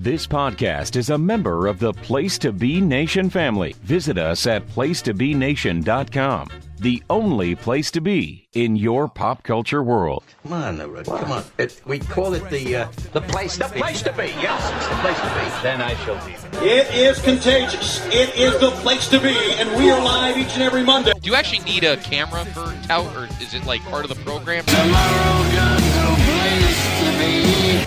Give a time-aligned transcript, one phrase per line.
[0.00, 3.74] This podcast is a member of the Place to Be Nation family.
[3.82, 10.22] Visit us at placetobenation.com, the only place to be in your pop culture world.
[10.44, 11.44] Come on, come on.
[11.58, 13.80] It, we call it the uh, the place to The be.
[13.80, 15.62] place to be, yes, it's the place to be.
[15.64, 16.32] Then I shall be.
[16.64, 18.06] It is contagious.
[18.06, 21.10] It is the place to be, and we are live each and every Monday.
[21.20, 24.22] Do you actually need a camera for tout, or is it like part of the
[24.24, 24.62] program?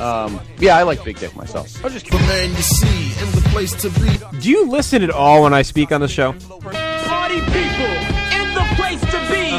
[0.01, 1.79] Um, yeah, I like big dick myself.
[1.81, 4.17] I was just The man you see in the place to be.
[4.39, 6.33] Do you listen at all when I speak on the show?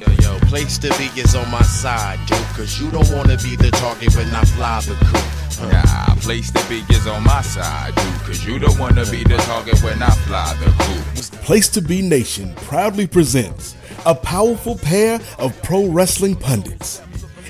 [0.05, 2.39] Yo, yo, place to be is on my side, dude.
[2.57, 5.71] Cause you don't wanna be the target when I fly the coop.
[5.71, 8.21] Yeah, place to be is on my side, dude.
[8.27, 11.43] Cause you don't wanna be the target when I fly the coop.
[11.43, 17.01] Place to Be Nation proudly presents a powerful pair of pro wrestling pundits.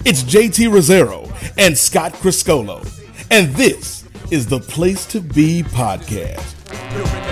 [0.04, 2.80] It's JT Rozzero and Scott Criscuolo,
[3.30, 7.31] and this is the Place to Be podcast.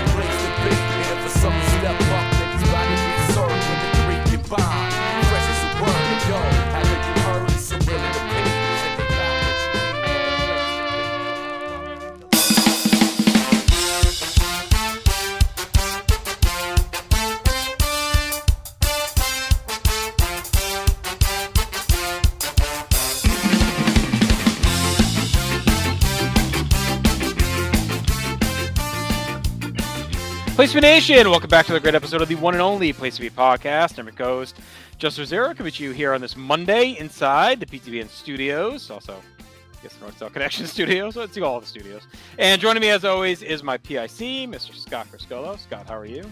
[30.61, 32.93] Place to Be Nation, welcome back to the great episode of the one and only
[32.93, 33.97] Place to Be podcast.
[33.97, 34.59] I'm your host,
[34.99, 38.91] Justin Zero, coming to you here on this Monday inside the PTBN studios.
[38.91, 41.15] Also, I guess North South Connection studios.
[41.15, 42.03] Let's see all the studios.
[42.37, 44.19] And joining me as always is my PIC,
[44.51, 44.75] Mr.
[44.75, 45.57] Scott Criscuolo.
[45.57, 46.29] Scott, how are you?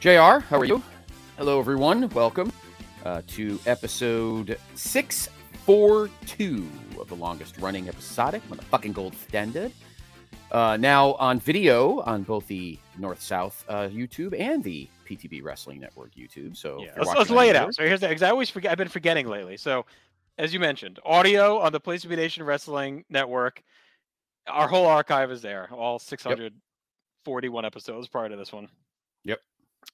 [0.00, 0.82] JR, how are you?
[1.38, 2.06] Hello, everyone.
[2.10, 2.52] Welcome
[3.06, 6.68] uh, to episode 642
[7.00, 9.72] of the longest running episodic when the fucking gold standard.
[10.56, 15.80] Uh, now on video on both the North South uh, YouTube and the PTB Wrestling
[15.80, 16.56] Network YouTube.
[16.56, 17.74] So Yeah, let's, let's lay it out.
[17.74, 18.72] So here's the, 'cause I always forget.
[18.72, 19.58] I've been forgetting lately.
[19.58, 19.84] So,
[20.38, 23.62] as you mentioned, audio on the Place to Be Nation Wrestling Network.
[24.46, 25.68] Our whole archive is there.
[25.74, 28.70] All 641 episodes prior to this one.
[29.24, 29.40] Yep.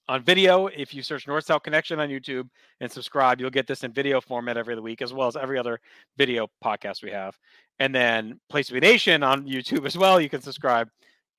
[0.09, 2.49] On video, if you search North South Connection on YouTube
[2.81, 5.81] and subscribe, you'll get this in video format every week, as well as every other
[6.17, 7.37] video podcast we have.
[7.83, 10.21] And then Place to Be Nation on YouTube as well.
[10.21, 10.89] You can subscribe,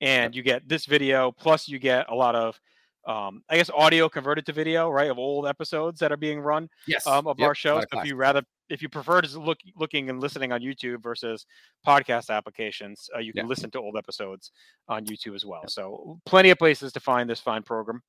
[0.02, 2.60] and you get this video plus you get a lot of
[3.06, 6.68] um, I guess audio converted to video, right, of old episodes that are being run
[6.86, 7.06] Yes.
[7.06, 7.84] um, of Yep, our a shows.
[7.92, 11.44] lot If you rather, if you prefer to look looking and listening on YouTube versus
[11.86, 13.48] podcast applications, uh, you can Yeah.
[13.50, 14.52] listen to old episodes
[14.88, 15.62] on YouTube as well.
[15.68, 18.02] So plenty of places to find this fine program.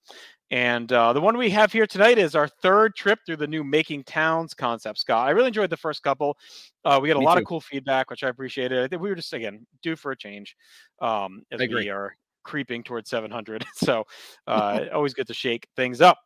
[0.51, 3.63] And uh, the one we have here tonight is our third trip through the new
[3.63, 4.99] Making Towns concept.
[4.99, 6.37] Scott, I really enjoyed the first couple.
[6.85, 7.41] Uh, we got a Me lot too.
[7.41, 8.83] of cool feedback, which I appreciated.
[8.83, 10.55] I think we were just again due for a change
[11.01, 13.65] um, as we are creeping towards 700.
[13.75, 14.05] So
[14.47, 16.19] uh, always good to shake things up.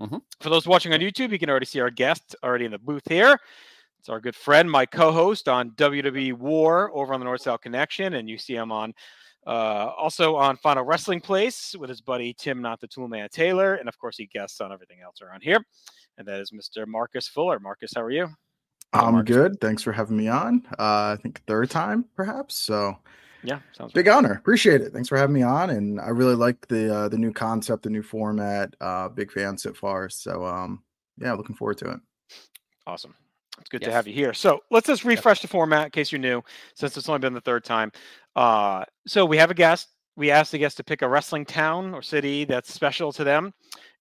[0.00, 0.20] Mhm.
[0.40, 3.02] For those watching on YouTube, you can already see our guest already in the booth
[3.08, 3.38] here.
[4.00, 8.14] It's our good friend, my co-host on WWE War over on the North South Connection,
[8.14, 8.94] and you see him on
[9.46, 13.90] uh, also on Final Wrestling Place with his buddy Tim, not the Toolman Taylor, and
[13.90, 15.62] of course he guests on everything else around here.
[16.16, 16.86] And that is Mr.
[16.86, 17.60] Marcus Fuller.
[17.60, 18.28] Marcus, how are you?
[18.94, 19.36] Hello, I'm Marcus.
[19.36, 19.60] good.
[19.60, 20.66] Thanks for having me on.
[20.78, 22.56] Uh, I think third time, perhaps.
[22.56, 22.96] So
[23.42, 24.32] Yeah, sounds big honor.
[24.32, 24.94] Appreciate it.
[24.94, 25.68] Thanks for having me on.
[25.68, 28.74] And I really like the uh, the new concept, the new format.
[28.80, 30.08] Uh, big fan so far.
[30.08, 30.82] So um,
[31.18, 32.00] yeah, looking forward to it.
[32.86, 33.14] Awesome.
[33.60, 34.32] It's good to have you here.
[34.32, 36.42] So let's just refresh the format in case you're new,
[36.74, 37.92] since it's only been the third time.
[38.34, 39.88] Uh, so we have a guest.
[40.16, 43.52] We ask the guest to pick a wrestling town or city that's special to them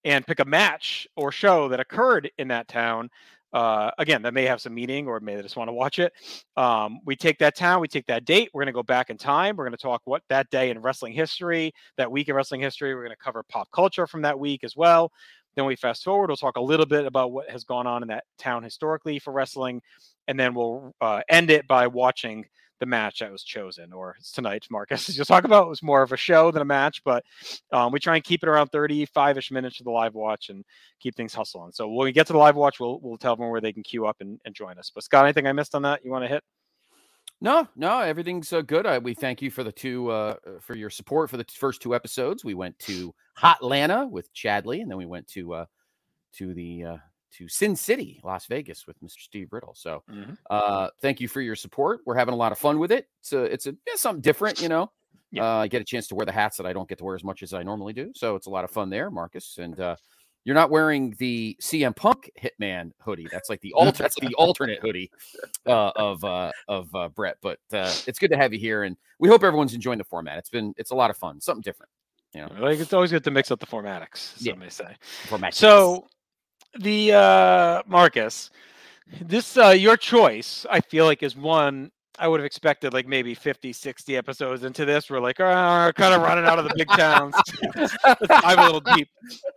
[0.04, 3.10] and pick a match or show that occurred in that town.
[3.52, 6.14] Uh, again, that may have some meaning or may they just want to watch it.
[6.56, 8.50] Um, we take that town, we take that date.
[8.54, 9.56] We're going to go back in time.
[9.56, 12.94] We're going to talk what that day in wrestling history, that week in wrestling history.
[12.94, 15.12] We're going to cover pop culture from that week as well.
[15.56, 16.30] Then we fast forward.
[16.30, 19.34] We'll talk a little bit about what has gone on in that town historically for
[19.34, 19.82] wrestling,
[20.28, 22.46] and then we'll uh, end it by watching
[22.80, 23.92] the match that was chosen.
[23.94, 27.04] Or tonight, Marcus, you'll talk about, it was more of a show than a match,
[27.04, 27.24] but
[27.72, 30.64] um, we try and keep it around 35ish minutes for the live watch and
[31.00, 31.72] keep things hustling.
[31.72, 33.84] So when we get to the live watch, we'll we'll tell them where they can
[33.84, 34.92] queue up and, and join us.
[34.94, 36.44] But Scott, anything I missed on that you want to hit?
[37.42, 38.86] No, no, everything's uh, good.
[38.86, 41.82] Uh, we thank you for the two uh, uh, for your support for the first
[41.82, 42.44] two episodes.
[42.44, 45.66] We went to Hot Hotlanta with Chadley, and then we went to uh,
[46.34, 46.98] to the uh,
[47.38, 49.20] to Sin City, Las Vegas, with Mr.
[49.20, 49.74] Steve Riddle.
[49.74, 50.38] So, Mhm.
[50.50, 52.02] uh, thank you for your support.
[52.06, 53.08] We're having a lot of fun with it.
[53.22, 54.92] It's a it's a it's something different, you know.
[55.32, 55.44] Yeah.
[55.44, 57.16] Uh, I get a chance to wear the hats that I don't get to wear
[57.16, 59.60] as much as I normally do, so it's a lot of fun there, Marcus.
[59.60, 59.96] And uh,
[60.46, 63.28] you're not wearing the CM Punk Hitman hoodie.
[63.32, 65.12] That's like the alter, that's the alternate hoodie
[65.66, 67.38] uh, of uh, of uh, Bret.
[67.42, 70.38] But uh, it's good to have you here, and we hope everyone's enjoying the format.
[70.38, 71.90] It's been it's a lot of fun, something different.
[72.34, 74.54] You know, Like it's always good to mix up the formatics, Yeah.
[74.54, 74.96] some may say.
[75.28, 75.54] format.
[75.54, 76.08] So
[76.80, 78.50] the uh Marcus,
[79.22, 83.34] this uh your choice, I feel like is one I would have expected like maybe
[83.34, 85.10] 50, 60 episodes into this.
[85.10, 87.34] We're like, ah, kind of running out of the big towns.
[88.28, 89.08] Dive a little deep.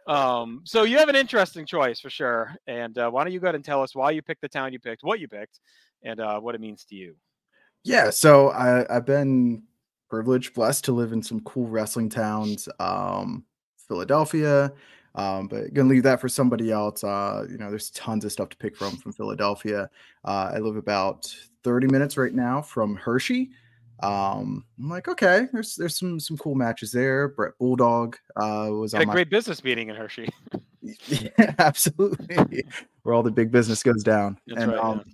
[0.07, 2.55] Um, so you have an interesting choice for sure.
[2.69, 4.73] And uh, why don't you go ahead and tell us why you picked the town
[4.73, 5.59] you picked, what you picked,
[6.05, 7.17] and uh, what it means to you.
[7.85, 9.65] Yeah, so I, I've been
[10.09, 13.45] privileged, blessed to live in some cool wrestling towns, um,
[13.89, 14.73] Philadelphia.
[15.15, 17.05] Um, but gonna leave that for somebody else.
[17.05, 19.91] Uh, you know, there's tons of stuff to pick from from Philadelphia.
[20.25, 23.51] Uh, I live about 30 minutes right now from Hershey.
[24.03, 27.29] Um, I'm like, okay, there's there's some some cool matches there.
[27.29, 30.29] Bret Bulldog uh, was Had on a my great business meeting in Hershey.
[31.07, 31.29] yeah,
[31.59, 32.65] absolutely.
[33.03, 34.39] Where all the big business goes down.
[34.47, 35.05] That's and right, um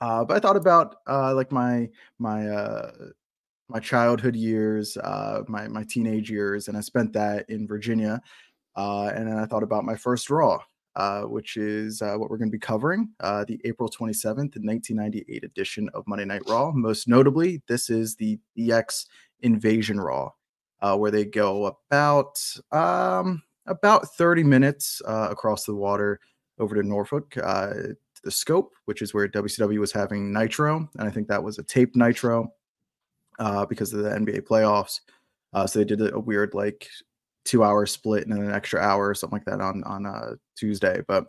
[0.00, 2.92] uh but I thought about uh like my my uh
[3.68, 8.20] my childhood years, uh my my teenage years, and I spent that in Virginia.
[8.76, 10.62] Uh and then I thought about my first raw,
[10.96, 15.44] uh, which is uh, what we're going to be covering, uh, the April 27th, 1998
[15.44, 16.72] edition of Monday Night Raw.
[16.72, 19.04] Most notably, this is the DX
[19.42, 20.30] Invasion Raw,
[20.80, 26.18] uh, where they go about um, about 30 minutes uh, across the water
[26.58, 27.96] over to Norfolk, the
[28.30, 31.94] Scope, which is where WCW was having Nitro, and I think that was a taped
[31.94, 32.50] Nitro
[33.68, 35.00] because of the NBA playoffs.
[35.70, 36.88] So they did a weird like
[37.46, 40.34] two hour split and then an extra hour or something like that on on uh,
[40.56, 41.02] Tuesday.
[41.06, 41.26] But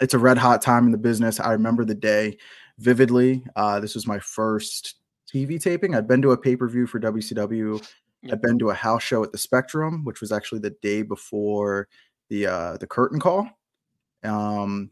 [0.00, 1.40] it's a red hot time in the business.
[1.40, 2.38] I remember the day
[2.78, 3.44] vividly.
[3.56, 4.96] Uh, this was my first
[5.32, 5.94] TV taping.
[5.94, 7.82] I'd been to a pay per view for WCW.
[8.30, 11.88] I'd been to a house show at the Spectrum, which was actually the day before
[12.28, 13.48] the uh, the curtain call.
[14.24, 14.90] Um,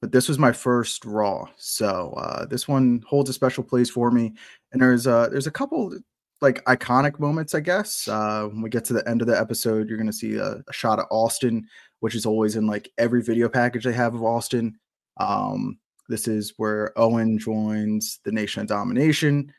[0.00, 4.10] but this was my first Raw, so uh, this one holds a special place for
[4.10, 4.32] me.
[4.72, 5.96] And there's a there's a couple
[6.42, 8.06] like iconic moments, I guess.
[8.08, 10.72] Uh, when we get to the end of the episode, you're gonna see a, a
[10.72, 11.66] shot of Austin,
[12.00, 14.76] which is always in like every video package they have of Austin.
[15.18, 15.78] Um,
[16.08, 19.52] this is where Owen joins the Nation of Domination.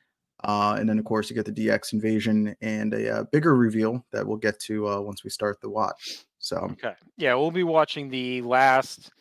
[0.43, 4.05] Uh, and then, of course, you get the DX invasion and a uh, bigger reveal
[4.11, 6.25] that we'll get to uh, once we start the watch.
[6.39, 6.93] So, Okay.
[7.17, 9.11] Yeah, we'll be watching the last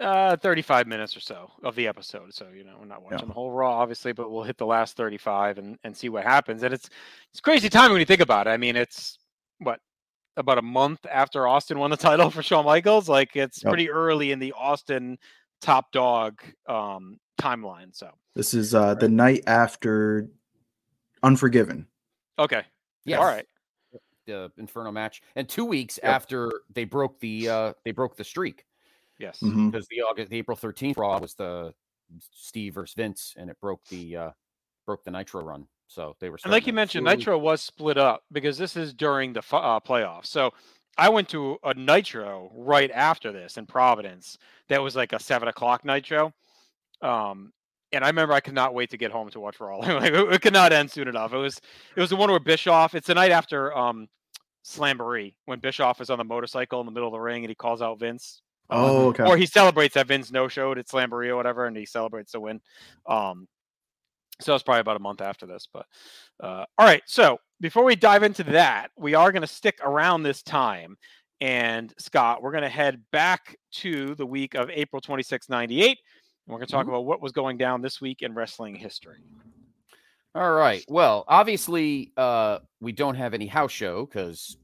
[0.00, 2.32] uh 35 minutes or so of the episode.
[2.32, 4.96] So, you know, we're not watching the whole raw obviously, but we'll hit the last
[4.96, 6.62] 35 and and see what happens.
[6.62, 6.88] And it's
[7.32, 8.50] it's crazy timing when you think about it.
[8.50, 9.18] I mean, it's
[9.58, 9.80] what
[10.36, 13.08] about a month after Austin won the title for Shawn Michaels.
[13.08, 13.70] Like it's Yep.
[13.70, 15.18] pretty early in the Austin
[15.60, 17.94] top dog um timeline.
[17.94, 20.28] So, this is uh, the night after
[21.22, 21.86] Unforgiven.
[22.38, 22.62] okay.
[23.04, 23.18] Yes.
[23.18, 23.46] All right.
[24.26, 28.64] the Inferno match, and two weeks after they broke the uh they broke the streak
[29.18, 29.40] Yes.
[29.40, 29.70] Mhm.
[29.70, 31.74] because the August the April thirteenth Raw was the
[32.32, 34.30] Steve versus Vince, and it broke the uh
[34.86, 35.66] broke the Nitro run.
[35.88, 38.92] So they were And like you mentioned, slowly- Nitro was split up because this is
[38.94, 40.26] during the uh, playoffs.
[40.26, 40.52] So
[40.98, 44.36] I went to a Nitro right after this in Providence.
[44.68, 46.32] That was like a seven o'clock Nitro.
[47.02, 47.52] Um,
[47.92, 49.76] and I remember I could not wait to get home to watch Raw.
[49.78, 51.32] like, it, it could not end soon enough.
[51.32, 51.58] It was
[51.96, 52.94] it was the one where Bischoff.
[52.94, 54.08] It's the night after um,
[54.64, 57.54] Slamboree when Bischoff is on the motorcycle in the middle of the ring and he
[57.54, 58.42] calls out Vince.
[58.70, 59.24] Oh, okay.
[59.24, 62.40] Or he celebrates that Vince no showed at Slamboree or whatever, and he celebrates the
[62.40, 62.60] win.
[63.06, 63.48] Um,
[64.40, 65.68] so it's probably about a month after this.
[65.72, 65.86] But
[66.40, 67.02] uh, all right.
[67.06, 70.96] So before we dive into that, we are going to stick around this time.
[71.40, 75.86] And Scott, we're going to head back to the week of April 26, 98.
[75.86, 75.96] And
[76.46, 79.18] we're going to talk about what was going down this week in wrestling history.
[80.34, 80.84] All right.
[80.88, 84.56] Well, obviously, uh, we don't have any house show because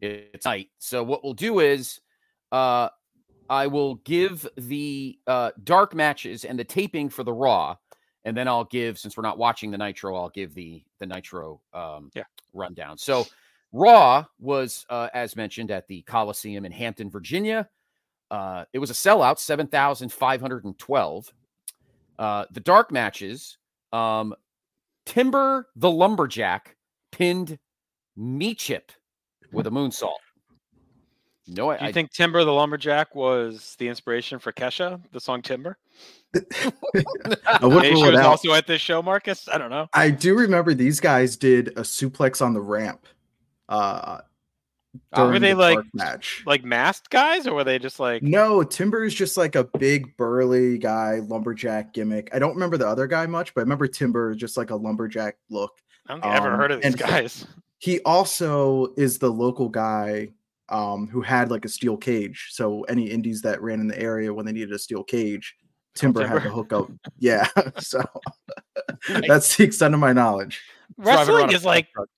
[0.00, 0.68] it's night.
[0.78, 2.00] So what we'll do is,
[2.52, 2.88] uh,
[3.50, 7.76] I will give the uh, dark matches and the taping for the Raw,
[8.24, 11.60] and then I'll give, since we're not watching the Nitro, I'll give the the Nitro
[11.72, 12.24] um, Yeah.
[12.52, 12.96] rundown.
[12.96, 13.26] So
[13.72, 17.68] Raw was, uh, as mentioned, at the Coliseum in Hampton, Virginia.
[18.30, 21.32] Uh, it was a sellout, seven thousand five hundred and twelve.
[22.18, 23.58] Uh, the dark matches.
[23.92, 24.34] Um,
[25.04, 26.76] Timber the Lumberjack
[27.12, 27.58] pinned
[28.16, 28.90] me chip
[29.52, 30.14] with a moonsault.
[31.46, 35.20] No, I, Do you I think Timber the Lumberjack was the inspiration for Kesha, the
[35.20, 35.76] song Timber?
[36.34, 36.40] I
[37.62, 38.26] wouldn't rule it was out.
[38.26, 39.48] also at this show, Marcus.
[39.52, 39.88] I don't know.
[39.92, 43.06] I do remember these guys did a suplex on the ramp.
[43.68, 44.20] Uh,
[45.12, 46.42] Uh, were during they the like dark match?
[46.46, 50.16] like masked guys, or were they just like No, Timber is just like a big
[50.16, 52.30] burly guy, lumberjack gimmick.
[52.32, 55.36] I don't remember the other guy much, but I remember Timber just like a lumberjack
[55.50, 55.72] look.
[56.08, 57.46] I don't think I've ever Um, heard of these and- guys.
[57.78, 60.30] He also is the local guy
[60.68, 62.48] um, who had like a steel cage.
[62.50, 65.54] So any indies that ran in the area when they needed a steel cage,
[65.94, 66.48] Timber had Timber.
[66.48, 66.90] to hook up.
[67.18, 67.46] Yeah,
[67.78, 68.02] so
[69.28, 70.62] that's the extent of my knowledge.
[71.00, 72.08] Driving around Wrestling is like truck.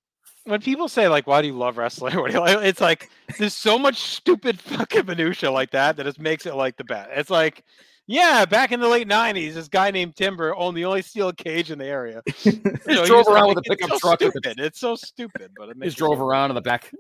[0.45, 2.59] when people say like, "Why do you love wrestling?" What do you like?
[2.65, 6.77] It's like there's so much stupid fucking minutia like that that it makes it like
[6.77, 7.11] the best.
[7.15, 7.65] It's like,
[8.07, 11.71] yeah, back in the late '90s, this guy named Timber owned the only steel cage
[11.71, 12.23] in the area.
[12.45, 12.53] You
[12.87, 14.61] know, he drove around like- with a it's pickup so truck Stupid.
[14.61, 16.93] It's so stupid, but it makes Just it drove around in the back.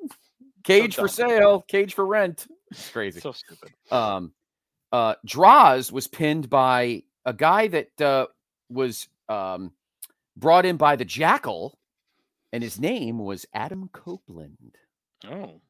[0.67, 2.47] Cage for sale, cage for rent.
[2.73, 3.21] It's crazy.
[3.21, 3.73] So stupid.
[3.93, 4.33] um
[4.93, 8.27] uh Droz was pinned by a guy that uh
[8.69, 9.73] was um
[10.37, 11.79] brought in by the Jackal
[12.53, 14.75] and his name was Adam Copeland.
[15.31, 15.61] Oh,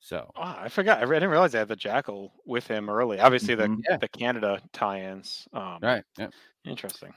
[0.00, 0.98] So wow, I forgot.
[1.02, 3.18] I didn't realize I had the Jackal with him early.
[3.18, 3.80] Obviously, the Mhm.
[3.88, 3.96] Yeah.
[3.96, 5.48] the Canada tie-ins.
[5.54, 6.28] Um, right, yeah.
[6.66, 7.14] Interesting.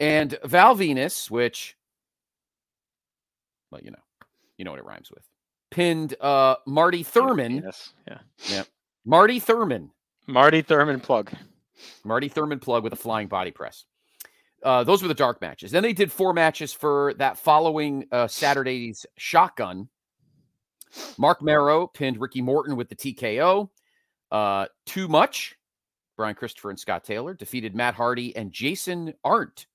[0.00, 1.76] And Val Venis, which
[3.70, 4.02] well, you know,
[4.56, 5.24] you know what it rhymes with.
[5.74, 7.62] Pinned uh Marty Thurman.
[7.62, 8.18] Venis, Yeah.
[8.48, 8.62] Yeah.
[9.04, 9.90] Marty Thurman.
[10.28, 11.32] Marty Thurman plug.
[12.04, 13.84] Marty Thurman plug with a flying body press.
[14.62, 15.72] Uh, those were the dark matches.
[15.72, 19.88] Then they did four matches for that following uh, Saturday's shotgun.
[21.18, 23.68] Marc Mero pinned Ricky Morton with the TKO.
[24.30, 25.56] Uh, Too much.
[26.16, 29.66] Brian Christopher and Scott Taylor defeated Matt Hardy and Jason Arndt.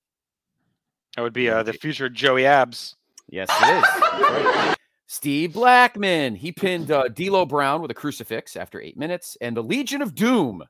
[1.14, 2.96] That would be uh, the future Joey Abs.
[3.28, 3.84] Yes, it is.
[4.22, 4.76] Right.
[5.12, 6.36] Steve Blackman.
[6.36, 10.14] He pinned uh, D'Lo Brown with a crucifix after eight minutes, and the Legion of
[10.14, 10.62] Doom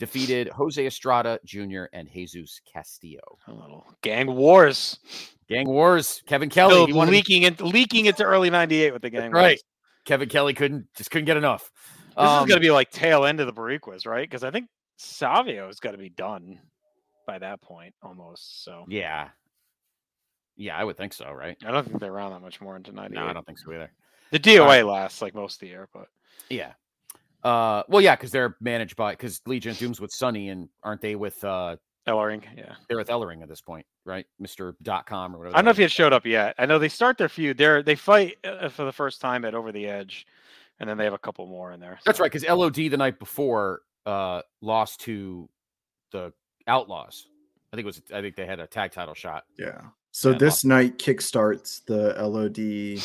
[0.00, 1.84] defeated Jose Estrada Jr.
[1.92, 3.20] and Jesus Castillo.
[3.46, 4.98] A little gang wars.
[5.48, 6.20] Gang Wars.
[6.26, 6.72] Kevin Kelly.
[6.74, 9.30] Still he wanted- leaking it, leaking into early '98 with the gang.
[9.30, 9.50] right.
[9.50, 9.62] Wars.
[10.04, 11.70] Kevin Kelly couldn't just couldn't get enough.
[12.08, 14.28] This Um, is going to be like tail end of the Boricuas, right?
[14.28, 16.58] Because I think Savio's got to be done
[17.24, 18.64] by that point almost.
[18.64, 19.28] So yeah,
[20.60, 21.30] yeah, I would think so.
[21.32, 21.56] Right?
[21.64, 23.14] I don't think they're around that much more into '98.
[23.14, 23.90] No, I don't think so either.
[24.30, 26.06] The DOA lasts like most of the year, but
[26.48, 26.72] Yeah.
[27.42, 31.00] Uh, well, yeah, because they're managed by because Legion of Doom's with Sunny, and aren't
[31.00, 31.76] they with uh
[32.06, 32.74] Ellering, yeah.
[32.88, 34.26] they're with Ellering at this point, right?
[34.38, 35.56] Mister Dot com or whatever.
[35.56, 36.54] I don't know if he had showed up yet.
[36.58, 37.56] I know they start their feud.
[37.56, 40.26] They're they fight uh, for the first time at Over the Edge,
[40.78, 41.98] and then they have a couple more in there.
[42.04, 45.48] That's right, because LOD the night before uh lost to
[46.12, 46.32] the
[46.66, 47.26] Outlaws.
[47.72, 49.44] I think it was I think they had a tag title shot.
[49.58, 49.80] Yeah.
[50.12, 53.00] So Yeah, this night kickstarts the LOD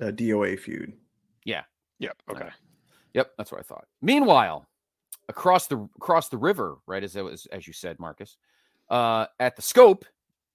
[0.00, 0.92] uh, DOA feud.
[1.44, 1.62] Yeah.
[1.98, 2.16] Yep.
[2.30, 2.48] Okay.
[3.14, 3.86] Yep, that's what I thought.
[4.02, 4.66] Meanwhile,
[5.28, 8.36] across the across the river, right as it was as you said, Marcus,
[8.88, 10.04] uh, at the Scope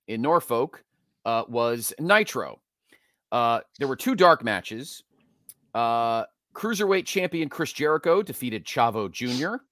[0.08, 0.84] in Norfolk
[1.26, 2.62] uh, was Nitro.
[3.32, 5.04] Uh, there were two dark matches.
[5.74, 9.64] Uh, cruiserweight champion Chris Jericho defeated Chavo Jr.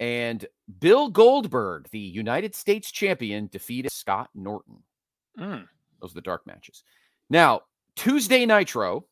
[0.00, 0.44] and
[0.80, 4.82] Bill Goldberg, the United States champion, defeated Scott Norton.
[5.38, 5.66] Mm.
[6.00, 6.82] Those are the dark matches.
[7.30, 7.62] Now,
[7.94, 9.06] Tuesday Nitro,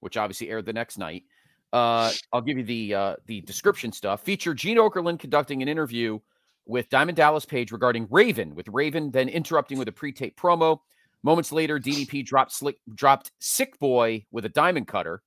[0.00, 1.24] which obviously aired the next night.
[1.72, 4.22] Uh, I'll give you the uh, the description stuff.
[4.22, 6.18] Featured Gene Okerlund conducting an interview
[6.66, 10.78] with Diamond Dallas Page regarding Raven, with Raven then interrupting with a pre-tape promo.
[11.22, 15.22] Moments later, DDP dropped slick dropped Sick Boy with a diamond cutter.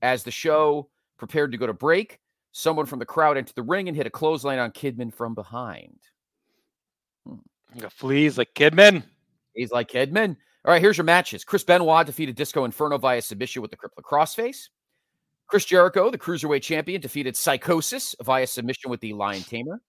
[0.00, 2.20] As the show prepared to go to break,
[2.52, 5.98] someone from the crowd entered the ring and hit a clothesline on Kidman from behind.
[7.78, 9.02] Got fleas like Kidman.
[9.58, 10.36] He's like Kidman.
[10.64, 11.44] All right, here's your matches.
[11.44, 14.68] Chris Benoit defeated Disco Inferno via submission with the crippler crossface.
[15.48, 19.80] Chris Jericho, the cruiserweight champion, defeated Psychosis via submission with the Lion Tamer.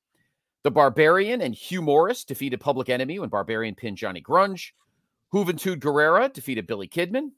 [0.64, 4.72] The Barbarian and Hugh Morrus defeated Public Enemy when Barbarian pinned Johnny Grunge.
[5.34, 7.30] Juventud Guerrera defeated Billy Kidman.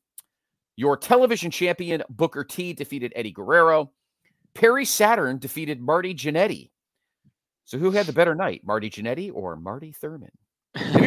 [0.78, 3.92] Your television champion, Booker T, defeated Eddie Guerrero.
[4.54, 6.70] Perry Saturn defeated Marty Jannetty.
[7.66, 10.32] So who had the better night, Marty Jannetty or Marty Thurman?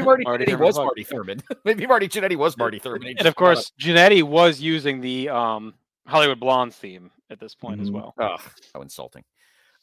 [0.04, 0.76] Maybe Marty, Marty Jannetty was.
[0.76, 1.42] Marty Thurman.
[1.64, 3.14] Maybe Marty Jannetty was Marty Thurman.
[3.18, 5.75] And of course, Jannetty was using the um,
[6.06, 7.94] Hollywood Blonde theme at this point as Mhm.
[7.94, 8.14] well.
[8.18, 8.37] Oh,
[8.75, 9.25] how insulting.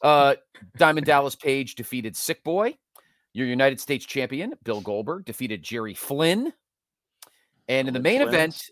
[0.00, 0.34] Uh,
[0.76, 2.76] Diamond Dallas Page defeated Sick Boy.
[3.34, 6.52] Your United States champion, Bill Goldberg, defeated Jerry Flynn.
[7.68, 8.28] And in the The main Flynns.
[8.28, 8.70] event,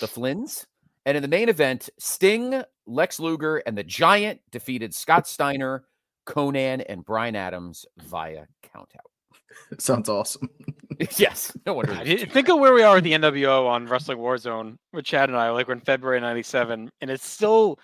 [0.00, 0.66] the Flynns.
[1.06, 5.84] And in the main event, Sting, Lex Luger, and the Giant defeated Scott Steiner,
[6.26, 9.09] Konnan, and Brian Adams via countout.
[9.78, 10.48] Sounds awesome.
[11.18, 11.92] yes, no wonder.
[11.92, 12.32] God, there's you- two.
[12.32, 15.50] Think of where we are at the NWO on Wrestling Warzone with Chad and I,
[15.50, 17.78] like we're in February '97, and it's still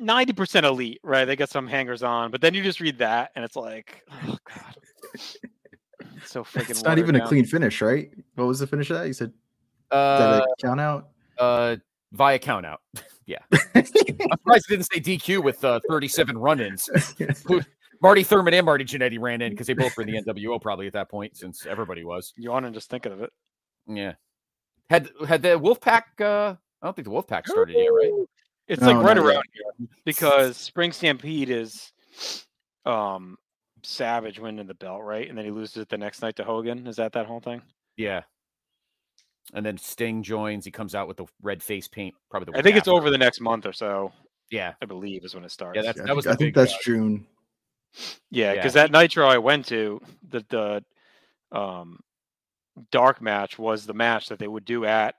[0.00, 1.24] 90% elite, right?
[1.24, 4.36] They got some hangers on, but then you just read that, and it's like, oh
[4.44, 4.76] god,
[5.14, 6.70] It's so freaking.
[6.70, 8.10] It's not watered even a clean finish, right?
[8.34, 9.06] What was the finish of that?
[9.06, 9.34] You said is
[9.90, 11.08] that Uh, a count out?
[11.38, 11.76] uh,
[12.12, 12.78] via countout.
[13.26, 13.38] yeah.
[13.74, 16.88] I'm surprised it didn't say DQ with uh, 37 run-ins.
[18.04, 20.60] Who- Marty Thurman and Marty Jannetty ran in because they both were in the NWO
[20.60, 22.32] probably at that point, since everybody was.
[22.36, 23.32] You want to just thinking of it.
[23.86, 24.14] Yeah.
[24.90, 26.02] Had had the Wolfpack?
[26.20, 28.12] Uh, I don't think the Wolfpack started yet, right?
[28.68, 29.34] It's No, like right not yet.
[29.34, 31.92] around here because Spring Stampede is
[32.86, 33.36] um
[33.82, 35.28] Savage winning the belt, right?
[35.28, 36.86] And then he loses it the next night to Hogan.
[36.86, 37.60] Is that that whole thing?
[37.98, 38.22] Yeah.
[39.52, 40.64] And then Sting joins.
[40.64, 42.14] He comes out with the red face paint.
[42.30, 44.10] Probably the I think week it's over the next month or so.
[44.50, 44.72] Yeah.
[44.80, 45.76] I believe is when it starts.
[45.76, 47.26] Yeah, that's Yeah, I that was think, I think that's uh, June.
[48.30, 48.54] Yeah, Yeah.
[48.54, 52.00] because that Nitro I went to, the the um
[52.90, 55.14] dark match was the match that they would do at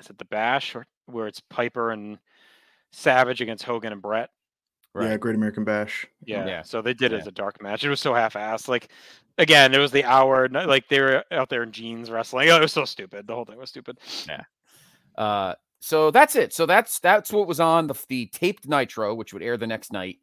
[0.00, 2.18] is it the Bash or where it's Piper and
[2.92, 4.30] Savage against Hogan and Bret.
[4.98, 6.06] Yeah, Great American Bash.
[6.24, 6.46] Yeah.
[6.46, 6.62] Yeah.
[6.62, 7.84] So they did it as a dark match.
[7.84, 8.66] It was so half-assed.
[8.66, 8.88] Like
[9.36, 10.48] again, it was the hour.
[10.48, 12.48] Like they were out there in jeans wrestling.
[12.50, 13.26] Oh, it was so stupid.
[13.26, 13.98] The whole thing was stupid.
[14.26, 14.42] Yeah.
[15.16, 16.52] Uh, so that's it.
[16.52, 19.92] So that's that's what was on the the taped Nitro, which would air the next
[19.92, 20.18] night,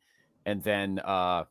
[0.46, 1.46] and then uh,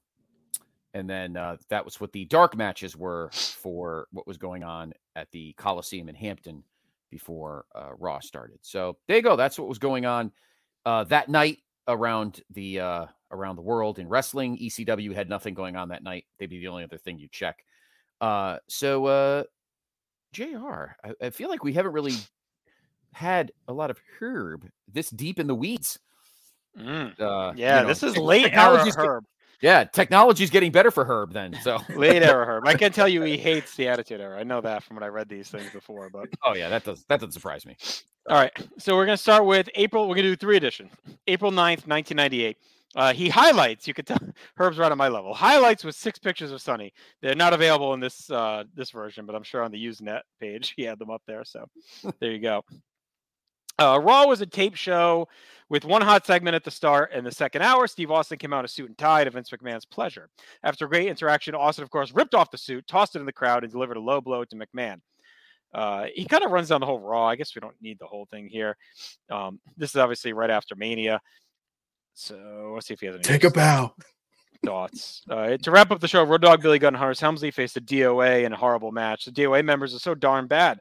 [0.94, 4.92] and then uh, that was what the dark matches were for what was going on
[5.16, 6.62] at the Coliseum in Hampton
[7.10, 8.58] before uh, Raw started.
[8.62, 9.36] So there you go.
[9.36, 10.32] That's what was going on
[10.86, 11.58] uh, that night
[11.88, 14.56] around the uh, around the world in wrestling.
[14.58, 16.26] ECW had nothing going on that night.
[16.38, 17.64] They'd be the only other thing you check.
[18.20, 19.42] Uh, so uh,
[20.32, 20.94] Jr.
[21.04, 22.14] I, I feel like we haven't really
[23.12, 25.98] had a lot of Herb this deep in the weeds.
[26.78, 27.20] Mm.
[27.20, 29.24] Uh, Yeah, you know, this is late era Herb.
[29.60, 31.56] Yeah, technology's getting better for Herb then.
[31.62, 32.66] So Late era Herb.
[32.66, 34.38] I can tell you he hates the Attitude Era.
[34.38, 36.10] I know that from when I read these things before.
[36.10, 37.76] But oh yeah, that does that doesn't surprise me.
[38.28, 40.08] all right, so we're gonna start with April.
[40.08, 40.90] We're gonna do three edition.
[41.26, 42.56] April 9th, 1998.
[42.96, 43.88] Uh, he highlights.
[43.88, 44.18] You could tell
[44.56, 45.34] Herb's right on my level.
[45.34, 46.92] Highlights with six pictures of Sunny.
[47.22, 50.74] They're not available in this uh, this version, but I'm sure on the Usenet page
[50.76, 51.44] he had them up there.
[51.44, 51.66] So
[52.20, 52.62] there you go.
[53.78, 55.28] Uh, Raw was a tape show
[55.68, 57.86] with one hot segment at the start and the second hour.
[57.86, 60.28] Steve Austin came out in a suit and tie to Vince McMahon's pleasure.
[60.62, 63.32] After a great interaction, Austin, of course, ripped off the suit, tossed it in the
[63.32, 65.00] crowd, and delivered a low blow to McMahon.
[65.72, 67.26] Uh, he kind of runs down the whole Raw.
[67.26, 68.76] I guess we don't need the whole thing here.
[69.28, 71.20] Um, this is obviously right after Mania.
[72.14, 73.92] So let's see if he has any Take a bow.
[74.64, 75.22] thoughts.
[75.28, 77.80] Uh, to wrap up the show, Road Dogg Billy Gunn and Horace Helmsley faced a
[77.80, 79.24] DOA in a horrible match.
[79.24, 80.78] The DOA members are so darn bad.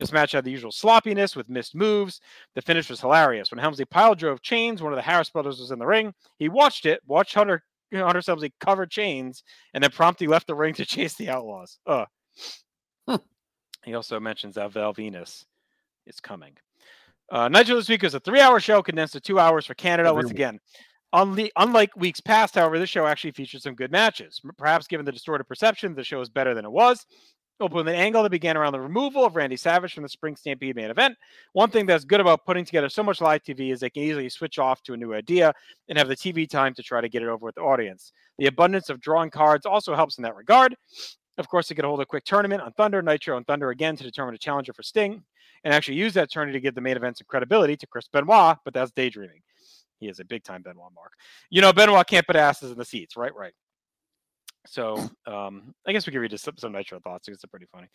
[0.00, 2.20] This match had the usual sloppiness with missed moves.
[2.54, 3.50] The finish was hilarious.
[3.52, 6.14] When Helmsley pile drove Chainz, one of the Harris brothers was in the ring.
[6.38, 7.62] He watched it, watched Hunter
[7.94, 9.42] Hunter Helmsley cover Chainz,
[9.74, 11.78] and then promptly left the ring to chase the Outlaws.
[11.86, 12.06] Uh.
[13.84, 15.44] He also mentions that Val Venis
[16.06, 16.52] is coming.
[17.30, 20.08] Uh, Nitro this week was a three-hour show condensed to two hours for Canada.
[20.08, 20.34] Every Once week.
[20.36, 20.60] again,
[21.14, 24.40] Unle- unlike weeks past, however, this show actually featured some good matches.
[24.58, 27.06] Perhaps given the distorted perception, the show is better than it was.
[27.60, 30.34] Open with an angle that began around the removal of Randy Savage from the Spring
[30.34, 31.14] Stampede main event.
[31.52, 34.30] One thing that's good about putting together so much live TV is they can easily
[34.30, 35.52] switch off to a new idea
[35.90, 38.12] and have the TV time to try to get it over with the audience.
[38.38, 40.74] The abundance of drawing cards also helps in that regard.
[41.36, 44.04] Of course, they could hold a quick tournament on Thunder, Nitro, and Thunder again to
[44.04, 45.22] determine a challenger for Sting,
[45.62, 48.56] and actually use that tourney to give the main event some credibility to Chris Benoit,
[48.64, 49.42] but that's daydreaming.
[49.98, 51.12] He is a big time Benoit mark.
[51.50, 53.34] You know, Benoit can't put asses in the seats, right?
[53.34, 53.52] Right.
[54.66, 54.96] So
[55.26, 57.88] um, I guess we can read just some, some Nitro thoughts because they're pretty funny.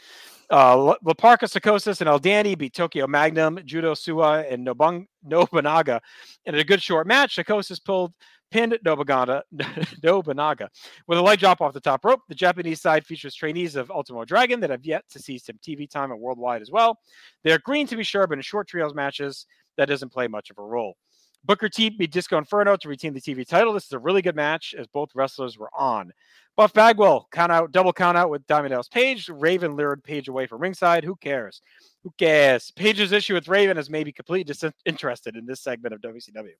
[0.51, 6.01] Uh, La La Parca Psychosis and Aldani beat Tokyo Magnum, Judo Suwa, and Nobung, Nobunaga
[6.45, 7.35] And in a good short match.
[7.35, 8.13] Psychosis pulled
[8.51, 9.43] pinned Nobunaga,
[10.03, 10.69] Nobunaga
[11.07, 12.21] with a light drop off the top rope.
[12.29, 15.89] The Japanese side features trainees of Ultimo Dragon that have yet to see some TV
[15.89, 16.99] time and worldwide as well.
[17.43, 19.45] They're green to be sure, but in short trios matches,
[19.77, 20.95] that doesn't play much of a role.
[21.43, 23.71] Booker T beat Disco Inferno to retain the TV title.
[23.73, 26.11] This is a really good match as both wrestlers were on.
[26.57, 29.27] Buff Bagwell count out, double count out with Diamond Dallas Page.
[29.27, 31.03] Raven lured Page away from ringside.
[31.03, 31.61] Who cares?
[32.03, 32.71] Who cares?
[32.71, 36.53] Page's issue with Raven is maybe completely disinterested in this segment of WCW.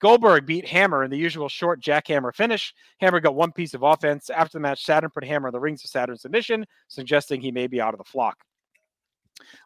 [0.00, 2.74] Goldberg beat Hammer in the usual short jackhammer finish.
[3.00, 4.28] Hammer got one piece of offense.
[4.28, 7.66] After the match, Saturn put Hammer in the rings of Saturn's submission, suggesting he may
[7.66, 8.36] be out of the flock.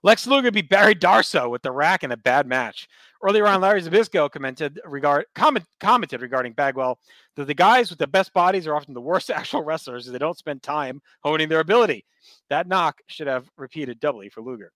[0.03, 2.89] Lex Luger beat Barry Darsow with the rack in a bad match.
[3.23, 6.99] Earlier on, Larry Zbyszko commented regard comment, commented regarding Bagwell
[7.35, 10.19] that the guys with the best bodies are often the worst actual wrestlers as they
[10.19, 12.05] don't spend time honing their ability.
[12.49, 14.73] That knock should have repeated doubly for Luger.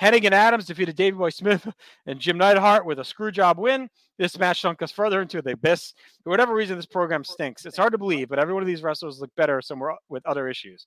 [0.00, 1.70] Hennig and Adams defeated Davey Boy Smith
[2.06, 3.88] and Jim Neidhart with a screwjob win.
[4.18, 5.92] This match sunk us further into the abyss.
[6.24, 7.66] For whatever reason, this program stinks.
[7.66, 10.48] It's hard to believe, but every one of these wrestlers look better somewhere with other
[10.48, 10.86] issues.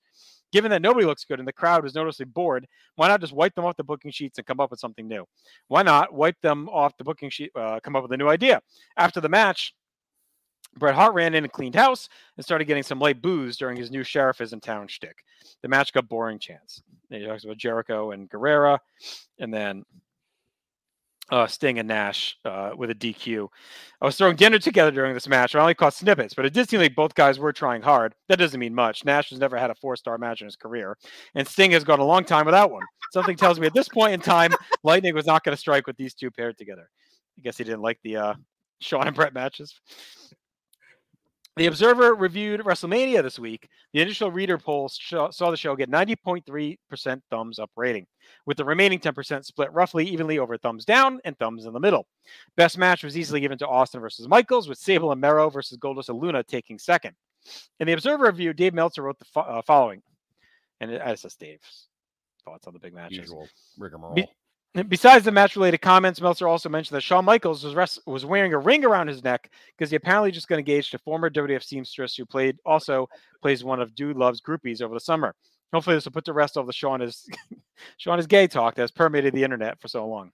[0.54, 3.56] Given that nobody looks good and the crowd was noticeably bored, why not just wipe
[3.56, 5.26] them off the booking sheets and come up with something new?
[5.68, 8.62] Why not wipe them off the booking sheet, uh, come up with a new idea?
[8.96, 9.74] After the match,
[10.78, 13.90] Bret Hart ran in and cleaned house and started getting some light booze during his
[13.90, 15.24] new sheriff is in town shtick.
[15.64, 16.84] The match got boring chance.
[17.10, 18.78] He talks about Jericho and Guerrera,
[19.40, 19.84] and then
[21.32, 23.48] uh, Sting and Nash uh, with a DQ.
[24.02, 25.56] I was throwing dinner together during this match.
[25.56, 28.14] I only caught snippets, but it did seem like both guys were trying hard.
[28.28, 29.06] That doesn't mean much.
[29.06, 30.98] Nash has never had a four star match in his career,
[31.36, 32.84] and Sting has gone a long time without one.
[33.12, 34.52] Something tells me at this point in time,
[34.84, 36.90] Lightning was not going to strike with these two paired together.
[37.38, 38.34] I guess he didn't like the uh,
[38.82, 39.80] Shawn and Bret matches.
[41.56, 43.70] The Observer reviewed WrestleMania this week.
[43.94, 48.08] The initial reader poll saw the show get 90.3% thumbs up rating,
[48.48, 52.08] with the remaining 10% split roughly evenly over thumbs down and thumbs in the middle.
[52.58, 56.10] Best match was easily given to Austin versus Michaels, with Sable and Mero versus Goldust
[56.10, 57.16] and Luna taking second.
[57.80, 60.02] In the Observer review, Dave Meltzer wrote the fo- uh, following,
[60.80, 61.88] and it, as just Dave's
[62.46, 63.18] thoughts on the big matches.
[63.20, 64.16] Usual rigmarole.
[64.16, 64.28] Be-
[64.88, 68.58] Besides the match-related comments, Meltzer also mentioned that Shawn Michaels was rest- was wearing a
[68.58, 72.26] ring around his neck because he apparently just got engaged to former WWF seamstress who
[72.26, 73.08] played also
[73.42, 75.36] plays one of Dude Love's groupies over the summer.
[75.72, 77.28] Hopefully, this will put the rest of the Shawn is
[77.98, 80.32] Shawn is gay talk that has permeated the internet for so long.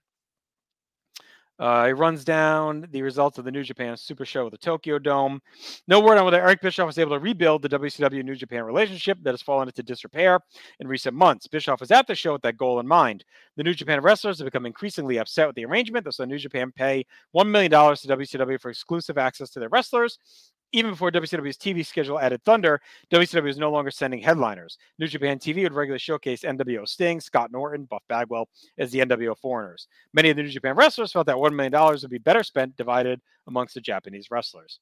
[1.60, 4.98] Uh, he runs down the results of the New Japan Super Show with the Tokyo
[4.98, 5.42] Dome.
[5.86, 9.18] No word on whether Eric Bischoff was able to rebuild the WCW New Japan relationship
[9.22, 10.40] that has fallen into disrepair
[10.80, 11.46] in recent months.
[11.46, 13.26] Bischoff was at the show with that goal in mind.
[13.58, 16.06] The New Japan wrestlers have become increasingly upset with the arrangement.
[16.06, 17.04] The New Japan pay
[17.36, 20.18] $1 million to WCW for exclusive access to their wrestlers.
[20.72, 22.80] Even before WCW's TV schedule added Thunder,
[23.12, 24.78] WCW is no longer sending headliners.
[25.00, 29.36] New Japan TV would regularly showcase NWO Sting, Scott Norton, Buff Bagwell as the NWO
[29.36, 29.88] foreigners.
[30.14, 33.20] Many of the New Japan wrestlers felt that $1 million would be better spent divided
[33.48, 34.78] amongst the Japanese wrestlers.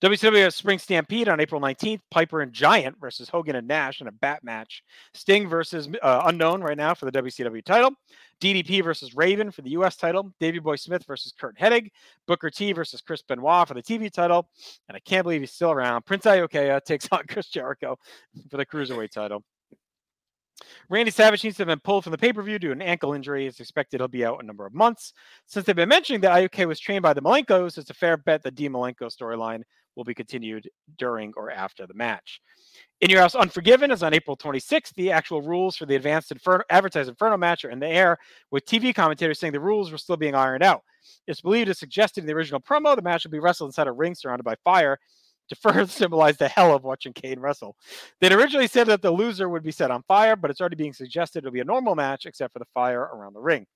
[0.00, 2.00] WCW Spring Stampede on April 19th.
[2.10, 4.82] Piper and Giant versus Hogan and Nash in a bat match.
[5.14, 7.92] Sting versus uh, Unknown right now for the WCW title.
[8.40, 9.96] DDP versus Raven for the U.S.
[9.96, 10.32] title.
[10.40, 11.90] Davey Boy Smith versus Curt Hennig.
[12.26, 14.48] Booker T versus Chris Benoit for the TV title.
[14.88, 16.04] And I can't believe he's still around.
[16.04, 17.96] Prince Iaukea takes on Chris Jericho
[18.50, 19.42] for the Cruiserweight title.
[20.88, 22.82] Randy Savage needs to have been pulled from the pay per view due to an
[22.82, 23.46] ankle injury.
[23.46, 25.12] It's expected he'll be out a number of months.
[25.46, 28.42] Since they've been mentioning that Iaukea was trained by the Malenkos, it's a fair bet
[28.42, 29.62] the D Malenko storyline
[29.96, 32.40] will be continued during or after the match.
[33.00, 34.92] In Your House Unforgiven is on April 26th.
[34.94, 38.18] The actual rules for the Advanced Inferno, Advertised Inferno match are in the air,
[38.50, 40.82] with TV commentators saying the rules were still being ironed out.
[41.26, 43.92] It's believed as suggested in the original promo, the match will be wrestled inside a
[43.92, 44.98] ring surrounded by fire
[45.48, 47.76] to further symbolize the hell of watching Kane wrestle.
[48.20, 50.92] They'd originally said that the loser would be set on fire, but it's already being
[50.92, 53.66] suggested it'll be a normal match except for the fire around the ring.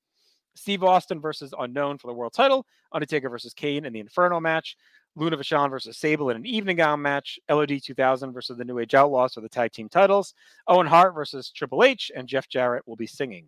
[0.55, 4.77] Steve Austin versus Unknown for the world title, Undertaker versus Kane in the Inferno match,
[5.15, 8.95] Luna Vachon versus Sable in an evening gown match, LOD 2000 versus the New Age
[8.95, 10.35] Outlaws for the tag team titles,
[10.67, 13.47] Owen Hart versus Triple H, and Jeff Jarrett will be singing.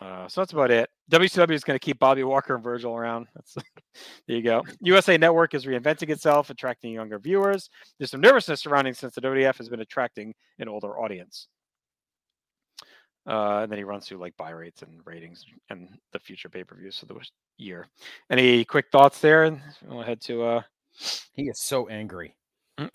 [0.00, 0.90] Uh, so that's about it.
[1.10, 3.28] WCW is going to keep Bobby Walker and Virgil around.
[3.34, 3.54] That's
[4.26, 4.62] there you go.
[4.80, 7.70] USA Network is reinventing itself, attracting younger viewers.
[7.98, 11.48] There's some nervousness surrounding since the WDF has been attracting an older audience.
[13.26, 16.62] Uh, and then he runs through like buy rates and ratings and the future pay
[16.62, 17.14] per views for the
[17.56, 17.88] year.
[18.30, 19.44] Any quick thoughts there?
[19.44, 20.44] And we'll head to.
[20.44, 20.62] Uh,
[21.32, 22.36] he is so angry.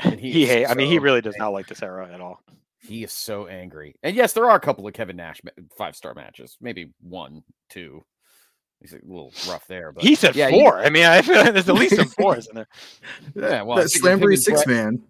[0.03, 2.41] he, he hate, so I mean, he really does not like this era at all.
[2.83, 3.95] He is so angry.
[4.03, 5.41] And yes, there are a couple of Kevin Nash
[5.77, 8.03] five star matches, maybe one, two.
[8.79, 10.79] He's a little rough there, but he said yeah, four.
[10.79, 12.67] He, I mean, I feel like there's at least some fours in there.
[13.35, 15.03] Yeah, well, that Slamboree six man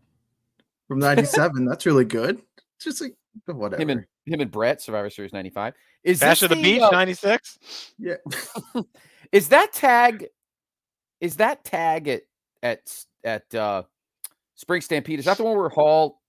[0.89, 1.63] from '97.
[1.63, 2.41] that's really good.
[2.75, 3.81] It's just like whatever.
[3.81, 5.73] Him and him and Bret, Survivor Series '95.
[6.03, 7.59] Is Bash of the, the Beach '96?
[7.61, 7.65] Uh,
[7.97, 8.81] yeah.
[9.31, 10.27] is that tag?
[11.21, 12.23] Is that tag at
[12.61, 13.83] at at uh
[14.55, 15.19] Spring Stampede?
[15.19, 16.19] Is that the one where Hall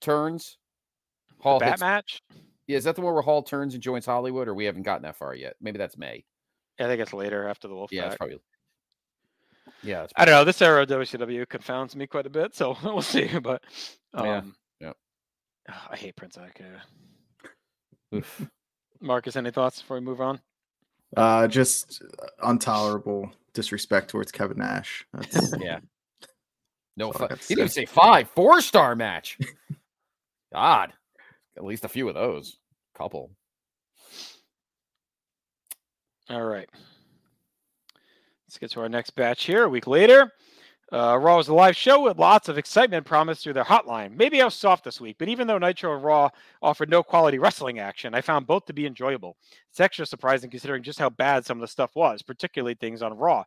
[0.00, 0.58] turns?
[1.42, 2.22] Hall bat hits, match.
[2.66, 5.02] Yeah, is that the one where Hall turns and joins Hollywood, or we haven't gotten
[5.02, 5.56] that far yet?
[5.60, 6.24] Maybe that's May.
[6.78, 7.92] Yeah, I think it's later after the Wolf.
[7.92, 8.38] Yeah, it's probably.
[9.82, 10.44] Yeah, I don't know.
[10.44, 13.28] This era of WCW confounds me quite a bit, so we'll see.
[13.38, 13.62] But
[14.14, 14.42] um, yeah,
[14.80, 14.92] yeah.
[15.90, 16.80] I hate Prince Iaukea.
[19.00, 20.40] Marcus, any thoughts before we move on?
[21.16, 22.02] Uh, just
[22.46, 25.04] intolerable disrespect towards Kevin Nash.
[25.12, 25.80] That's, yeah.
[26.96, 29.38] No, fi- he didn't even say five, four star match.
[30.52, 30.92] God,
[31.56, 32.58] at least a few of those.
[32.94, 33.30] Couple.
[36.30, 36.68] All right.
[38.46, 39.64] Let's get to our next batch here.
[39.64, 40.30] A week later,
[40.92, 44.14] uh, Raw was a live show with lots of excitement promised through their hotline.
[44.14, 46.28] Maybe I was soft this week, but even though Nitro and Raw
[46.60, 49.38] offered no quality wrestling action, I found both to be enjoyable.
[49.70, 53.16] It's extra surprising considering just how bad some of the stuff was, particularly things on
[53.16, 53.44] Raw.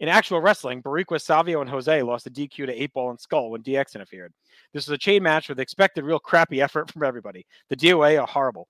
[0.00, 3.50] In actual wrestling, Boricua, Savio, and Jose lost a DQ to 8 Ball and Skull
[3.50, 4.32] when DX interfered.
[4.72, 7.44] This was a chain match with expected real crappy effort from everybody.
[7.68, 8.68] The DOA are horrible.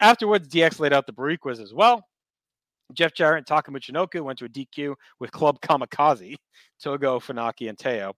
[0.00, 2.04] Afterwards, DX laid out the Boricuas as well.
[2.94, 6.36] Jeff Jarrett and Taka Michinoku went to a DQ with Club Kamikaze,
[6.82, 8.14] Togo, Funaki, and Teo.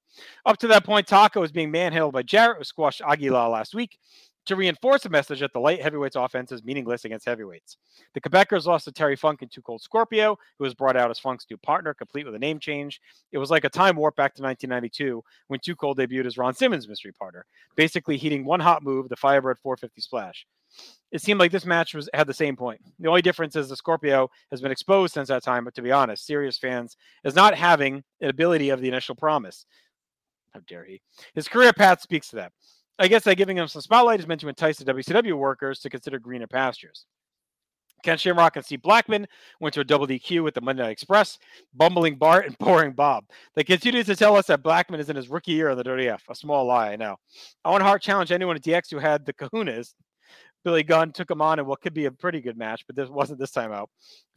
[0.47, 3.99] Up to that point, Taka was being manhandled by Jarrett, who squashed Aguilar last week.
[4.51, 7.77] To reinforce the message that the light heavyweights offense is meaningless against heavyweights.
[8.15, 11.21] The Quebecers lost to Terry Funk and Too Cold Scorpio, who was brought out as
[11.21, 13.01] Funk's new partner, complete with a name change.
[13.31, 16.53] It was like a time warp back to 1992 when Too Cold debuted as Ron
[16.53, 20.45] Simmons' mystery partner, basically heating one hot move, the Firebird 450 splash.
[21.13, 22.81] It seemed like this match was had the same point.
[22.99, 25.93] The only difference is the Scorpio has been exposed since that time, but to be
[25.93, 29.65] honest, serious fans is not having an ability of the initial promise.
[30.53, 31.01] How dare he?
[31.35, 32.53] His career path speaks to that.
[33.01, 35.89] I guess that giving him some spotlight is meant to entice the WCW workers to
[35.89, 37.07] consider greener pastures.
[38.03, 39.27] Ken Shamrock and Steve Blackman
[39.59, 41.39] went to a double DQ with the Monday Night Express,
[41.75, 43.25] bumbling Bart and boring Bob.
[43.55, 46.21] They continue to tell us that Blackman is in his rookie year of the WWF.
[46.29, 47.17] A small lie, I know.
[47.65, 49.95] I want to hard challenge anyone at DX who had the kahunas.
[50.63, 53.09] Billy Gunn took him on in what could be a pretty good match, but this
[53.09, 53.89] wasn't this time out.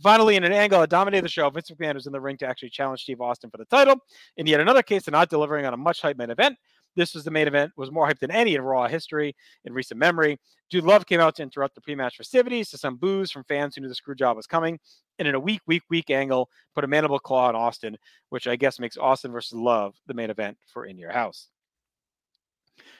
[0.01, 2.47] Finally, in an angle that dominated the show, Vince McMahon was in the ring to
[2.47, 3.97] actually challenge Steve Austin for the title.
[4.37, 6.55] In yet another case of not delivering on a much hype main event,
[6.95, 9.99] this was the main event, was more hyped than any in Raw history in recent
[9.99, 10.39] memory.
[10.69, 13.81] Dude Love came out to interrupt the pre-match festivities to some boos from fans who
[13.81, 14.79] knew the screw job was coming.
[15.19, 17.97] And in a weak, weak, weak angle, put a mandible claw on Austin,
[18.29, 21.49] which I guess makes Austin versus Love the main event for In Your House.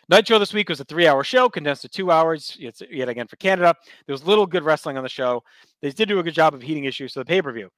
[0.10, 2.56] Nitro this week was a three hour show, condensed to two hours.
[2.60, 3.74] It's yet again for Canada.
[4.06, 5.44] There was little good wrestling on the show.
[5.82, 7.70] They did do a good job of heating issues to the pay per view.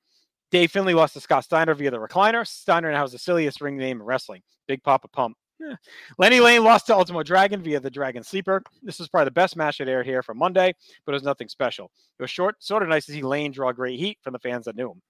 [0.52, 2.46] Dave Finlay lost to Scott Steiner via the recliner.
[2.46, 5.38] Steiner now has the silliest ring name in wrestling Big Papa Pump.
[6.18, 8.62] Lenny Lane lost to Ultimo Dragon via the Dragon Sleeper.
[8.84, 10.74] This was probably the best match that aired here for Monday,
[11.06, 11.92] but it was nothing special.
[12.20, 14.66] It was short, sort of nice to see Lane draw great heat from the fans
[14.66, 15.02] that knew him.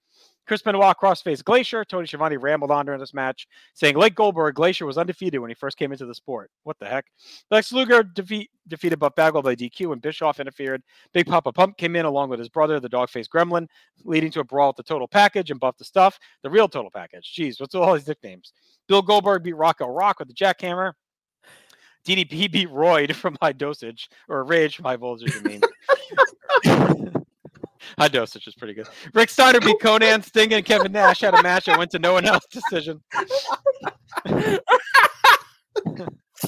[0.45, 1.83] Chris Benoit crossface Glacier.
[1.83, 5.55] Tony Schiavone rambled on during this match, saying Lake Goldberg, Glacier was undefeated when he
[5.55, 6.51] first came into the sport.
[6.63, 7.05] What the heck?
[7.51, 10.81] Lex Luger defeat, defeated Buff Bagwell by DQ and Bischoff interfered.
[11.13, 13.67] Big Papa Pump came in along with his brother, the Dogface Gremlin,
[14.03, 16.91] leading to a brawl at the Total Package and Buff the Stuff, the real Total
[16.91, 17.33] Package.
[17.35, 18.53] Jeez, what's all these nicknames?
[18.87, 20.93] Bill Goldberg beat Rocco Rock with the jackhammer.
[22.05, 27.11] DDP beat Royd from High Dosage, or Rage from High Voltage, I mean.
[27.99, 28.87] High dosage is pretty good.
[29.13, 32.13] Rick Steiner beat Konnan, Sting, and Kevin Nash had a match that went to no
[32.13, 33.01] one else decision.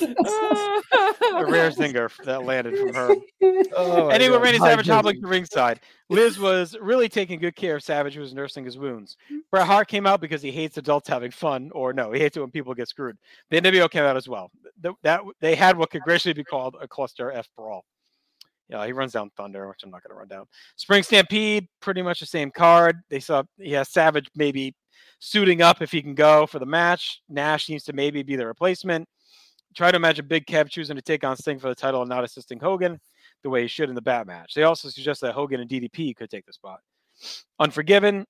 [0.01, 3.15] a rare zinger that landed from her.
[3.75, 5.79] Oh anyway, Randy Savage hobbling to ringside.
[6.09, 9.17] Liz was really taking good care of Savage, who was nursing his wounds.
[9.25, 9.39] Mm-hmm.
[9.51, 12.41] Bret Hart came out because he hates adults having fun, or no, he hates it
[12.41, 13.17] when people get screwed.
[13.49, 14.51] The NWO came out as well.
[14.81, 17.83] The, that they had what could graciously be called a cluster F brawl.
[18.69, 20.45] Yeah, he runs down Thunder, which I'm not going to run down.
[20.75, 22.97] Spring Stampede, pretty much the same card.
[23.09, 24.75] They saw, yeah, Savage maybe
[25.19, 27.21] suiting up if he can go for the match.
[27.29, 29.07] Nash seems to maybe be the replacement.
[29.75, 32.23] Try to imagine Big Kev choosing to take on Sting for the title and not
[32.23, 32.99] assisting Hogan
[33.43, 34.53] the way he should in the bat match.
[34.53, 36.79] They also suggest that Hogan and DDP could take the spot.
[37.59, 38.25] Unforgiven,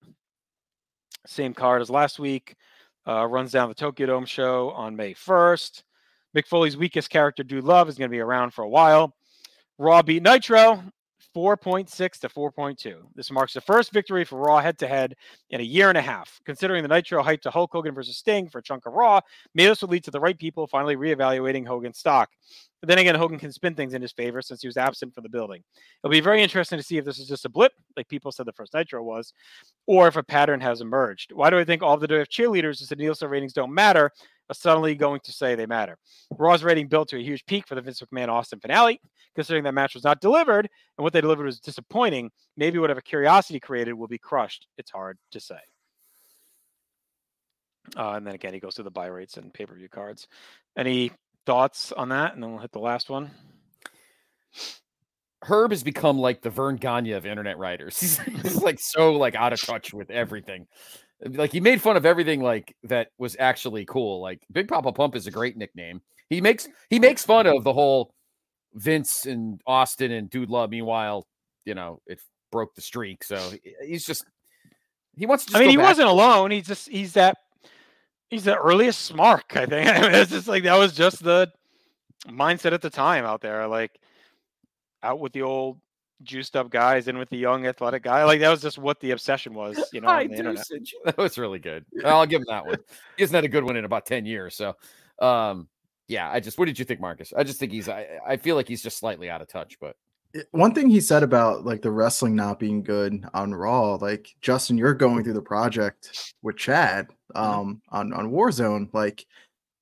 [1.25, 2.55] same card as last week.
[3.07, 5.83] Uh, runs down the Tokyo Dome show on May 1st.
[6.35, 9.15] Mick Foley's weakest character, Dude Love, is going to be around for a while.
[9.79, 10.83] Raw beat Nitro
[11.35, 12.95] 4.6 to 4.2.
[13.13, 15.13] This marks the first victory for Raw head to head
[15.51, 16.39] in a year and a half.
[16.45, 19.21] Considering the Nitro hype to Hulk Hogan versus Sting for a chunk of Raw,
[19.53, 22.29] maybe this would lead to the right people finally reevaluating Hogan's stock.
[22.81, 25.21] But then again, Hogan can spin things in his favor since he was absent from
[25.23, 25.63] the building.
[26.03, 28.47] It'll be very interesting to see if this is just a blip, like people said
[28.47, 29.31] the first Nitro was,
[29.85, 31.33] or if a pattern has emerged.
[31.33, 34.11] Why do I think all the cheerleaders and the Nielsen ratings don't matter
[34.53, 35.97] suddenly going to say they matter?
[36.31, 39.01] Raw's rating built to a huge peak for the Vince McMahon Austin finale.
[39.35, 43.59] Considering that match was not delivered and what they delivered was disappointing, maybe whatever curiosity
[43.59, 44.67] created will be crushed.
[44.77, 45.59] It's hard to say.
[47.95, 50.27] Uh, and then again, he goes through the buy rates and pay per view cards.
[50.75, 51.11] Any
[51.45, 52.33] thoughts on that?
[52.33, 53.31] And then we'll hit the last one.
[55.43, 57.99] Herb has become like the Verne Gagne of internet writers.
[58.01, 60.67] He's, he's like so like out of touch with everything.
[61.25, 64.21] Like he made fun of everything like that was actually cool.
[64.21, 66.01] Like Big Papa Pump is a great nickname.
[66.29, 68.13] He makes he makes fun of the whole
[68.73, 70.69] Vince and Austin and Dude Love.
[70.69, 71.25] Meanwhile,
[71.65, 73.23] you know, it broke the streak.
[73.23, 73.51] So
[73.83, 74.25] he's just
[75.15, 75.57] he wants to.
[75.57, 75.87] I mean, he back.
[75.87, 76.51] wasn't alone.
[76.51, 77.37] He's just he's that
[78.29, 79.55] he's the earliest Smark.
[79.55, 81.51] I think I mean, it's just like that was just the
[82.27, 83.67] mindset at the time out there.
[83.67, 83.97] Like
[85.01, 85.79] out with the old
[86.23, 88.23] juiced up guys in with the young athletic guy.
[88.23, 90.65] Like that was just what the obsession was, you know, on the internet.
[91.05, 91.85] That was really good.
[92.05, 92.79] I'll give him that one.
[93.15, 94.55] He hasn't had a good one in about 10 years.
[94.55, 94.75] So
[95.19, 95.67] um
[96.07, 97.33] yeah, I just what did you think, Marcus?
[97.35, 99.95] I just think he's I, I feel like he's just slightly out of touch, but
[100.51, 104.77] one thing he said about like the wrestling not being good on Raw, like Justin,
[104.77, 107.41] you're going through the project with Chad mm-hmm.
[107.41, 109.25] um on on Warzone, like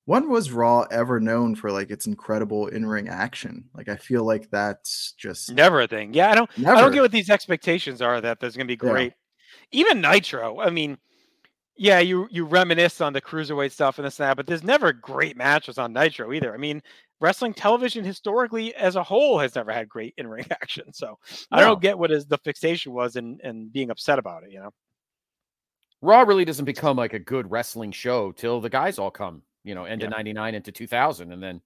[0.05, 3.65] when was Raw ever known for like its incredible in-ring action?
[3.73, 6.13] Like I feel like that's just never a thing.
[6.13, 6.77] Yeah, I don't never.
[6.77, 9.13] I don't get what these expectations are that there's gonna be great.
[9.71, 9.79] Yeah.
[9.79, 10.97] Even Nitro, I mean,
[11.75, 14.93] yeah, you you reminisce on the cruiserweight stuff and this and that, but there's never
[14.93, 16.53] great matches on Nitro either.
[16.53, 16.81] I mean,
[17.19, 20.93] wrestling television historically as a whole has never had great in ring action.
[20.93, 21.17] So
[21.51, 24.51] I don't get what is the fixation was and and being upset about it.
[24.51, 24.71] You know,
[26.01, 29.75] Raw really doesn't become like a good wrestling show till the guys all come, you
[29.75, 31.33] know, end of 99 into 2000.
[31.33, 31.59] And then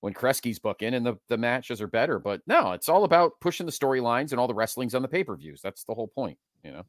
[0.00, 2.18] when Kresge's booking and the, the matches are better.
[2.18, 5.24] But no, it's all about pushing the storylines and all the wrestling's on the pay
[5.24, 5.60] per views.
[5.62, 6.82] That's the whole point, you know.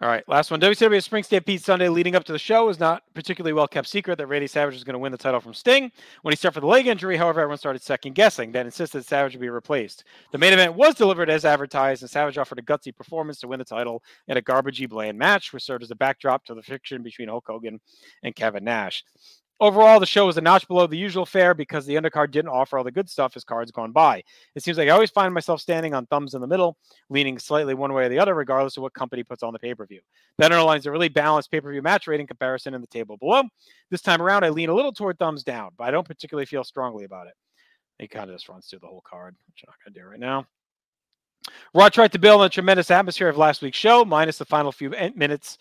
[0.00, 0.60] All right, last one.
[0.60, 4.16] WCW Spring Stampede Sunday leading up to the show was not particularly well kept secret
[4.18, 5.92] that Randy Savage was going to win the title from Sting.
[6.22, 9.40] When he suffered the leg injury, however, everyone started second guessing, then insisted Savage would
[9.40, 10.04] be replaced.
[10.32, 13.58] The main event was delivered as advertised, and Savage offered a gutsy performance to win
[13.58, 17.02] the title in a garbagey bland match, which served as a backdrop to the friction
[17.02, 17.80] between Hulk Hogan
[18.22, 19.04] and Kevin Nash.
[19.60, 22.78] Overall, the show was a notch below the usual fare because the undercard didn't offer
[22.78, 24.22] all the good stuff as cards gone by.
[24.54, 26.76] It seems like I always find myself standing on thumbs in the middle,
[27.10, 29.74] leaning slightly one way or the other, regardless of what company puts on the pay
[29.74, 30.00] per view.
[30.38, 33.42] That underlines a really balanced pay per view match rating comparison in the table below.
[33.90, 36.62] This time around, I lean a little toward thumbs down, but I don't particularly feel
[36.62, 37.34] strongly about it.
[37.98, 40.06] It kind of just runs through the whole card, which I'm not going to do
[40.06, 40.46] right now.
[41.74, 44.70] Raw tried to build on a tremendous atmosphere of last week's show, minus the final
[44.70, 45.58] few minutes.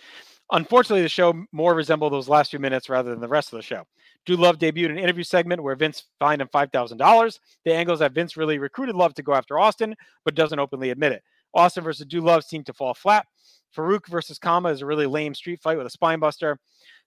[0.51, 3.63] Unfortunately, the show more resembled those last few minutes rather than the rest of the
[3.63, 3.83] show.
[4.25, 7.39] Dude Love debuted an interview segment where Vince fined him $5,000.
[7.65, 11.13] The angles that Vince really recruited Love to go after Austin, but doesn't openly admit
[11.13, 11.23] it.
[11.53, 13.25] Austin versus Dude Love seemed to fall flat.
[13.75, 16.59] Faarooq versus Kama is a really lame street fight with a spine buster.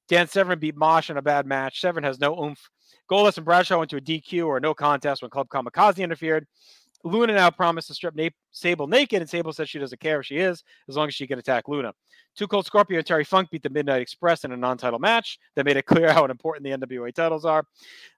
[0.09, 1.81] Dan Severn beat Mosh in a bad match.
[1.81, 2.68] Severn has no oomph.
[3.11, 6.46] Goldust and Bradshaw went to a DQ or no contest when Club Kamikaze interfered.
[7.04, 10.26] Luna now promised to strip Na- Sable naked, and Sable says she doesn't care if
[10.26, 11.92] she is, as long as she can attack Luna.
[12.36, 15.64] Two Cold Scorpio and Terry Funk beat the Midnight Express in a non-title match that
[15.64, 17.64] made it clear how important the NWA titles are.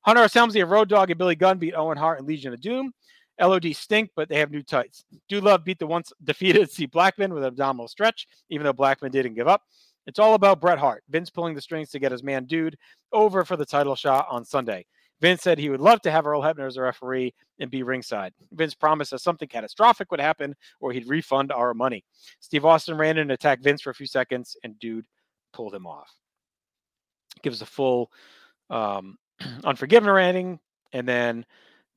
[0.03, 0.37] Hunter S.
[0.37, 2.93] And Road Dogg and Billy Gunn beat Owen Hart and Legion of Doom.
[3.41, 5.05] LOD stink, but they have new tights.
[5.29, 6.87] Dude Love beat the once defeated C.
[6.87, 9.63] Blackman with an abdominal stretch, even though Blackman didn't give up.
[10.07, 11.05] It's all about Bret Hart.
[11.09, 12.77] Vince pulling the strings to get his man Dude
[13.13, 14.85] over for the title shot on Sunday.
[15.23, 18.35] Vince said he would love to have Earl Hebner as a referee and be ringside.
[18.51, 22.05] Vince promised that something catastrophic would happen or he'd refund our money.
[22.41, 25.07] Steve Austin ran in and attacked Vince for a few seconds, and Dude
[25.53, 26.11] pulled him off.
[27.43, 28.11] Gives a full
[28.69, 29.17] um,
[29.65, 30.59] Unforgiven rating,
[30.93, 31.47] and then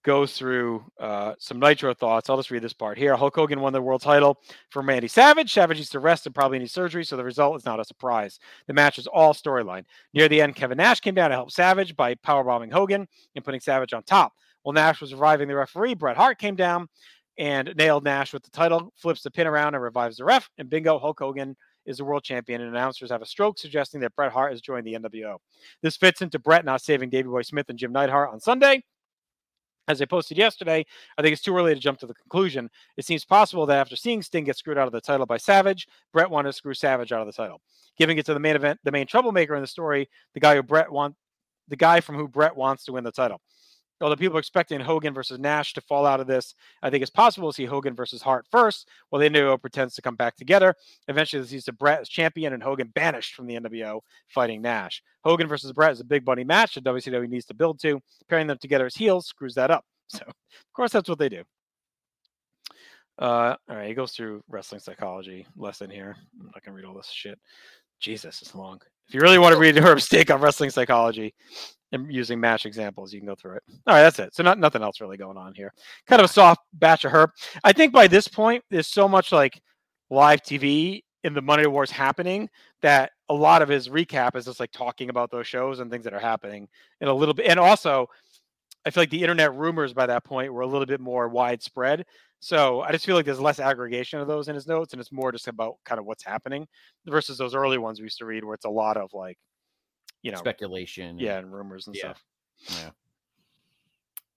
[0.05, 2.29] goes through uh, some Nitro thoughts.
[2.29, 3.15] I'll just read this part here.
[3.15, 4.39] Hulk Hogan won the world title
[4.69, 5.51] from Randy Savage.
[5.51, 8.39] Savage used to rest and probably need surgery, so the result is not a surprise.
[8.67, 9.83] The match is all storyline.
[10.13, 13.59] Near the end, Kevin Nash came down to help Savage by powerbombing Hogan and putting
[13.59, 14.33] Savage on top.
[14.61, 16.87] While Nash was reviving the referee, Bret Hart came down
[17.39, 20.69] and nailed Nash with the title, flips the pin around and revives the ref, and
[20.69, 24.31] bingo, Hulk Hogan is the world champion, and announcers have a stroke suggesting that Bret
[24.31, 25.37] Hart has joined the NWO.
[25.81, 28.83] This fits into Bret not saving Davey Boy Smith and Jim Neidhart on Sunday.
[29.87, 30.83] As I posted yesterday,
[31.17, 32.69] I think it's too early to jump to the conclusion.
[32.97, 35.87] It seems possible that after seeing Sting get screwed out of the title by Savage,
[36.11, 37.61] Bret wanted to screw Savage out of the title,
[37.97, 40.63] giving it to the main event, the main troublemaker in the story, the guy who
[40.63, 41.15] Bret want,
[41.67, 43.41] the guy from who Bret wants to win the title.
[44.01, 46.53] Although people are expecting Hogan versus Nash to fall out of this,
[46.83, 50.01] I think it's possible to see Hogan versus Hart first, while the NWO pretends to
[50.01, 50.75] come back together.
[51.07, 55.01] Eventually, this leads to Bret as champion and Hogan banished from the NWO, fighting Nash.
[55.23, 58.01] Hogan versus Bret is a big money match that WCW needs to build to.
[58.29, 59.85] Pairing them together as heels screws that up.
[60.07, 61.43] So, of course, that's what they do.
[63.17, 66.15] Uh, all right, he goes through wrestling psychology lesson here.
[66.39, 67.39] I'm not gonna read all this shit.
[67.99, 68.79] Jesus, it's long.
[69.07, 71.33] If you really want to read Herb's take on wrestling psychology
[71.91, 73.63] and using match examples, you can go through it.
[73.87, 74.33] All right, that's it.
[74.33, 75.71] So not nothing else really going on here.
[76.07, 77.29] Kind of a soft batch of Herb.
[77.63, 79.61] I think by this point, there's so much like
[80.09, 82.49] live TV in the Money Wars happening
[82.81, 86.03] that a lot of his recap is just like talking about those shows and things
[86.03, 86.67] that are happening
[87.01, 87.47] in a little bit.
[87.47, 88.07] And also,
[88.85, 92.05] I feel like the internet rumors by that point were a little bit more widespread.
[92.45, 95.11] So I just feel like there's less aggregation of those in his notes, and it's
[95.11, 96.67] more just about kind of what's happening
[97.07, 99.39] versus those early ones we used to read where it's a lot of like,
[100.21, 101.17] you know, speculation.
[101.17, 102.01] yeah, and rumors and Yeah.
[102.13, 102.23] stuff.
[102.69, 102.91] Yeah.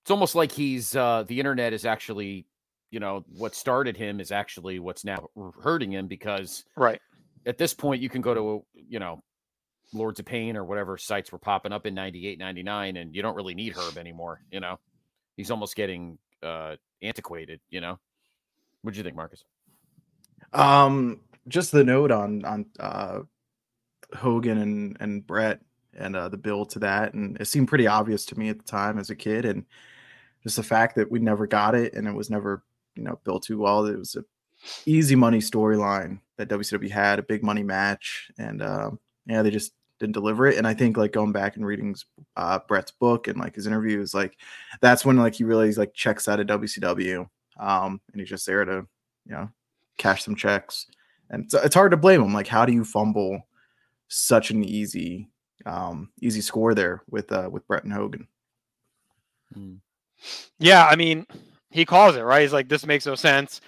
[0.01, 2.47] It's almost like he's uh the internet is actually,
[2.91, 5.29] you know, what started him is actually what's now
[5.61, 7.03] hurting him because Right.
[7.45, 9.23] at this point you can go to, you know,
[9.93, 13.35] Lords of Pain or whatever sites were popping up in 98, 99 and you don't
[13.35, 14.79] really need Herb anymore, you know.
[15.37, 17.99] He's almost getting uh antiquated, you know.
[18.83, 19.45] What do you think, Marcus?
[20.53, 23.21] Um, just the note on on uh,
[24.15, 25.61] Hogan and and Bret
[25.97, 28.65] and uh, the build to that, and it seemed pretty obvious to me at the
[28.65, 29.65] time as a kid, and
[30.43, 32.63] just the fact that we never got it and it was never
[32.95, 33.87] you know built too well.
[33.87, 34.25] It was a
[34.87, 39.73] easy money storyline that WCW had, a big money match, and um, yeah, they just
[39.99, 40.59] didn't deliver it.
[40.59, 41.97] And I think like going back and reading
[42.37, 44.39] uh, Bret's book and like his interviews, like
[44.81, 48.65] that's when like he really like checks out of WCW, um, and he's just there
[48.65, 48.87] to
[49.27, 49.51] you know
[49.97, 50.87] cash some checks.
[51.31, 52.33] And it's, it's hard to blame him.
[52.33, 53.47] Like, how do you fumble
[54.09, 55.29] such an easy
[55.67, 58.27] um, easy score there with uh, with Bret and Hogan.
[60.59, 61.27] Yeah, I mean,
[61.71, 62.43] he calls it right.
[62.43, 63.61] He's like, this makes no sense.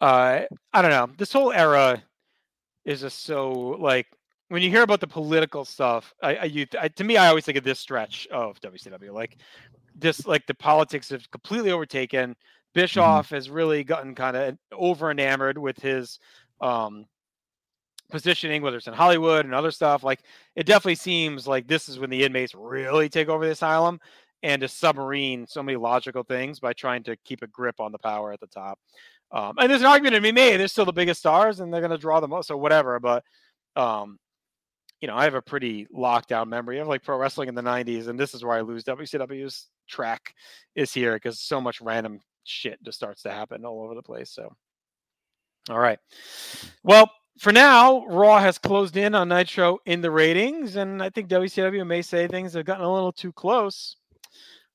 [0.00, 0.42] Uh,
[0.72, 1.08] I don't know.
[1.16, 2.02] This whole era
[2.84, 3.50] is just so
[3.80, 4.06] like
[4.48, 6.14] when you hear about the political stuff.
[6.22, 9.38] I, I, you, I to me, I always think of this stretch of WCW, like
[9.94, 12.36] this, like the politics have completely overtaken.
[12.74, 16.18] Bischoff has really gotten kind of over enamored with his
[16.60, 17.06] um
[18.10, 20.02] positioning, whether it's in Hollywood and other stuff.
[20.02, 20.20] Like
[20.56, 24.00] it definitely seems like this is when the inmates really take over the asylum
[24.42, 27.98] and to submarine so many logical things by trying to keep a grip on the
[27.98, 28.78] power at the top.
[29.32, 30.58] Um, and there's an argument to be made.
[30.58, 33.00] They're still the biggest stars, and they're going to draw the most, or whatever.
[33.00, 33.24] But
[33.74, 34.18] um,
[35.04, 37.60] you know, I have a pretty locked down memory of like pro wrestling in the
[37.60, 40.32] '90s, and this is where I lose WCW's track
[40.76, 44.30] is here because so much random shit just starts to happen all over the place.
[44.30, 44.56] So,
[45.68, 45.98] all right,
[46.84, 51.28] well, for now, Raw has closed in on Nitro in the ratings, and I think
[51.28, 53.96] WCW may say things have gotten a little too close.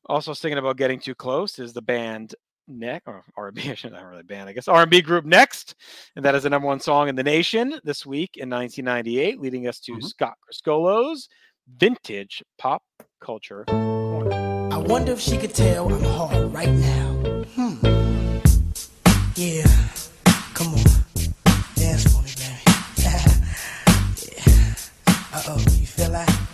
[0.05, 2.35] Also, thinking about getting too close is the band
[2.69, 5.75] neck or R&B, I not really band, I guess R&B group next,
[6.15, 9.67] and that is the number one song in the nation this week in 1998, leading
[9.67, 11.27] us to Scott Criscuolo's
[11.77, 12.83] vintage pop
[13.21, 13.65] culture.
[13.69, 17.43] I wonder if she could tell I'm hard right now.
[17.55, 18.29] Hmm.
[19.35, 19.67] Yeah.
[20.53, 20.83] Come on.
[21.75, 22.61] Dance for me, baby.
[22.97, 24.73] yeah.
[25.33, 25.57] Uh oh.
[25.57, 26.48] You feel that?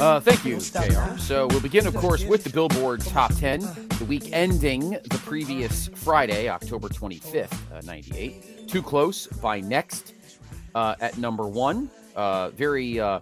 [0.00, 1.18] Uh, thank you, JR.
[1.18, 3.60] So we'll begin, of course, with the Billboard Top 10,
[3.98, 8.66] the week ending the previous Friday, October 25th, uh, 98.
[8.66, 10.14] Too Close by Next
[10.74, 11.90] uh, at number one.
[12.16, 13.20] Uh, very uh,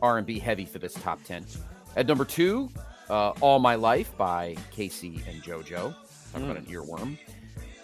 [0.00, 1.44] R&B heavy for this top 10.
[1.96, 2.70] At number two,
[3.10, 5.92] uh, All My Life by K-Ci and JoJo.
[6.32, 7.18] Talk about an earworm.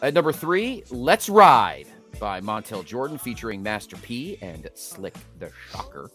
[0.00, 1.88] At number three, Let's Ride
[2.20, 6.08] by Montel Jordan featuring Master P and Silkk the Shocker.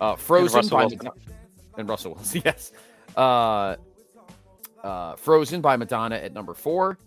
[0.00, 1.10] Uh, Frozen by Wilson.
[1.80, 2.72] And Russell Wilson, yes.
[3.16, 3.76] Uh,
[4.84, 6.98] uh, Frozen by Madonna at number four.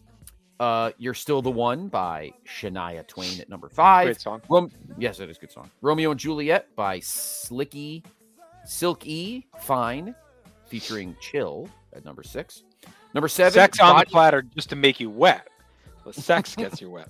[0.59, 4.05] Uh, You're Still the One by Shania Twain at number five.
[4.05, 4.41] Great song.
[4.49, 5.69] Rom- yes, it is a good song.
[5.82, 8.03] Romeo and Juliet by Slicky,
[8.65, 9.45] Sylk-E.
[9.59, 10.13] Fyne,
[10.67, 12.63] featuring Chill at number six.
[13.13, 15.47] Number seven, Sex on the platter just to make you wet.
[16.05, 17.09] The sex gets you wet.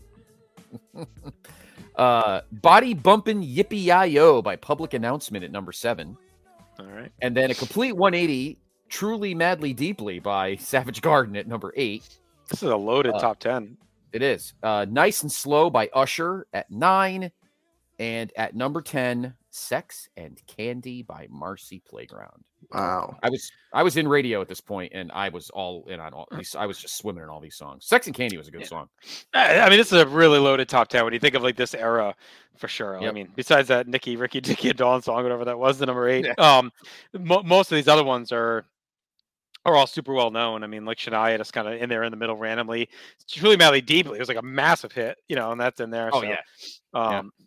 [1.95, 6.17] uh, Body Bumpin' Yippee Yo by Public Announcement at number seven.
[6.79, 7.11] All right.
[7.21, 8.57] And then a complete 180,
[8.89, 12.19] Truly Madly Deeply by Savage Garden at number eight.
[12.49, 13.77] This is a loaded Uh, top 10.
[14.11, 14.53] It is.
[14.61, 17.31] Uh, nice and Slow by Usher at nine.
[17.99, 22.43] And at number 10, Sex and Candy by Marcy Playground.
[22.71, 23.15] Wow.
[23.21, 26.11] I was I was in radio at this point and I was all in on
[26.11, 26.55] all these.
[26.55, 27.85] I was just swimming in all these songs.
[27.85, 28.89] Sex and Candy was a good song.
[29.35, 31.75] I mean, this is a really loaded top 10 when you think of like this
[31.75, 32.15] era
[32.57, 32.99] for sure.
[32.99, 36.09] I mean, besides that Nikki, Ricky, Dicky, and Dawn song, whatever that was, the number
[36.09, 36.27] eight.
[36.39, 36.71] Um,
[37.13, 38.65] mo- most of these other ones are
[39.65, 40.63] are all super well known.
[40.63, 42.89] I mean, like Shania just kind of in there in the middle randomly.
[43.19, 44.17] It's Truly Madly Deeply.
[44.17, 46.09] It was like a massive hit, you know, and that's in there.
[46.11, 46.37] Oh, so, yeah.
[46.93, 46.99] Yeah.
[46.99, 47.45] Um, yeah,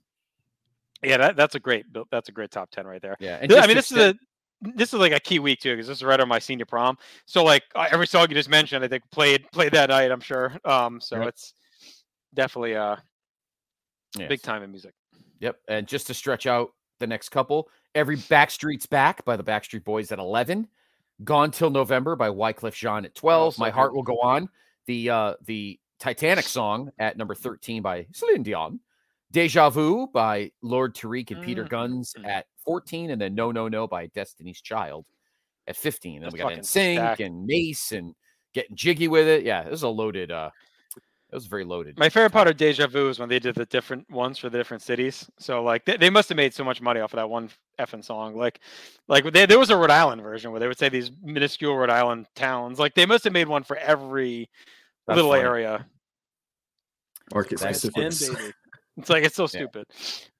[1.02, 3.16] that, that's a great that's a great top 10 right there.
[3.20, 4.14] Yeah, I mean, this is a
[4.62, 6.96] this is like a key week too because this is right on my senior prom.
[7.26, 10.10] So like every song you just mentioned, I think played played that night.
[10.10, 10.56] I'm sure.
[10.64, 11.54] Um, so it's
[12.34, 12.96] definitely uh
[14.18, 14.28] Yes.
[14.30, 14.94] big time in music.
[15.40, 15.58] Yep.
[15.68, 16.70] And just to stretch out
[17.00, 20.68] the next couple, Every Backstreet's Back by the Backstreet Boys at 11.
[21.24, 23.54] Gone Till November by Wyclef Jean at 12.
[23.56, 23.68] so My.
[23.70, 24.48] Heart Will Go On.
[24.86, 28.80] The uh the Titanic song at number 13 by Celine Dion.
[29.32, 33.10] Deja Vu by Lord Tariq and Peter Mm, Gunz at 14.
[33.10, 35.04] And then No No No by Destiny's Child
[35.66, 36.16] at 15.
[36.16, 38.14] And then we got fucking NSYNC and Mase and
[38.54, 39.44] getting jiggy with it.
[39.44, 40.50] Yeah, it was a loaded uh
[41.28, 41.98] it was very loaded.
[41.98, 44.56] My favorite part of Deja Vu is when they did the different ones for the
[44.56, 45.28] different cities.
[45.40, 47.50] So like they, they must have made so much money off of that one
[47.80, 48.36] effing song.
[48.36, 48.60] Like
[49.08, 51.90] like they, there was a Rhode Island version where they would say these minuscule Rhode
[51.90, 52.78] Island towns.
[52.78, 54.48] Like they must have made one for every
[55.08, 55.42] That's little funny.
[55.42, 55.84] area.
[57.32, 58.54] Orchid That is specifics.
[58.96, 59.48] It's like it's so Yeah.
[59.48, 59.86] stupid.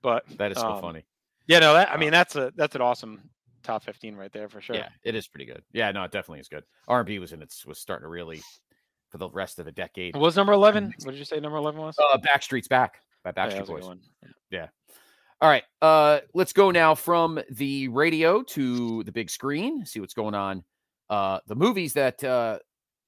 [0.02, 1.04] But That is so um, funny.
[1.46, 3.28] Yeah, no, that I mean that's a that's an awesome
[3.62, 4.76] top fifteen right there for sure.
[4.76, 5.62] Yeah, it is pretty good.
[5.72, 6.64] Yeah, no, it definitely is good.
[6.88, 8.40] R and B was in its was starting to really
[9.10, 10.14] for the rest of the decade.
[10.14, 10.92] What was number eleven?
[11.02, 11.96] What did you say number eleven was?
[11.98, 14.30] Uh, Backstreet's Back by Yeah, Backstreet that was a good Boys.
[14.50, 14.68] Yeah.
[15.40, 15.64] All right.
[15.82, 19.84] Uh, let's go now from the radio to the big screen.
[19.84, 20.64] See what's going on.
[21.10, 22.58] Uh, the movies that uh,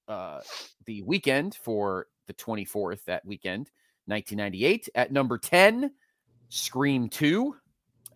[0.07, 0.41] uh,
[0.85, 3.71] the weekend for the 24th that weekend,
[4.09, 5.91] 1998 at number 10,
[6.49, 7.55] Scream 2,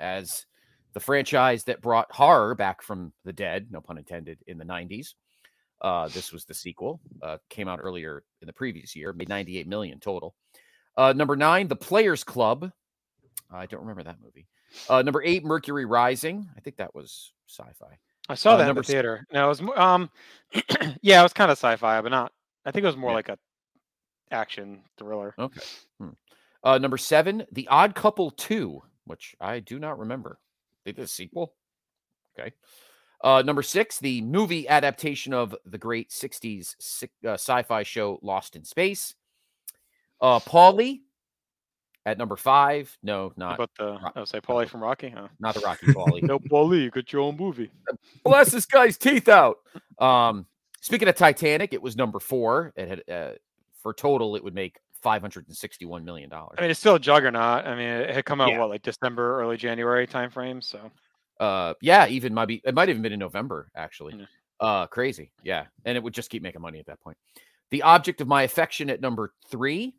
[0.01, 0.47] as
[0.95, 5.15] the franchise that brought horror back from the dead, no pun intended, in the 90s.
[5.81, 7.01] Uh, this was the sequel.
[7.23, 10.35] Uh, came out earlier in the previous year, made 98 million total.
[10.97, 12.71] Uh, number nine, The Players Club,
[13.51, 14.47] I don't remember that movie.
[14.89, 16.49] Uh, number eight, Mercury Rising.
[16.57, 17.99] I think that was sci-fi.
[18.29, 19.27] I saw Uh, that in number the theater.
[19.33, 20.11] No, it was um,
[21.03, 22.33] yeah, it was kind of sci-fi, but not.
[22.65, 23.17] I think it was more Yeah.
[23.17, 23.39] like a
[24.33, 25.35] action thriller.
[25.39, 25.61] Okay.
[25.99, 26.11] Hmm.
[26.65, 30.39] Uh, number seven, The Odd Couple Two, which I do not remember.
[30.85, 31.55] They did a sequel.
[32.39, 32.53] Okay.
[33.23, 38.57] Uh, number six, the movie adaptation of the great '60s sci- uh, sci-fi show Lost
[38.57, 39.15] in Space.
[40.21, 41.01] Uh, Paulie
[42.05, 42.97] at number five.
[43.03, 45.09] No, not About the I would say Paulie from Rocky.
[45.09, 45.29] Huh?
[45.39, 46.23] not the Rocky Paulie.
[46.23, 47.71] no, Paulie, you got your own movie.
[48.25, 49.59] Bless this guy's teeth out.
[49.99, 50.47] Um,
[50.81, 52.73] speaking of Titanic, it was number four.
[52.77, 53.33] It had uh,
[53.83, 56.57] for total, it would make five hundred and sixty-one million dollars.
[56.59, 57.67] I mean, it's still a juggernaut.
[57.67, 58.61] I mean, it had come out Yeah.
[58.61, 60.63] what like December, early January timeframe.
[60.63, 60.91] So
[61.41, 64.15] Uh, yeah, even might be it might have even been in November actually.
[64.17, 64.27] Yeah.
[64.61, 67.17] Uh, crazy, yeah, and it would just keep making money at that point.
[67.73, 69.95] The object of my affection at number three.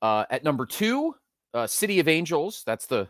[0.00, 1.14] Uh, at number two,
[1.52, 2.62] uh, City of Angels.
[2.64, 3.08] That's the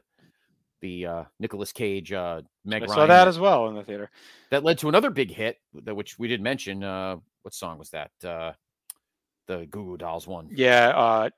[0.82, 2.96] the uh, Nicolas Cage, uh, Meg I Ryan.
[2.96, 4.10] saw that as well in the theater.
[4.50, 6.82] that led to another big hit, that which we didn't mention.
[6.82, 8.10] Uh, what song was that?
[8.24, 8.52] Uh,
[9.46, 10.48] the Goo Goo Dolls one.
[10.52, 10.88] Yeah.
[10.88, 11.30] Uh,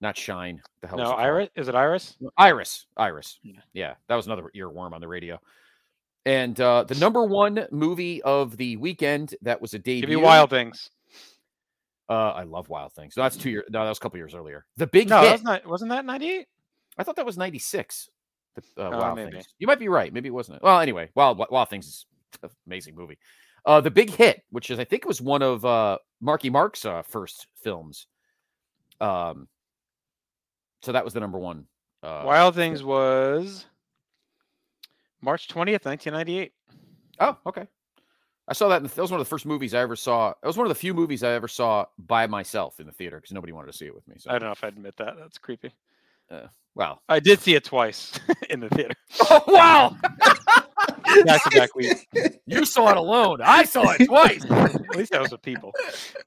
[0.00, 0.62] Not Shine.
[0.82, 1.20] The hell no, called?
[1.20, 1.48] Iris.
[1.56, 2.16] Is it Iris?
[2.36, 2.86] Iris.
[2.96, 3.38] Iris.
[3.42, 3.60] Yeah.
[3.72, 5.38] Yeah, that was another earworm on the radio.
[6.26, 10.02] And uh, the number one movie of the weekend that was a debut.
[10.02, 10.90] Give me Wild Things.
[12.08, 13.16] Uh, I love Wild Things.
[13.16, 13.64] No, that's two years.
[13.70, 14.66] No, that was a couple years earlier.
[14.76, 15.26] The big No, hit.
[15.26, 15.66] that was not.
[15.66, 16.46] Wasn't that ninety eight?
[16.98, 18.08] I thought that was ninety six.
[18.58, 19.30] Uh, Oh, Wild maybe.
[19.32, 19.46] Things.
[19.58, 20.12] You might be right.
[20.12, 20.62] Maybe it wasn't.
[20.62, 22.06] Well, anyway, Wild Wild Things is
[22.42, 23.16] an amazing movie.
[23.66, 26.84] Uh, the big hit, which is I think it was one of uh, Marky Mark's
[26.84, 28.06] uh, first films.
[29.00, 29.48] Um,
[30.82, 31.66] so that was the number one.
[32.02, 33.66] Uh, Wild Things was
[35.20, 36.52] March twentieth, nineteen ninety eight.
[37.18, 37.66] Oh, okay.
[38.48, 38.78] I saw that.
[38.78, 40.30] In the, that was one of the first movies I ever saw.
[40.30, 43.18] It was one of the few movies I ever saw by myself in the theater
[43.18, 44.16] because nobody wanted to see it with me.
[44.18, 45.14] So, I don't know if I'd admit that.
[45.18, 45.72] That's creepy.
[46.30, 48.18] uh, well, I did see it twice
[48.50, 48.94] in the theater.
[49.30, 49.96] oh wow,
[51.24, 52.08] Back to back week.
[52.46, 53.40] you saw it alone.
[53.42, 54.44] I saw it twice.
[54.50, 55.72] At least that was with people.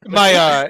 [0.05, 0.67] My uh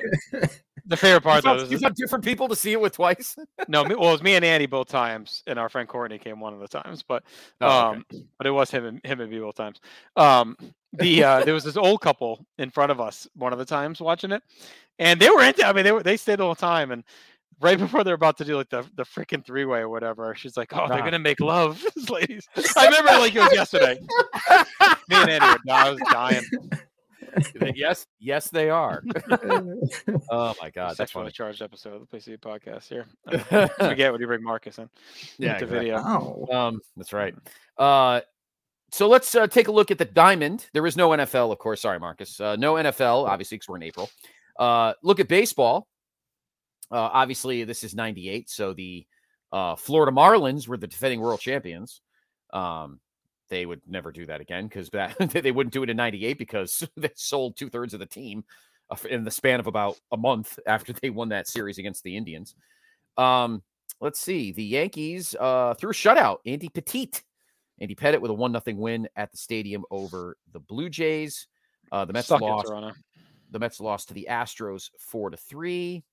[0.86, 2.94] the favorite You part though found, is you found different people to see it with
[2.94, 3.36] twice.
[3.68, 6.54] no, well, it was me and Andy both times, and our friend Courtney came one
[6.54, 7.24] of the times, but
[7.62, 7.98] Oh, okay.
[7.98, 8.06] um,
[8.38, 9.80] but it was him and him and me both times.
[10.16, 10.58] Um,
[10.94, 14.02] the uh, there was this old couple in front of us one of the times
[14.02, 14.44] watching it,
[15.00, 15.66] and they were into.
[15.66, 17.04] I mean, they were they stayed the whole time, and
[17.62, 20.56] right before they're about to do like the the freaking three way or whatever, she's
[20.58, 21.06] like, "Oh, they're Ah.
[21.06, 22.48] gonna make love, ladies."
[22.78, 24.00] I remember it like it was yesterday.
[25.10, 26.44] me and Andy, were, I was dying.
[27.76, 29.02] yes, yes, they are.
[30.32, 31.32] oh my god, that's Sexually funny.
[31.32, 33.06] charged episode of the Place to podcast here.
[33.80, 34.90] Forget when you bring Marcus in.
[35.38, 35.80] Yeah, into exactly.
[35.80, 35.96] video.
[36.04, 36.48] Wow.
[36.52, 37.34] Um, that's right.
[37.78, 38.22] Uh,
[38.92, 40.68] so let's uh, take a look at the diamond.
[40.74, 41.82] There is no NFL, of course.
[41.82, 42.40] Sorry, Marcus.
[42.40, 44.10] Uh, no NFL, obviously, because we're in April.
[44.60, 45.88] Uh, look at baseball.
[46.94, 49.08] Uh, obviously, this is '98, so the
[49.52, 52.02] uh, Florida Marlins were the defending world champions.
[52.54, 53.00] Um,
[53.50, 56.88] they would never do that again because that they wouldn't do it in '98 because
[56.98, 58.44] they sold two thirds of the team
[58.92, 62.16] uh, in the span of about a month after they won that series against the
[62.16, 62.54] Indians.
[63.18, 63.64] Um,
[64.00, 64.52] let's see.
[64.52, 66.38] The Yankees uh, threw a shutout.
[66.46, 67.24] Andy Pettitte.
[67.82, 71.48] Andy Pettitte with a one nothing win at the stadium over the Blue Jays.
[71.92, 72.68] Uh, the Mets Suck lost.
[72.68, 72.94] Toronto.
[73.50, 76.04] The Mets lost to the Astros four to three.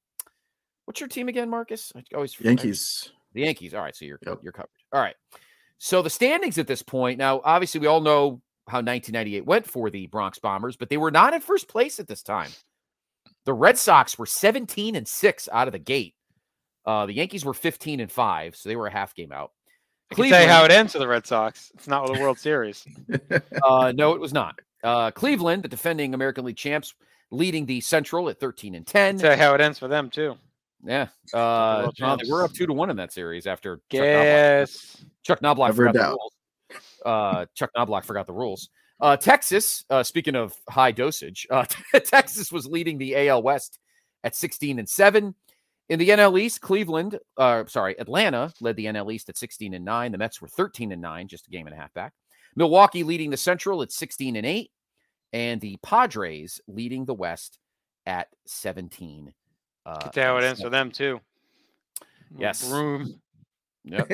[0.90, 1.92] What's your team again, Marcus?
[1.94, 2.50] I always forget.
[2.50, 3.12] Yankees.
[3.32, 3.74] The Yankees.
[3.74, 4.40] All right, so you're Yep.
[4.42, 4.70] you're covered.
[4.92, 5.14] All right.
[5.78, 9.88] So the standings at this point now, obviously, we all know how 1998 went for
[9.88, 12.50] the Bronx Bombers, but they were not in first place at this time.
[13.44, 16.16] The Red Sox were 17 and six out of the gate.
[16.84, 19.52] Uh, the Yankees were 15 and five, so they were a half game out.
[20.10, 21.70] I can tell you how it ends for the Red Sox.
[21.74, 22.84] It's not the World Series.
[23.62, 24.58] uh, no, it was not.
[24.82, 26.94] Uh, Cleveland, the defending American League champs,
[27.30, 29.18] leading the Central at 13 and 10.
[29.18, 30.36] tell you how it ends for them too.
[30.84, 31.08] Yeah.
[31.32, 34.22] Uh, world no, they were up two to one in that series after Chuck Knoblauch,
[34.22, 35.04] Guess.
[35.22, 36.32] Chuck Knoblauch Never forgot the rules.
[37.04, 38.70] Uh, Chuck Knoblauch forgot the rules.
[39.00, 41.64] Uh, Texas, uh, speaking of high dosage, uh,
[42.04, 43.78] Texas was leading the AL West
[44.24, 45.34] at 16 and 7.
[45.88, 49.84] In the NL East, Cleveland, uh, sorry, Atlanta led the NL East at 16 and
[49.84, 50.12] 9.
[50.12, 52.12] The Mets were 13 and 9, just a game and a half back.
[52.54, 54.70] Milwaukee leading the Central at 16 and 8.
[55.32, 57.58] And the Padres leading the West
[58.06, 59.32] at 17.
[59.86, 61.20] Uh, Can tell you how it ends for them too.
[62.36, 62.68] Yes.
[62.70, 63.20] Room.
[63.84, 64.10] Yep.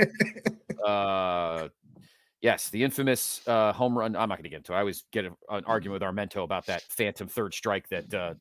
[0.86, 1.68] uh,
[2.40, 4.16] yes, the infamous uh, home run.
[4.16, 4.72] I'm not going to get into.
[4.72, 4.76] it.
[4.76, 8.34] I always get a, an argument with Armento about that phantom third strike that uh,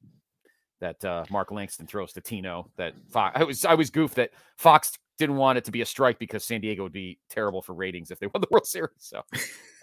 [0.81, 2.69] that uh, Mark Langston throws to Tino.
[2.77, 3.39] That Fox.
[3.39, 6.43] I was I was goofed that Fox didn't want it to be a strike because
[6.43, 8.91] San Diego would be terrible for ratings if they won the World Series.
[8.97, 9.21] So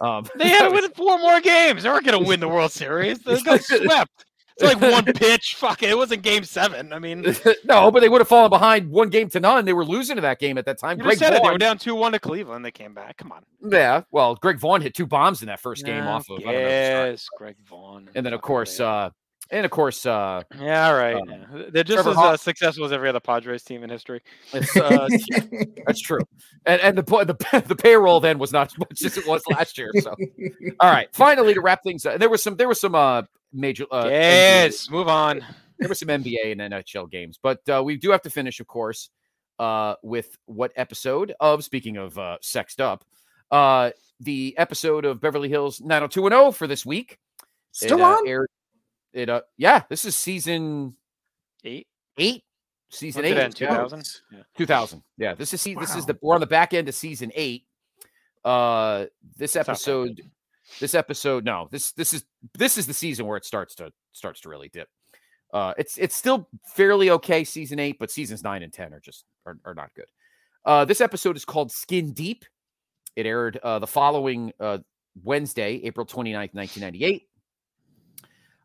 [0.01, 1.82] um, They had to win four more games.
[1.82, 3.20] They weren't going to win the World Series.
[3.24, 4.24] They got swept.
[4.62, 5.54] It's like one pitch.
[5.56, 5.90] Fuck it.
[5.90, 6.92] It wasn't game seven.
[6.92, 7.22] I mean,
[7.64, 9.64] no, but they would have fallen behind one game to none.
[9.64, 10.98] They were losing to that game at that time.
[10.98, 11.42] you Greg said it.
[11.42, 12.64] They were down two one to Cleveland.
[12.64, 13.16] They came back.
[13.18, 13.44] Come on.
[13.70, 14.02] yeah.
[14.10, 16.38] Well, Greg Vaughn hit two bombs in that first game off of.
[16.40, 16.58] I don't know.
[16.60, 18.08] Yes, Greg Vaughn.
[18.14, 19.10] and then of course, uh,
[19.53, 21.14] and of course, uh, yeah, all right.
[21.14, 21.66] um.
[21.70, 24.22] They're just Trevor as Hall- uh, successful as every other Padres team in history.
[24.53, 25.09] it's, uh,
[25.86, 26.20] that's true.
[26.66, 29.42] And and the po- the the payroll then was not as much as it was
[29.50, 29.90] last year.
[30.00, 30.16] So,
[30.80, 31.09] all right.
[31.12, 33.22] Finally, to wrap things up, there was some there was some uh
[33.53, 35.44] major uh, NBA yes, move on.
[35.78, 38.66] there were some NBA and NHL games, but uh, we do have to finish, of
[38.66, 39.11] course,
[39.59, 43.05] uh, with what episode of speaking of uh, sexed up,
[43.50, 43.90] uh,
[44.20, 47.18] the episode of Beverly Hills 90210 for this week.
[47.72, 48.28] Still it, uh, on?
[48.28, 48.48] Aired,
[49.12, 50.94] it uh, yeah, this is season
[51.64, 51.86] Eight.
[52.18, 52.42] eight,
[52.90, 53.60] season When's eight, end?
[53.60, 53.68] yeah.
[53.68, 54.04] 2000?
[54.32, 54.38] Yeah.
[54.56, 55.02] 2000.
[55.16, 57.64] Yeah, this is se- this is the we're on the back end of season eight.
[58.44, 59.06] Uh,
[59.36, 60.20] this episode,
[60.80, 62.24] this episode, no, this this is
[62.58, 64.88] this is the season where it starts to starts to really dip.
[65.52, 69.24] Uh, it's it's still fairly okay season eight, but seasons nine and ten are just
[69.46, 70.06] are, are not good.
[70.64, 72.44] Uh, this episode is called Skin Deep.
[73.14, 74.78] It aired uh, the following uh,
[75.22, 77.28] Wednesday, April 29th, 1998.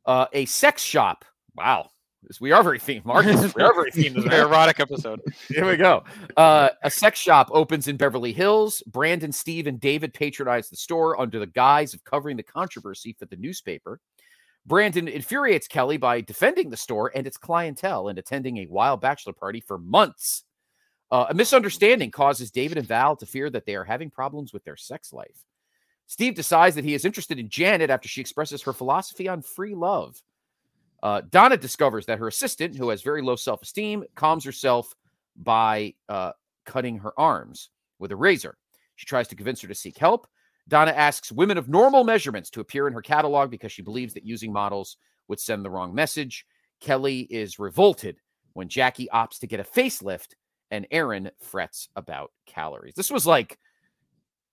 [0.08, 1.26] Uh, a sex shop.
[1.56, 1.90] Wow.
[2.24, 3.54] This- We are very themed, Marcus.
[3.54, 4.16] We are very themed.
[4.16, 5.22] this is a Very erotic episode.
[5.50, 6.04] Here we go.
[6.36, 8.82] Uh, a sex shop opens in Beverly Hills.
[8.88, 13.26] Brandon, Steve, and David patronize the store under the guise of covering the controversy for
[13.26, 14.00] the newspaper.
[14.66, 19.34] Brandon infuriates Kelly by defending the store and its clientele and attending a wild bachelor
[19.34, 20.44] party for months.
[21.10, 24.66] Uh, a misunderstanding causes David and Val to fear that they are having problems with
[24.66, 25.46] their sex life.
[26.08, 29.76] Steve decides that he is interested in Janet after she expresses her philosophy on free
[29.76, 30.22] love.
[31.04, 34.96] Uh, Donna discovers that her assistant, who has very low self esteem, calms herself
[35.36, 36.32] by uh,
[36.66, 38.58] cutting her arms with a razor.
[38.96, 40.28] She tries to convince her to seek help.
[40.68, 44.26] Donna asks women of normal measurements to appear in her catalog because she believes that
[44.26, 44.98] using models
[45.28, 46.46] would send the wrong message.
[46.80, 48.18] Kelly is revolted
[48.54, 50.34] when Jackie opts to get a facelift
[50.72, 52.96] and Aaron frets about calories.
[52.96, 53.58] This was like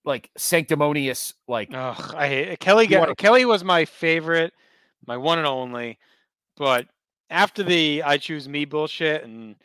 [0.04, 2.86] like sanctimonious like Ugh, I hate Kelly.
[2.86, 4.52] Got, wanna- Kelly was my favorite,
[5.06, 5.98] my one and only.
[6.56, 6.86] But
[7.30, 9.56] after the I choose me bullshit and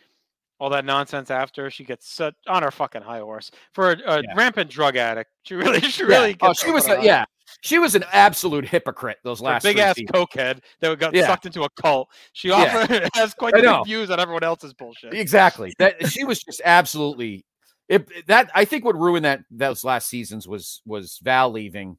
[0.60, 4.22] all that nonsense, after she gets such on her fucking high horse for a, a
[4.24, 4.34] Yeah.
[4.36, 5.30] rampant drug addict.
[5.44, 6.08] She really, she Yeah.
[6.10, 6.38] really.
[6.42, 7.26] Oh, she was a, yeah.
[7.62, 10.12] She was an absolute hypocrite those last big ass seasons.
[10.12, 11.28] cokehead that got Yeah.
[11.28, 12.10] sucked into a cult.
[12.34, 15.14] She often has quite the views on everyone else's bullshit.
[15.14, 15.74] Exactly.
[15.80, 17.44] That she was just absolutely
[17.90, 21.98] it, that I think what ruined that those last seasons was was Val leaving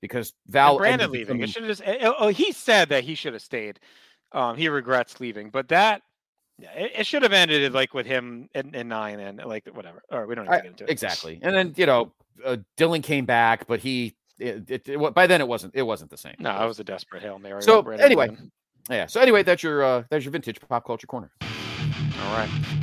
[0.00, 1.42] because Val And Brandon leaving.
[1.42, 1.82] It should have just.
[2.02, 3.80] Oh, he said that he should have stayed.
[4.32, 6.02] Um, he regrets leaving, but that
[6.58, 10.02] yeah, it, it should have ended like with him in, in nine and like whatever.
[10.10, 10.90] All right, we don't need to I- get into it.
[10.90, 11.38] exactly.
[11.42, 12.12] And then you know
[12.44, 16.10] uh, Dylan came back, but he it, it, it by then it wasn't it wasn't
[16.10, 16.36] the same.
[16.38, 17.62] No, that was a desperate hail mary.
[17.62, 18.36] So anyway,
[18.88, 19.06] yeah.
[19.06, 21.30] So anyway, that's your uh, that's your vintage pop culture corner.
[21.42, 22.75] all right.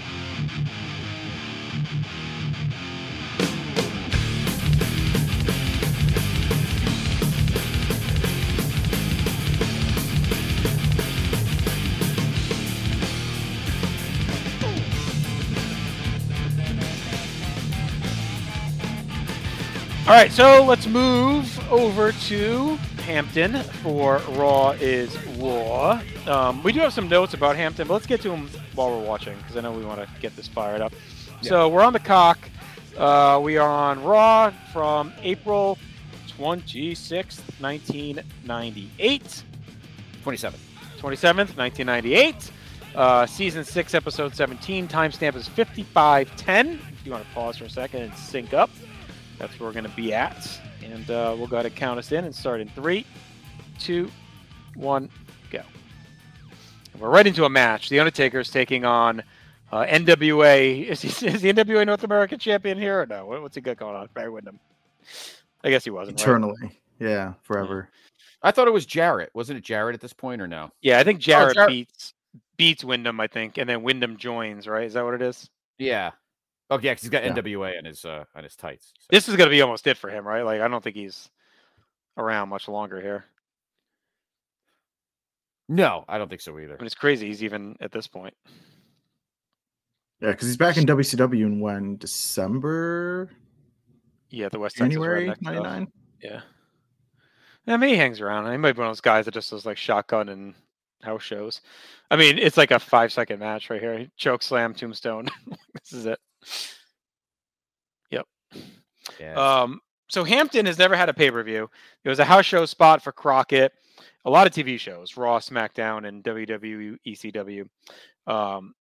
[20.14, 22.76] All right, so let's move over to
[23.08, 26.00] Hampton for Raw is War.
[26.28, 29.08] Um, we do have some notes about Hampton, but let's get to them while we're
[29.08, 30.94] watching because I know we want to get this fired up.
[31.42, 32.38] So we're on the cock.
[32.96, 35.80] Uh, we are on Raw from April
[36.38, 39.44] 26th, 1998.
[40.22, 40.60] 27.
[41.00, 42.52] 27th, 1998.
[42.94, 44.88] Uh, season 6, episode 17.
[44.88, 46.80] Timestamp is 5510.
[46.92, 48.70] If you want to pause for a second and sync up,
[49.40, 50.60] that's where we're going to be at.
[50.84, 53.06] And uh, we'll go ahead and count us in and start in three,
[53.80, 54.10] two,
[54.76, 55.10] one,
[55.50, 55.62] go.
[56.94, 57.90] And we're right into a match.
[57.90, 59.24] The Undertaker is taking on
[59.72, 60.86] uh, NWA.
[60.90, 63.26] Is he, is the NWA North American champion here or no?
[63.26, 64.08] What's he got going on?
[64.14, 64.60] Barry Windham.
[65.64, 66.20] I guess he wasn't.
[66.20, 66.24] right?
[66.24, 66.80] Eternally.
[67.00, 67.90] Yeah, forever.
[68.44, 69.32] I thought it was Jarrett.
[69.34, 70.70] Wasn't it Jarrett at this point or no?
[70.82, 72.14] Yeah, I think Jarrett Jarrett- beats
[72.58, 74.68] beats Windham, I think, and then Windham joins.
[74.68, 74.86] Right?
[74.86, 75.50] Is that what it is?
[75.80, 76.12] Yeah.
[76.70, 77.34] Oh yeah, 'cause he's got Yeah.
[77.34, 78.94] NWA on his uh on his tights.
[79.00, 79.06] so.
[79.10, 80.44] This is going to be almost it for him, right?
[80.44, 81.30] Like, I don't think he's
[82.18, 83.26] around much longer here.
[85.70, 86.74] No, I don't think so either.
[86.74, 88.34] I mean, it's crazy he's even at this point.
[90.22, 93.30] Yeah, because he's back in WCW in when December,
[94.30, 95.64] Yeah, the West January Texas Redneck stuff.
[95.64, 95.88] '99.
[96.22, 96.42] Yeah.
[97.68, 98.52] I mean, he hangs around.
[98.52, 100.54] He might be one of those guys that just does like shotgun and
[101.02, 101.62] house shows.
[102.12, 104.08] I mean, it's like a five second match right here.
[104.18, 105.28] Choke slam, tombstone.
[105.74, 106.20] this is it.
[108.12, 108.26] Yep.
[109.20, 109.34] Yeah.
[109.34, 109.80] Um,
[110.10, 111.70] so Hampton has never had a pay per view.
[112.04, 113.72] It was a house show spot for Crockett.
[114.26, 117.68] a lot of TV shows, Raw, SmackDown, and WWE, ECW.
[118.28, 118.74] Um,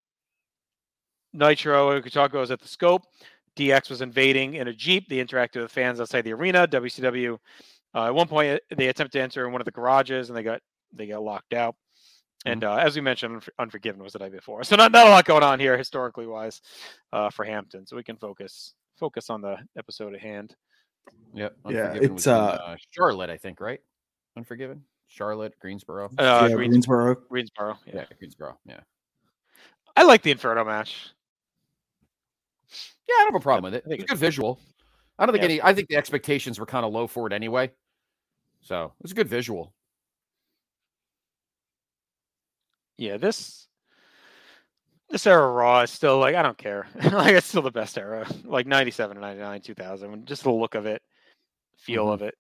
[1.33, 3.03] Nitro, Kutako was at the scope.
[3.57, 5.09] DX was invading in a Jeep.
[5.09, 6.67] They interacted with fans outside the arena.
[6.67, 7.39] WCW,
[7.95, 10.43] uh, at one point, they attempted to enter in one of the garages and they
[10.43, 10.61] got
[10.93, 11.75] they got locked out.
[12.45, 15.11] And uh, as we mentioned, Unf- Unforgiven was the night before, so not, not a
[15.11, 16.61] lot going on here historically wise
[17.13, 17.87] uh, for Hampton.
[17.87, 20.55] So we can focus focus on the episode at hand.
[21.35, 21.57] Yep.
[21.69, 23.81] Yeah, Unforgiven it's, was in, uh, Charlotte, I think, right?
[24.37, 26.07] Unforgiven, Charlotte, Greensboro.
[26.19, 27.15] Uh, yeah, Greens- Greensboro.
[27.29, 27.79] Greensboro.
[27.87, 27.95] Yeah.
[27.95, 28.59] yeah, Greensboro.
[28.67, 28.81] Yeah.
[29.97, 31.11] I like the Inferno match.
[33.09, 33.85] Yeah, I don't have a problem with it.
[33.87, 34.59] I think It's a good visual.
[35.19, 35.51] I don't think Yeah.
[35.51, 35.63] any.
[35.63, 37.71] I think the expectations were kind of low for it anyway.
[38.63, 39.75] So it's a good visual.
[43.03, 43.67] Yeah, this
[45.11, 46.87] this era Raw is still like I don't care.
[47.13, 48.25] like it's still the best era.
[48.45, 50.25] Like 97 and 99, 2000.
[50.25, 51.03] Just the look of it,
[51.77, 52.13] feel Mhm.
[52.15, 52.35] of it.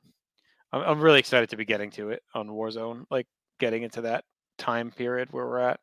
[0.73, 3.07] I'm, I'm really excited to be getting to it on Warzone.
[3.11, 3.27] Like
[3.59, 4.23] getting into that
[4.57, 5.81] time period where we're at.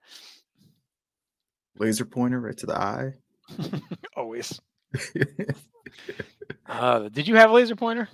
[1.77, 3.11] Laser pointer right to the eye.
[4.15, 4.59] Always.
[6.67, 8.07] Uh, did you have a laser pointer?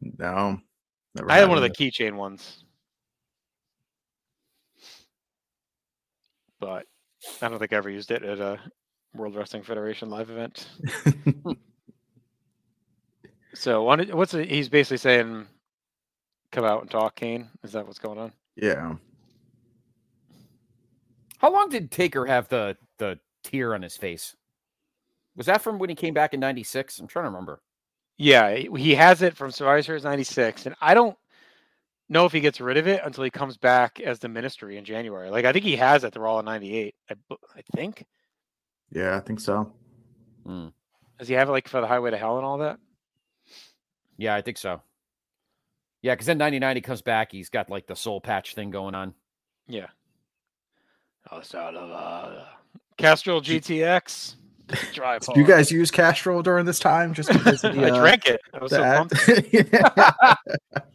[0.00, 0.56] no.
[1.28, 2.64] I had one of the keychain ones.
[6.60, 6.86] But
[7.42, 8.58] I don't think I ever used it at a
[9.14, 10.68] World Wrestling Federation live event.
[13.56, 15.46] So what's it, he's basically saying?
[16.52, 17.48] Come out and talk, Kane.
[17.64, 18.32] Is that what's going on?
[18.54, 18.94] Yeah.
[21.38, 24.36] How long did Taker have the the tear on his face?
[25.36, 26.98] Was that from when he came back in '96?
[26.98, 27.62] I'm trying to remember.
[28.18, 31.16] Yeah, he he has it from Survivor Series '96, and I don't
[32.08, 34.84] know if he gets rid of it until he comes back as the Ministry in
[34.84, 35.30] January.
[35.30, 36.12] Like I think he has it.
[36.12, 36.94] They're all in '98.
[37.10, 37.14] I,
[37.56, 38.04] I think.
[38.92, 39.72] Yeah, I think so.
[40.44, 40.68] Hmm.
[41.18, 42.78] Does he have it like for the Highway to Hell and all that?
[44.16, 44.80] Yeah, I think so.
[46.02, 47.32] Yeah, because then '99 he comes back.
[47.32, 49.14] He's got like the soul patch thing going on.
[49.66, 49.88] Yeah.
[51.30, 52.44] Oh, sort of uh,
[52.96, 54.36] Castrol GTX.
[54.92, 57.14] Drive Do you guys use Castrol during this time?
[57.14, 58.40] Just because of the, I uh, drank it.
[58.52, 59.14] I was so pumped.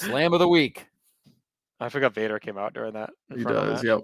[0.00, 0.86] The slam of the week.
[1.80, 3.10] I forgot Vader came out during that.
[3.34, 3.82] he does.
[3.82, 3.84] match.
[3.84, 4.00] Yep.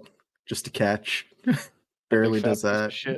[0.47, 1.25] Just to catch.
[2.09, 2.91] Barely does piece that.
[2.93, 3.17] Shit.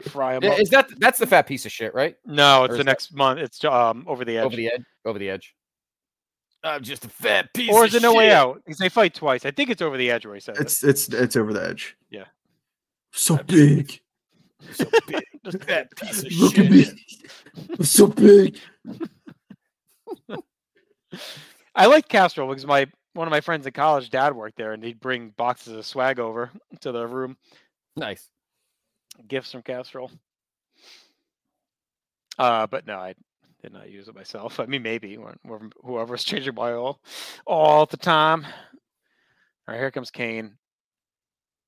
[0.08, 0.58] Fry him up.
[0.58, 2.14] Is that that's the fat piece of shit, right?
[2.26, 3.40] No, it's is the that- next month.
[3.40, 4.44] It's um over the edge.
[4.44, 4.82] Over the edge.
[5.06, 5.54] Over the edge.
[6.62, 7.70] I'm just a fat piece.
[7.72, 8.60] or is it no way out?
[8.64, 9.44] Because they fight twice.
[9.46, 11.96] I think it's over the edge where he says It's it's it's over the edge.
[12.10, 12.24] Yeah.
[13.12, 14.00] So big.
[14.72, 15.22] So big.
[15.44, 16.64] Just fat piece of Look shit.
[16.66, 16.86] at me.
[17.78, 18.58] I'm so big.
[21.76, 21.80] It.
[21.80, 24.82] I like Castrol because my one of my friends in college, dad worked there, and
[24.84, 26.50] he'd bring boxes of swag over
[26.80, 27.36] to the room,
[27.96, 28.28] Nice.
[29.26, 30.10] gifts from Castrol.
[32.38, 33.14] Uh, but no, I
[33.62, 34.60] did not use it myself.
[34.60, 37.00] I mean, maybe when, when whoever's changing my oil
[37.46, 38.44] all the time.
[38.44, 40.52] All right, here comes Kane.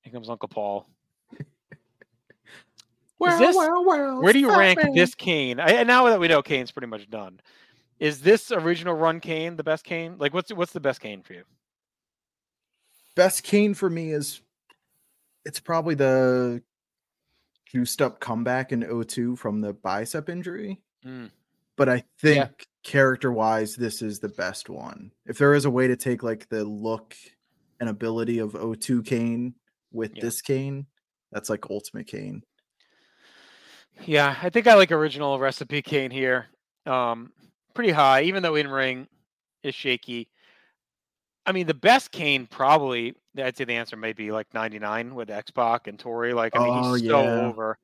[0.03, 0.87] Here comes Uncle Paul.
[3.19, 4.93] Well, this- well, well, Where do you rank man.
[4.93, 5.59] this Kane?
[5.59, 7.41] I, and now that we know Kane's pretty much done,
[7.99, 10.15] is this original run Kane the best Kane?
[10.17, 11.43] Like, what's what's the best Kane for you?
[13.15, 14.41] Best Kane for me is
[15.45, 16.61] it's probably the
[17.65, 20.81] juiced up comeback in 02 from the bicep injury.
[21.05, 21.29] Mm.
[21.75, 22.49] But I think
[22.83, 25.11] character wise, this is the best one.
[25.25, 27.15] If there is a way to take like the look
[27.79, 29.53] and ability of 02 Kane
[29.91, 30.21] with Yeah.
[30.23, 30.87] this Kane,
[31.31, 32.43] that's like ultimate Kane.
[34.05, 36.47] Yeah, I think I like original recipe Kane here.
[36.85, 37.31] Um,
[37.73, 39.07] pretty high, even though in ring
[39.63, 40.29] is shaky.
[41.45, 45.29] I mean, the best Kane probably I'd say the answer may be like 99 with
[45.29, 46.33] X Pac and Tori.
[46.33, 47.45] Like, I mean, Oh, he's so yeah.
[47.47, 47.77] over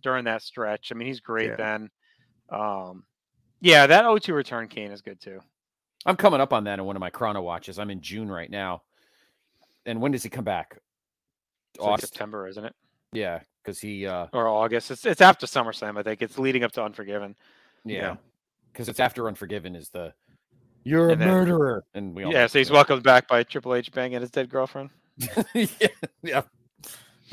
[0.00, 0.92] during that stretch.
[0.92, 1.56] I mean, he's great Yeah.
[1.56, 1.90] then.
[2.50, 3.04] Um,
[3.60, 5.40] yeah, that O2 return Kane is good too.
[6.04, 7.78] I'm coming up on that in one of my chrono watches.
[7.78, 8.82] I'm in June right now.
[9.86, 10.78] And when does he come back?
[11.78, 12.74] Like September, isn't it?
[13.12, 14.90] Yeah, because he uh Or August.
[14.90, 16.22] It's it's after SummerSlam, I think.
[16.22, 17.34] It's leading up to Unforgiven.
[17.84, 17.98] yeah.
[18.00, 18.16] Yeah.
[18.76, 20.12] Because it's after Unforgiven is the
[20.84, 21.82] you're And a then- murderer.
[21.94, 24.90] And we all Yeah, so he's welcomed back by Triple H banging his dead girlfriend.
[25.54, 25.66] yeah,
[26.22, 26.42] yeah.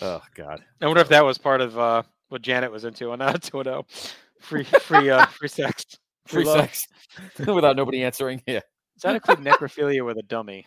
[0.01, 0.63] Oh God.
[0.81, 3.83] I wonder if that was part of uh, what Janet was into on that 2.0.
[4.39, 5.83] Free, free, uh, free sex,
[6.27, 6.61] Free love.
[6.61, 6.87] sex.
[7.45, 8.41] Without nobody answering.
[8.47, 8.61] Yeah.
[8.95, 10.65] Does that include necrophilia with a dummy?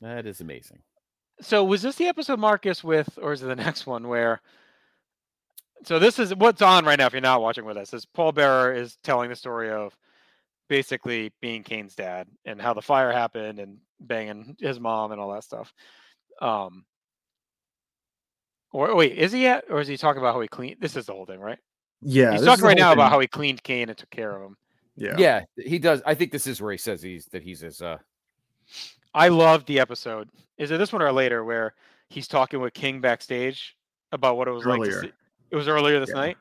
[0.00, 0.80] That is amazing.
[1.42, 4.40] So was this the episode Marcus with, or is it the next one where?
[5.84, 7.06] So this is what's on right now.
[7.06, 9.96] If you're not watching with us, is Paul Bearer is telling the story of
[10.68, 15.32] basically being Kane's dad and how the fire happened and banging his mom and all
[15.32, 15.72] that stuff.
[16.40, 16.84] Um.
[18.72, 20.76] Or wait, is he yet, or is he talking about how he cleaned?
[20.80, 21.58] This is the whole thing, right?
[22.00, 22.32] Yeah.
[22.32, 24.56] He's talking right whole now about how he cleaned Kane and took care of him.
[24.96, 25.16] Yeah.
[25.18, 26.02] Yeah, he does.
[26.06, 27.82] I think this is where he says he's that he's his.
[27.82, 27.98] Uh,
[29.14, 30.30] I loved the episode.
[30.56, 31.74] Is it this one or later where
[32.08, 33.76] he's talking with King backstage
[34.10, 34.82] about what it was like?
[34.82, 35.12] To see,
[35.52, 36.14] it was earlier this Yeah.
[36.14, 36.36] night.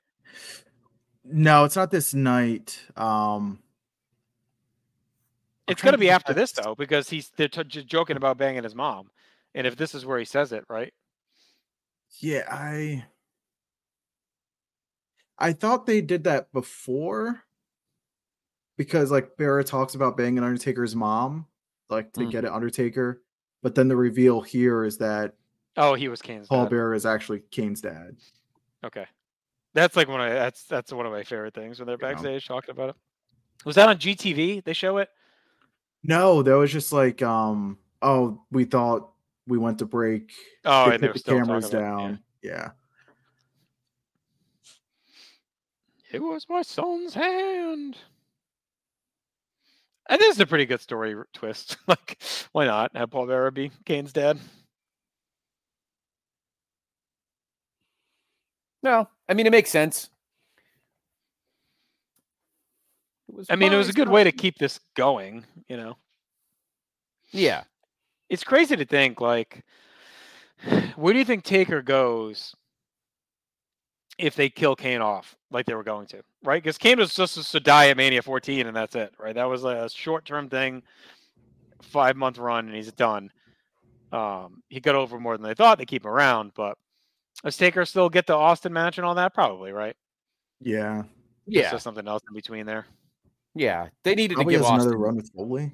[1.23, 2.81] No, it's not this night.
[2.95, 3.61] Um,
[5.67, 8.73] It's going to be after this though, because he's they're t- joking about banging his
[8.73, 9.11] mom,
[9.53, 10.93] and if this is where he says it, right?
[12.19, 13.05] yeah, I
[15.37, 17.43] I thought they did that before
[18.77, 21.45] because like Bearer talks about banging Undertaker's mom,
[21.89, 22.31] like to Mm.
[22.31, 23.21] get it Undertaker,
[23.61, 25.35] but then the reveal here is that
[25.77, 26.71] Oh, he was Kane's Paul dad.
[26.71, 28.17] Bearer is actually Kane's dad.
[28.83, 29.05] Okay,
[29.73, 32.13] that's like one of that's that's one of my favorite things when they're Yeah.
[32.13, 32.95] backstage talking about it.
[33.65, 34.63] Was that on GTV?
[34.63, 35.09] They show it.
[36.03, 39.11] No, that was just like um oh, we thought
[39.47, 40.31] we went to break.
[40.65, 41.89] Oh, they and put the cameras about it, yeah.
[41.89, 42.19] down.
[42.41, 42.69] Yeah.
[46.11, 47.97] It was my son's hand.
[50.09, 51.77] And this is a pretty good story twist.
[51.87, 52.21] like,
[52.51, 54.37] why not have Paul Bearer be Kane's dad?
[58.83, 60.09] No, I mean it makes sense.
[63.29, 65.97] It was I mean, it was a good way to keep this going, you know.
[67.31, 67.63] Yeah,
[68.29, 69.63] It's crazy to think, like,
[70.95, 72.53] where do you think Taker goes
[74.17, 76.61] if they kill Kane off like they were going to, right?
[76.61, 79.33] Because Kane was just to die at Mania 14 and that's it, right?
[79.33, 80.83] That was a short term thing,
[81.81, 83.31] five month run, and he's done.
[84.11, 85.77] Um, he got over more than they thought.
[85.77, 86.77] They keep him around, but
[87.43, 89.33] does Taker still get the Austin match and all that?
[89.33, 89.95] Probably, right?
[90.59, 91.03] Yeah.
[91.47, 92.85] Yeah, just something else in between there.
[93.55, 93.87] yeah.
[94.03, 94.87] They needed Probably to give has Austin.
[94.89, 95.71] another run with Foley.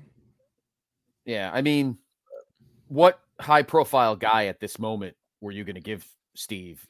[1.26, 1.98] Yeah, I mean,
[2.88, 6.86] what high profile guy at this moment were you going to give Steve?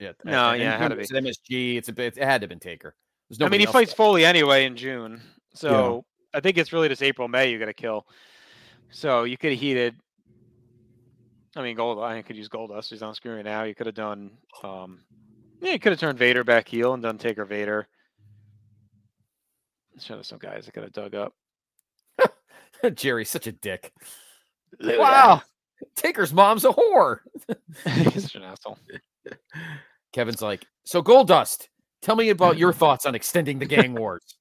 [0.00, 1.76] Yeah, No, and- yeah, it had to it's an MSG.
[1.76, 2.18] It's a bit.
[2.18, 2.94] It had to have been Taker.
[3.30, 3.96] There's I mean, he fights there.
[3.96, 5.20] Foley anyway in June,
[5.54, 6.04] so
[6.34, 8.06] I think it's really just April, May you got to kill.
[8.90, 9.96] So you could have heated.
[11.56, 11.98] I mean, Gold.
[11.98, 12.90] I could use Goldust.
[12.90, 13.62] He's on screen right now.
[13.64, 14.30] You could have done.
[14.62, 15.00] Um,
[15.60, 17.88] yeah, you could have turned Vader back heel and done Taker Vader.
[19.98, 21.32] Show us some guys that could have dug up.
[22.94, 23.92] Jerry's such a dick.
[24.82, 25.40] Wow,
[25.94, 27.20] Taker's mom's a whore.
[28.12, 28.78] He's such an asshole.
[30.12, 31.68] Kevin's like, so Goldust,
[32.02, 34.36] tell me about your thoughts on extending the gang wars.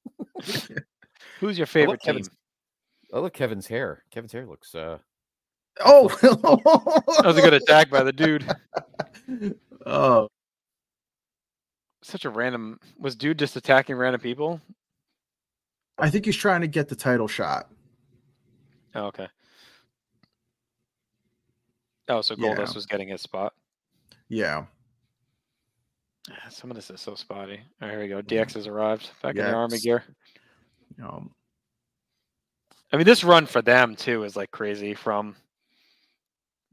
[1.39, 2.15] Who's your I favorite team?
[2.15, 2.29] Kevin's-
[3.13, 4.03] I look Kevin's hair.
[4.11, 4.97] Kevin's hair looks uh
[5.83, 8.49] Oh, That was a good attack by the dude.
[9.85, 10.27] oh,
[12.01, 12.79] Such a random.
[12.99, 14.61] Was dude just attacking random people?
[15.97, 17.69] I think he's trying to get the title shot.
[18.93, 19.27] Oh, okay.
[22.07, 22.53] Oh, so Yeah.
[22.55, 23.53] Goldust was getting his spot.
[24.29, 24.65] Yeah.
[26.29, 27.59] Ah, Some of this is so spotty.
[27.81, 28.21] All right, here we go.
[28.21, 30.03] DX has arrived back in their army gear.
[31.03, 31.31] Um,
[32.91, 34.93] I mean, this run for them too is like crazy.
[34.93, 35.44] From the,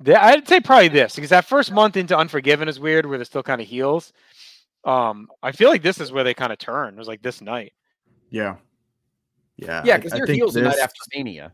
[0.07, 3.43] I'd say probably this because that first month into Unforgiven is weird, where they're still
[3.43, 4.13] kind of heels.
[4.85, 6.95] Um, I feel like this is where they kind of turn.
[6.95, 7.73] It was like this night.
[8.31, 8.57] yeah.
[9.59, 9.83] Yeah.
[9.85, 11.53] yeah, because I they're think heels the night after Mania.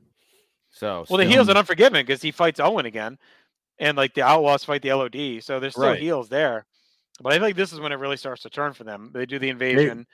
[0.70, 3.18] So Well, the heels in Unforgiven because he fights Owen again,
[3.80, 6.01] and like the Outlaws fight the LOD, so there's still Right.
[6.01, 6.64] heels there.
[7.20, 9.11] But I feel like this is when it really starts to turn for them.
[9.12, 10.07] They do the invasion.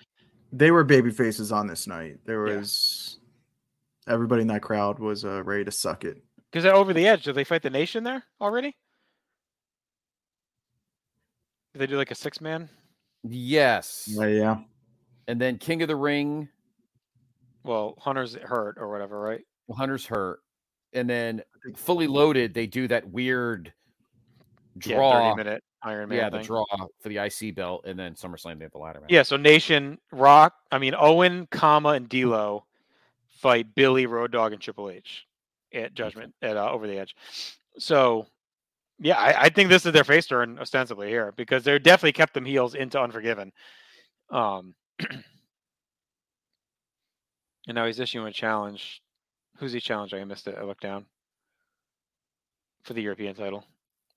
[0.50, 2.16] They were baby faces on this night.
[2.24, 2.56] There Yeah.
[2.56, 3.18] was
[4.08, 6.22] everybody in that crowd was uh, ready to suck it.
[6.54, 7.24] Because they're over the edge.
[7.24, 8.76] Did they fight the nation there already?
[11.72, 12.68] Do they do like a six man?
[13.24, 14.56] yes, Yeah, yeah.
[15.26, 16.48] and then King of the Ring,
[17.64, 19.40] Well, Hunter's hurt or whatever, right?
[19.66, 20.42] well, Hunter's hurt,
[20.92, 21.42] and then
[21.74, 22.54] fully loaded.
[22.54, 23.72] They do that weird
[24.84, 25.32] Yeah, draw.
[25.32, 26.18] 30 minute Iron Man.
[26.18, 26.64] yeah, the draw
[27.00, 29.10] for the IC belt, and then SummerSlam they have the ladder match.
[29.10, 32.64] Yeah, so Nation, Rock, I mean Owen, Kama, and D'Lo
[33.28, 35.26] fight Billy, Road Dogg, and Triple H
[35.74, 37.14] at Judgment at uh, Over the Edge.
[37.78, 38.26] So,
[39.00, 42.34] yeah, I, I think this is their face turn ostensibly here because they're definitely kept
[42.34, 43.52] them heels into Unforgiven.
[44.30, 44.74] Um,
[45.10, 45.24] and
[47.74, 49.02] now he's issuing a challenge.
[49.58, 50.20] Who's he challenging?
[50.20, 50.56] I missed it.
[50.58, 51.06] I looked down
[52.82, 53.64] for the European title.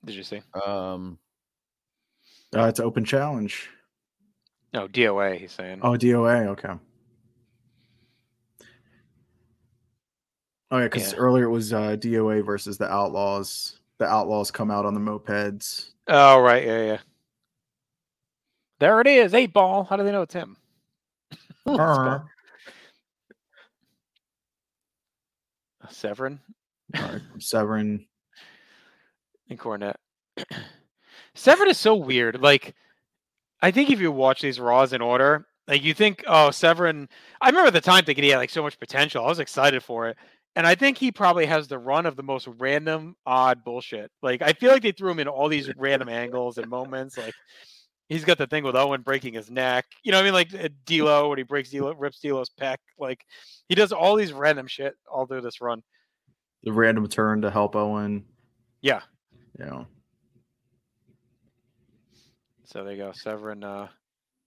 [0.05, 0.41] Did you see?
[0.65, 1.17] Um,
[2.55, 3.69] Uh, it's open challenge.
[4.73, 5.39] No, DOA.
[5.39, 5.79] He's saying.
[5.81, 6.47] Oh, DOA.
[6.47, 6.73] Okay.
[10.71, 11.17] Oh yeah, because Yeah.
[11.19, 13.79] earlier it was uh, DOA versus the Outlaws.
[13.99, 15.91] The Outlaws come out on the mopeds.
[16.07, 16.65] Oh, right.
[16.65, 16.97] Yeah, yeah.
[18.79, 19.33] There it is.
[19.33, 19.83] Eight ball.
[19.85, 20.57] How do they know it's him?
[21.65, 22.19] Uh,
[25.89, 26.39] Severn
[26.95, 28.05] uh, Severn.
[29.49, 29.95] and Cornette.
[31.35, 32.41] Severn is so weird.
[32.41, 32.73] Like,
[33.61, 37.07] I think if you watch these Raws in order, Like you think, oh, Severn.
[37.41, 39.23] I remember at the time thinking he had like so much potential.
[39.23, 40.17] I was excited for it,
[40.57, 44.09] and I think he probably has the run of the most random, odd bullshit.
[44.23, 47.15] Like I feel like they threw him in all these random angles and moments.
[47.15, 47.35] Like
[48.09, 49.85] he's got the thing with Owen breaking his neck.
[50.01, 52.77] You know, what I mean, like uh, D'Lo when he breaks D'Lo, rips D'Lo's pec.
[52.97, 53.23] Like
[53.69, 55.83] he does all these random shit all through this run.
[56.63, 58.25] The random turn to help Owen.
[58.81, 59.01] Yeah.
[59.59, 59.83] Yeah.
[62.65, 63.11] So there you go.
[63.11, 63.89] Severn uh,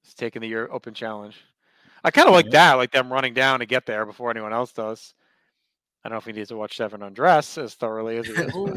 [0.04, 1.36] is taking the year open challenge.
[2.02, 4.72] I kind of like that, like them running down to get there before anyone else
[4.72, 5.14] does.
[6.04, 8.52] I don't know if he needs to watch Severn undress as thoroughly as he is.
[8.52, 8.74] Who,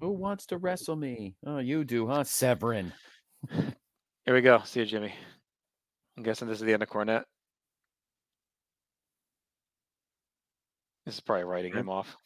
[0.00, 1.34] who wants to wrestle me?
[1.46, 2.92] Oh, you do, huh, Severn?
[3.50, 4.60] Here we go.
[4.64, 5.14] See you, Jimmy.
[6.16, 7.24] I'm guessing this is the end of Cornette.
[11.06, 12.16] This is probably writing him off.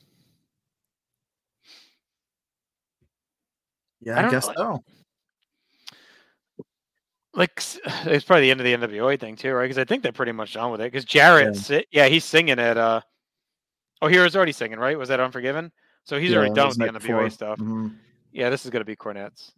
[4.00, 4.54] Yeah, I I, guess know.
[4.56, 4.84] so.
[7.34, 7.52] Like
[8.06, 9.64] it's probably the end of the NWA thing too, right?
[9.64, 10.84] Because I think they're pretty much done with it.
[10.90, 12.76] Because Jarrett, si- yeah, he's singing at.
[12.76, 13.02] uh
[14.02, 14.98] Oh, Hero's already singing, right?
[14.98, 15.70] Was that Unforgiven?
[16.04, 17.30] So he's already done that with the NWA before.
[17.30, 17.58] stuff.
[17.58, 17.96] Mhm.
[18.32, 19.52] Yeah, this is gonna be Cornette's.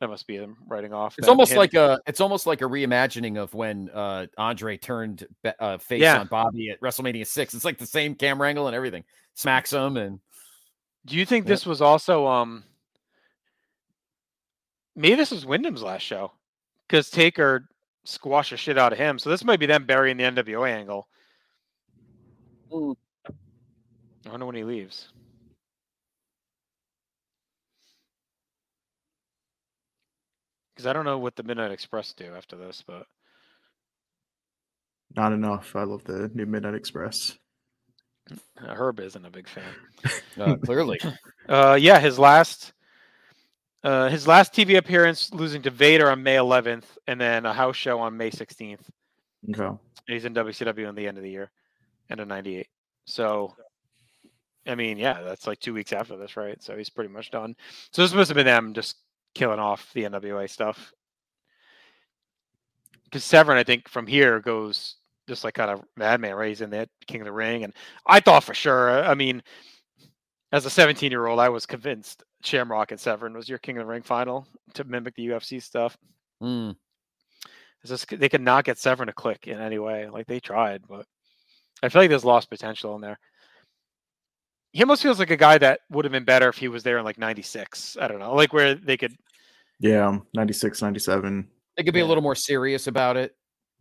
[0.00, 1.16] That must be him writing off.
[1.18, 1.58] It's almost him.
[1.58, 6.00] like a it's almost like a reimagining of when uh Andre turned be- uh, face
[6.02, 6.20] Yeah.
[6.20, 7.52] on Bobby at WrestleMania six.
[7.52, 9.04] It's like the same camera angle and everything.
[9.34, 10.20] Smacks him and
[11.04, 11.48] Do you think Yep.
[11.48, 12.64] this was also um
[14.96, 16.32] maybe this was Windham's last show?
[16.86, 17.68] Because Taker
[18.04, 19.18] squashed the shit out of him.
[19.18, 21.08] So this might be them burying the NWA angle.
[24.28, 25.08] I wonder when he leaves.
[30.74, 33.06] Because I don't know what the Midnight Express do after this, but
[35.16, 35.74] Not enough.
[35.74, 37.38] I love the new Midnight Express.
[38.30, 38.36] uh,
[38.74, 39.64] Herb isn't a big fan.
[40.40, 41.00] uh, clearly.
[41.48, 42.74] Uh, yeah, his last,
[43.82, 47.74] uh, his last TV appearance, losing to Vader on May 11th, and then a house
[47.74, 48.82] show on May 16th.
[49.48, 49.78] Okay.
[50.06, 51.50] He's in WCW in the end of the year,
[52.10, 52.66] end of '98.
[53.06, 53.56] So,
[54.68, 56.62] I mean, yeah, that's like two weeks after this, right?
[56.62, 57.56] So he's pretty much done.
[57.92, 58.96] So this must have been them just
[59.34, 60.92] killing off the NWA stuff.
[63.04, 64.96] Because Severn, I think, from here goes
[65.26, 66.48] just like kind of madman, right?
[66.48, 67.72] He's in that King of the Ring, and
[68.06, 69.02] I thought for sure.
[69.02, 69.42] I mean,
[70.52, 73.86] as a 17 year old, I was convinced Shamrock and Severn was your King of
[73.86, 75.96] the Ring final to mimic the UFC stuff.
[76.42, 76.76] Mm.
[77.86, 80.08] Just they could not get Severn to click in any way.
[80.08, 81.06] Like they tried, but
[81.82, 83.18] I feel like there's lost potential in there.
[84.72, 86.98] He almost feels like a guy that would have been better if he was there
[86.98, 87.96] in like '96.
[88.00, 89.16] I don't know, like where they could.
[89.80, 91.48] Yeah, 96, 97.
[91.76, 93.36] They could be a little more serious about it.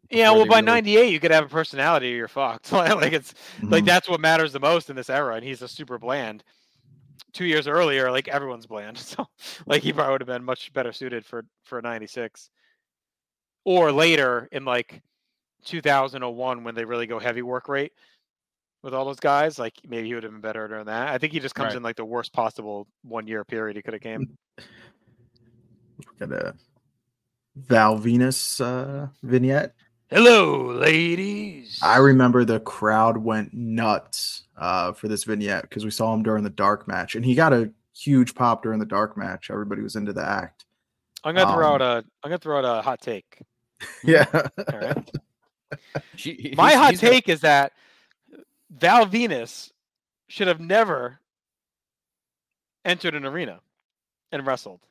[0.09, 2.71] Yeah, well, they by really- '98, you could have a personality, or you're fucked.
[2.71, 3.33] like it's
[3.63, 3.87] like Mhm.
[3.87, 6.43] that's what matters the most in this era, and he's a super bland.
[7.33, 9.27] Two years earlier, like everyone's bland, so
[9.65, 12.49] like he probably would have been much better suited for for '96,
[13.65, 15.01] or later in like
[15.65, 17.91] 2001 when they really go heavy work rate
[18.87, 19.59] with all those guys.
[19.59, 21.09] Like maybe he would have been better during that.
[21.09, 21.75] I think he just comes Right.
[21.77, 24.37] in like the worst possible one year period he could have came.
[26.19, 26.55] Got a
[27.55, 29.73] Val Venis uh, vignette.
[30.09, 31.79] Hello, ladies.
[31.83, 36.43] I remember the crowd went nuts uh, for this vignette because we saw him during
[36.45, 39.51] the dark match, and he got a huge pop during the dark match.
[39.51, 40.63] Everybody was into the act.
[41.25, 43.41] I'm gonna throw out Um, a I'm gonna throw out a hot take.
[44.03, 44.25] Yeah.
[44.33, 45.11] All right.
[46.15, 47.73] She, My hot he's got- take is that
[48.69, 49.71] Val Venis
[50.27, 51.19] should have never
[52.85, 53.61] entered an arena
[54.31, 54.81] and wrestled.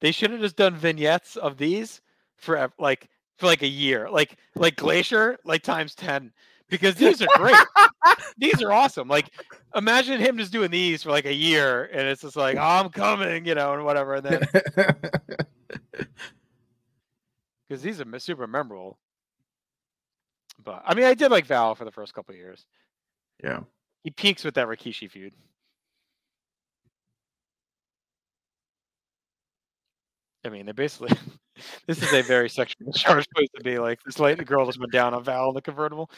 [0.00, 2.00] They should have just done vignettes of these
[2.36, 6.32] for like for like a year, like like Glacier, like times ten,
[6.68, 7.56] because these are great.
[8.38, 9.08] these are awesome.
[9.08, 9.30] Like
[9.74, 13.44] imagine him just doing these for like a year, and it's just like I'm coming,
[13.44, 14.42] you know, and whatever, and then
[17.68, 18.98] because these are super memorable.
[20.62, 22.66] But I mean, I did like Val for the first couple of years.
[23.42, 23.60] Yeah.
[24.04, 25.32] He peaks with that Rikishi feud.
[30.44, 31.16] I mean, they basically.
[31.86, 33.78] this is a very sexually charged place to be.
[33.78, 36.10] Like this lady girl just went down on Val in the convertible.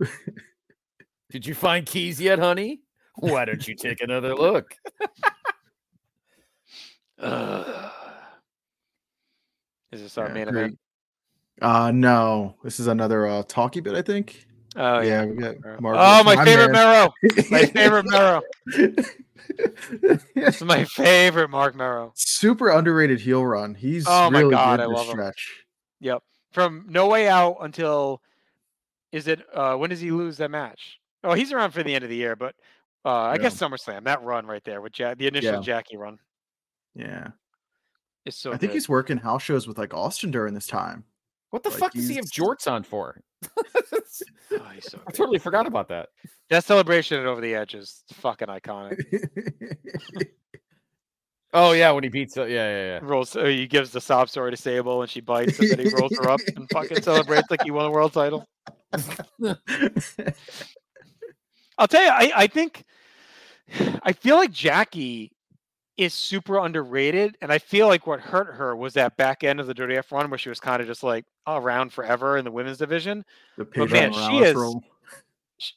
[1.30, 2.80] Did you find keys yet, honey?
[3.16, 4.74] Why don't you take another look?
[7.18, 7.92] Ugh.
[9.92, 10.56] Is this our Yeah, main great.
[10.64, 10.78] event?
[11.62, 14.45] Uh, no, this is another uh, talkie bit, I think.
[14.76, 15.24] Oh yeah, yeah.
[15.24, 15.80] we got Mero.
[15.80, 17.10] Marvelous, Oh, my, favorite man.
[17.22, 17.44] Mero.
[17.50, 18.42] My favorite Mero.
[20.34, 22.12] This is my favorite Marc Mero.
[22.14, 23.74] Super underrated heel run.
[23.74, 25.12] He's Oh my really God, good I this love him.
[25.12, 25.64] stretch.
[26.00, 26.22] Yep.
[26.52, 28.20] From No Way Out until
[29.12, 30.98] is it uh when does he lose that match?
[31.24, 32.54] Oh, he's around for the end of the year, but
[33.04, 33.38] uh I Yeah.
[33.42, 35.60] guess SummerSlam, that run right there with Jack the initial Yeah.
[35.60, 36.18] Jackie run
[36.94, 37.28] Yeah.
[38.24, 41.04] is so I think he's working house shows with like Austin during this time.
[41.50, 43.20] What the Like, fuck does he have jorts on for?
[44.52, 46.08] Oh, so I totally forgot about that.
[46.50, 49.00] That celebration at Over the Edge is fucking iconic.
[51.52, 52.36] Oh yeah, when he beats.
[52.36, 52.98] Uh, yeah, yeah, yeah.
[53.02, 53.34] rolls.
[53.34, 56.14] Uh, he gives the sob story to Sable, and she bites, and then he rolls
[56.18, 58.44] her up and fucking celebrates like he won a world title.
[61.78, 62.84] I'll tell you, I, I think
[64.02, 65.32] I feel like Jackie
[65.96, 69.66] is super underrated, and I feel like what hurt her was that back end of
[69.66, 72.50] the Dirty F run where she was kind of just like around forever in the
[72.50, 73.24] women's division.
[73.56, 74.76] the But man, she is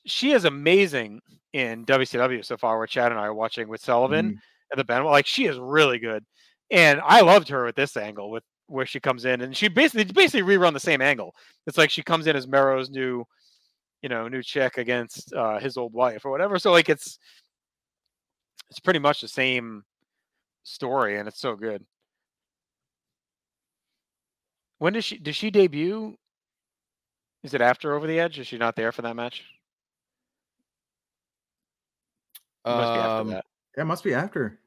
[0.05, 1.21] she is amazing
[1.53, 2.77] in WCW so far.
[2.77, 4.39] Where Chad and I are watching with Sullivan Mhm.
[4.71, 6.25] and the Benoit, like she is really good,
[6.69, 10.03] and I loved her with this angle with where she comes in and she basically
[10.03, 11.33] basically rerun the same angle.
[11.65, 13.25] It's like she comes in as Mero's new,
[14.03, 16.59] you know, new chick against uh, his old wife or whatever.
[16.59, 17.17] So like it's
[18.69, 19.83] it's pretty much the same
[20.63, 21.83] story, and it's so good.
[24.79, 26.17] When does she does she debut?
[27.43, 28.39] Is it after Over the Edge?
[28.39, 29.43] Is she not there for that match?
[32.65, 33.45] It must be after Um, that.
[33.77, 34.59] Yeah, it must be after.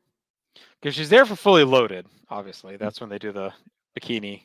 [0.81, 2.77] Because she's there for fully loaded, obviously.
[2.77, 3.53] That's when they do the
[3.99, 4.45] bikini.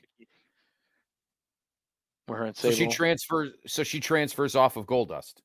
[2.27, 3.53] Where her and So she transfers.
[3.65, 5.35] So she transfers off of Goldust.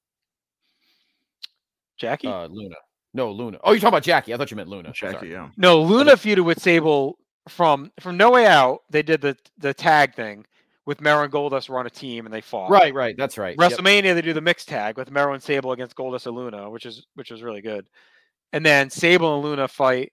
[1.96, 2.26] Jackie?
[2.26, 2.74] Uh, Luna.
[3.14, 3.58] No, Luna.
[3.62, 4.32] Oh, you're talking about Jackie.
[4.32, 4.92] I thought you meant Luna.
[4.92, 5.32] Jackie, Sorry.
[5.32, 5.50] yeah.
[5.56, 8.80] no, Luna feuded with Sable from from No Way Out.
[8.90, 10.46] They did the the tag thing
[10.86, 12.70] with Mero and Goldust were on a team and they fought.
[12.70, 13.16] Right, right.
[13.16, 13.56] That's right.
[13.58, 13.72] Yep.
[13.72, 16.86] WrestleMania they do the mixed tag with Mero and Sable against Goldust and Luna, which
[16.86, 17.86] is which was really good.
[18.52, 20.12] And then Sable and Luna fight.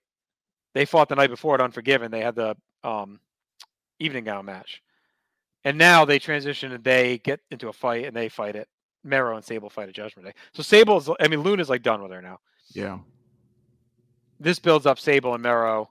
[0.72, 2.12] They fought the night before at Unforgiven.
[2.12, 3.18] They had the um,
[3.98, 4.82] evening gown match,
[5.64, 8.68] and now they transition and they get into a fight and they fight it.
[9.02, 10.34] Mero and Sable fight at Judgment Day.
[10.52, 12.38] So Sable's, I mean, Luna's like done with her now.
[12.72, 12.98] Yeah.
[14.38, 15.90] This builds up Sable and Mero,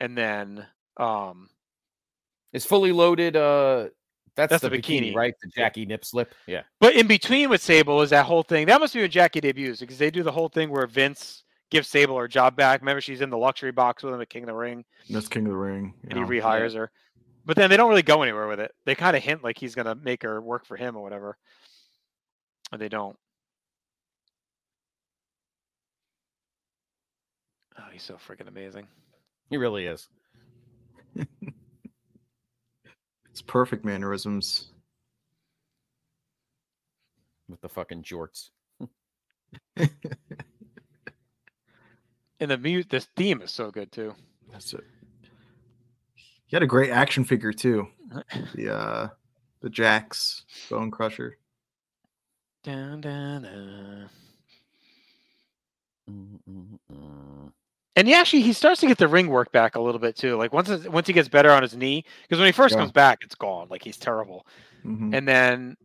[0.00, 0.66] and then
[0.98, 1.48] um,
[2.52, 3.36] It's fully loaded.
[3.36, 3.88] Uh,
[4.36, 5.14] that's, That's the, the bikini, bikini.
[5.16, 5.34] right?
[5.42, 6.34] The Jackie nip slip.
[6.46, 6.62] Yeah.
[6.78, 8.66] But in between with Sable is that whole thing.
[8.66, 11.88] That must be when Jackie debuts because they do the whole thing where Vince gives
[11.88, 12.80] Sable her job back.
[12.80, 15.46] Remember, she's in the luxury box with him at King of the Ring, That's King
[15.46, 15.94] of the Ring.
[16.04, 16.26] and he yeah.
[16.42, 16.90] rehires her.
[17.46, 18.72] But then they don't really go anywhere with it.
[18.84, 21.36] They kind of hint like he's gonna make her work for him or whatever,
[22.72, 23.16] and they don't.
[27.90, 28.86] Oh, he's so freaking amazing.
[29.48, 30.08] He really is.
[33.30, 34.70] It's perfect mannerisms.
[37.48, 38.50] With the fucking jorts.
[42.40, 44.14] And the mute, this theme is so good too.
[44.50, 44.84] That's it.
[46.14, 47.88] He had a great action figure too.
[48.54, 49.08] The uh
[49.62, 51.38] the Jakks Bone Crusher.
[52.64, 54.10] Dun, dun, dun.
[56.10, 57.52] Mm-mm-mm.
[57.96, 60.36] And yeah, actually, he starts to get the ring work back a little bit too.
[60.36, 62.80] Like once once he gets better on his knee, because when he first Yeah.
[62.80, 63.66] comes back, it's gone.
[63.68, 64.46] Like he's terrible.
[64.86, 65.14] Mhm.
[65.16, 65.76] And then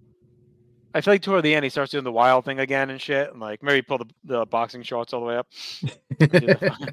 [0.93, 3.31] I feel like toward the end, he starts doing the wild thing again and shit.
[3.31, 5.47] And like maybe pull the, the boxing shorts all the way up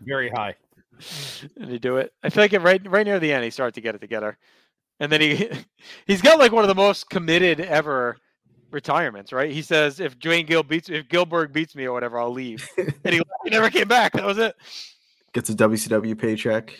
[0.00, 0.54] Very high.
[1.56, 2.12] and he do it.
[2.22, 4.38] I feel like right right near the end, he started to get it together.
[5.00, 5.50] And then he
[6.06, 8.16] he's got like one of the most committed ever
[8.74, 9.50] retirements, right?
[9.50, 12.68] He says if Duane Gill beats if Gillberg beats me or whatever, I'll leave.
[12.76, 14.12] and he, he never came back.
[14.12, 14.54] That was it.
[15.32, 16.74] Gets a WCW paycheck.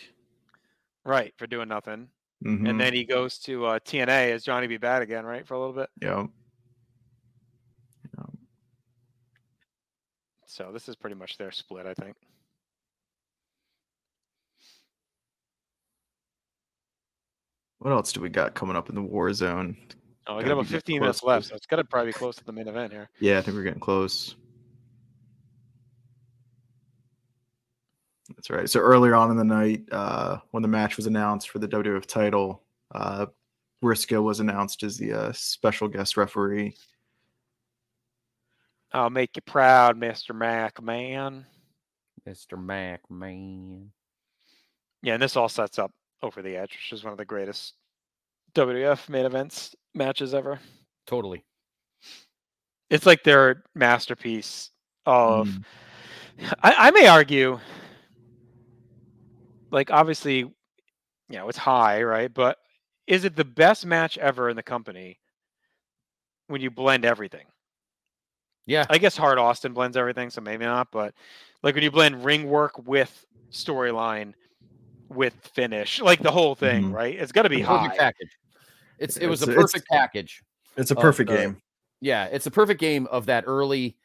[1.06, 2.08] Right, for doing nothing.
[2.44, 2.68] Mhm.
[2.68, 4.76] and then he goes to uh, TNA as Johnny B.
[4.76, 5.88] Bad again, right, for a little bit.
[6.02, 6.26] yeah.
[10.46, 12.14] So this is pretty much their split, I think.
[17.78, 19.76] What else do we got coming up in the war zone?
[20.26, 22.14] Oh, we Gotta got be about 15 minutes left, so it's got to probably be
[22.14, 23.10] close to the main event here.
[23.20, 24.34] Yeah, I think we're getting close.
[28.34, 28.68] That's right.
[28.68, 32.06] So earlier on in the night, uh, when the match was announced for the WWF
[32.06, 32.62] title,
[32.94, 33.26] uh,
[33.82, 36.74] Brisco was announced as the uh, special guest referee.
[38.92, 40.34] I'll make you proud, Mr.
[40.34, 41.44] Mac, man.
[42.26, 42.62] Mr.
[42.62, 43.90] Mac, man.
[45.02, 47.74] Yeah, and this all sets up over the edge, which is one of the greatest
[48.54, 50.58] WWF main events matches ever.
[51.06, 51.44] Totally.
[52.90, 54.70] It's like their masterpiece
[55.06, 55.48] of.
[55.48, 55.64] Mm.
[56.62, 57.58] I, I may argue,
[59.70, 60.52] like obviously, you
[61.30, 62.32] know, it's high, right?
[62.32, 62.58] But
[63.06, 65.18] is it the best match ever in the company
[66.48, 67.46] when you blend everything?
[68.66, 68.86] Yeah.
[68.88, 70.88] I guess Hart Austin blends everything, so maybe not.
[70.90, 71.14] But
[71.62, 74.32] like when you blend ring work with storyline
[75.08, 76.94] with finish, like the whole thing, Mhm.
[76.94, 77.14] right?
[77.14, 77.96] It's got to be The high.
[77.96, 78.30] package.
[78.98, 80.42] It's it was a It's- it's- perfect package.
[80.76, 81.62] It's a perfect the- game.
[82.00, 83.96] Yeah, it's a perfect game of that early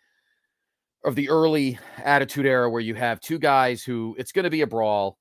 [1.03, 4.61] of the early attitude era where you have two guys who it's going to be
[4.61, 5.17] a brawl.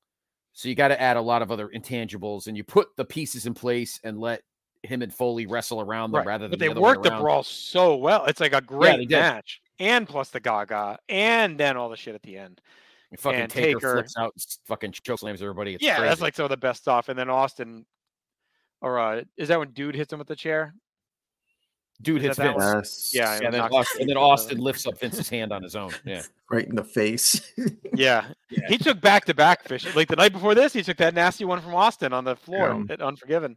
[0.52, 3.46] So you got to add a lot of other intangibles, and you put the pieces
[3.46, 4.42] in place and let
[4.82, 6.26] him and Foley wrestle around them Right.
[6.26, 8.24] rather than but the they other way worked the brawl so well.
[8.26, 9.10] It's like a great did.
[9.10, 12.60] match, and plus the Gaga, and then all the shit at the end.
[13.12, 15.74] And fucking and Taker, Taker- flips out, s- fucking choke slams everybody.
[15.74, 16.08] It's yeah, crazy.
[16.08, 17.08] that's like some of the best stuff.
[17.08, 17.86] And then Austin,
[18.80, 20.74] or uh, is that when Dude hits him with the chair?
[22.00, 22.64] dude is hits that that Vince.
[22.64, 22.76] one?
[22.76, 23.10] Yes.
[23.12, 25.90] Yeah, Yeah, and then Austin, and then Austin lifts up Vince's hand on his own.
[26.04, 27.40] Yeah, Right in the face.
[27.94, 28.28] Yeah.
[28.68, 29.84] he took back to back fish.
[29.96, 32.68] Like the night before this, he took that nasty one from Austin on the floor
[32.88, 32.94] Yeah.
[32.94, 33.56] at Unforgiven.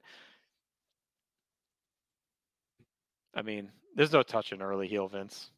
[3.36, 5.52] I mean, there's no touching early heel Vince.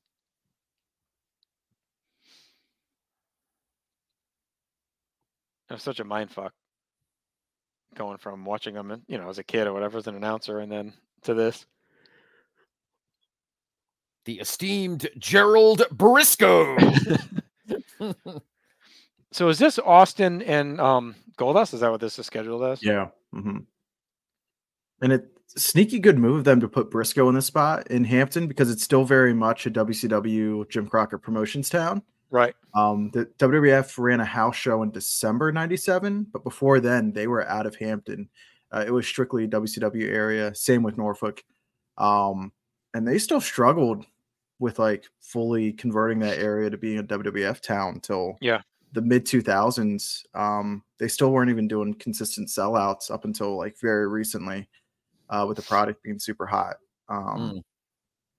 [5.69, 6.53] It was such a mind fuck
[7.95, 10.71] going from watching him, you know, as a kid or whatever, as an announcer, and
[10.71, 10.93] then
[11.23, 11.65] to this.
[14.25, 16.77] the esteemed Gerald Brisco.
[19.31, 21.73] So is this Austin and um Goldust?
[21.73, 22.83] Is that what this is scheduled as?
[22.83, 23.07] Yeah.
[23.31, 23.59] hmm
[25.01, 28.03] And it's a sneaky good move of them to put Brisco in this spot in
[28.03, 32.03] Hampton because it's still very much a WCW Jim Crockett Promotions town.
[32.33, 32.55] Right.
[32.73, 37.47] Um, the WWF ran a house show in December '97, but before then they were
[37.47, 38.27] out of Hampton.
[38.71, 40.53] Uh, it was strictly WCW area.
[40.55, 41.43] Same with Norfolk,
[41.99, 42.51] um,
[42.95, 44.05] and they still struggled
[44.57, 48.61] with like fully converting that area to being a WWF town until Yeah.
[48.93, 50.25] the mid 2000s.
[50.33, 54.67] Um, they still weren't even doing consistent sellouts up until like very recently,
[55.29, 56.77] uh, with the product being super hot.
[57.09, 57.63] Um, Mm.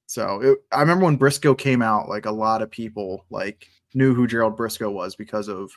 [0.07, 4.15] so it, I remember when Brisco came out, like a lot of people like knew
[4.15, 5.71] who Gerald Brisco was because of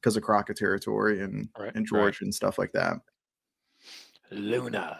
[0.00, 1.86] because of Crockett territory and Right, and right.
[1.86, 2.98] George and stuff like that.
[4.30, 4.98] Luna.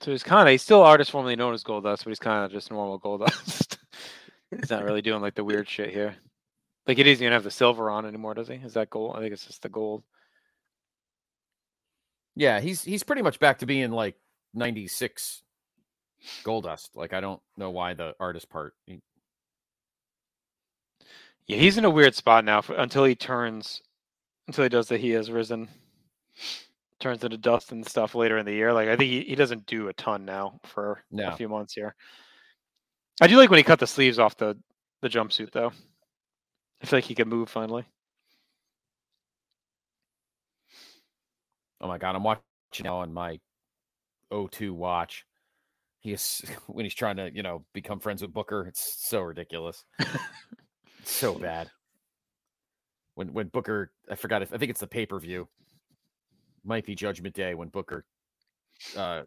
[0.00, 2.50] So he's kind of he's still artist formerly known as Goldust, but he's kind of
[2.52, 3.76] just normal Goldust.
[4.50, 6.16] he's not really doing like the weird shit here.
[6.86, 8.54] Like he doesn't even have the silver on anymore, does he?
[8.54, 9.16] Is that gold?
[9.16, 10.02] I think it's just the gold.
[12.34, 14.16] yeah, he's he's pretty much back to being like
[14.54, 15.42] '96
[16.44, 16.90] Goldust.
[16.94, 18.74] Like I don't know why the artist part.
[18.86, 19.00] he-
[21.46, 23.82] Yeah, he's in a weird spot now for, until he turns,
[24.46, 25.68] until he does the he has risen,
[26.98, 28.72] turns into dust and stuff later in the year.
[28.72, 31.28] Like I think he, he doesn't do a ton now for No.
[31.30, 31.94] a few months here.
[33.22, 34.56] I do like when he cut the sleeves off the
[35.02, 35.72] the jumpsuit though.
[36.82, 37.84] I feel like he can move finally.
[41.80, 42.42] Oh my god, I'm watching
[42.84, 43.40] now on my
[44.32, 45.26] O2 watch.
[46.00, 48.66] He is when he's trying to, you know, become friends with Booker.
[48.66, 49.84] It's so ridiculous.
[49.98, 51.70] It's so bad.
[53.14, 55.48] When when Booker, I forgot if I think it's the pay per view.
[56.64, 58.04] Might be Judgment Day when Booker
[58.96, 59.22] uh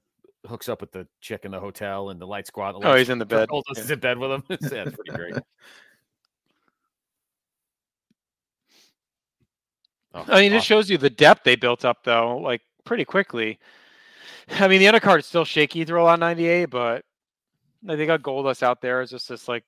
[0.47, 2.75] hooks up with the chick in the hotel and the light squad.
[2.83, 3.49] Oh, he's in the bed.
[3.51, 3.81] Yeah.
[3.81, 4.43] is in bed with him.
[4.49, 5.35] yeah, it's pretty great.
[10.15, 13.59] Oh, I mean, it shows you the depth they built up though, like pretty quickly.
[14.49, 17.03] I mean, the undercard is still shaky through a lot 98, but
[17.83, 19.63] like, they got Goldust out there as just this like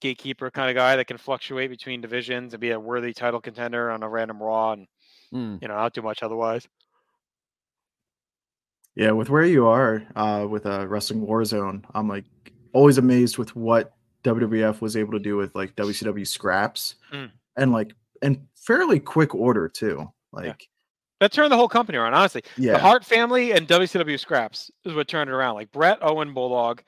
[0.00, 3.90] gatekeeper kind of guy that can fluctuate between divisions and be a worthy title contender
[3.90, 4.86] on a random Raw and
[5.32, 5.62] Mm.
[5.62, 6.66] you know not do much otherwise.
[8.96, 12.24] Yeah, with where you are uh, with a wrestling war zone, I'm like
[12.72, 13.92] always amazed with what
[14.24, 17.30] WWF was able to do with like WCW scraps Mm.
[17.56, 20.10] and like in fairly quick order too.
[20.32, 20.68] Like
[21.20, 22.42] That turned the whole company around, honestly.
[22.56, 25.54] yeah, The Hart family and WCW scraps is what turned it around.
[25.54, 26.82] Like Bret, Owen, Bulldog,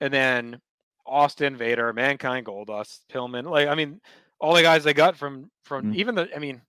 [0.00, 0.60] and then
[1.06, 3.44] Austin, Vader, Mankind, Goldust, Pillman.
[3.48, 4.00] Like I mean,
[4.40, 5.96] all the guys they got from from Mm.
[5.96, 6.60] even the I mean,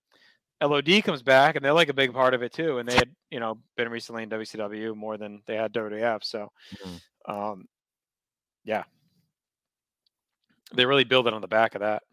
[0.62, 2.78] LOD comes back and they're like a big part of it too.
[2.78, 6.24] And they had you know been recently in WCW more than they had WWF.
[6.24, 6.52] So,
[7.28, 7.68] um,
[8.66, 8.84] yeah,
[10.74, 12.04] they really build it on the back of that.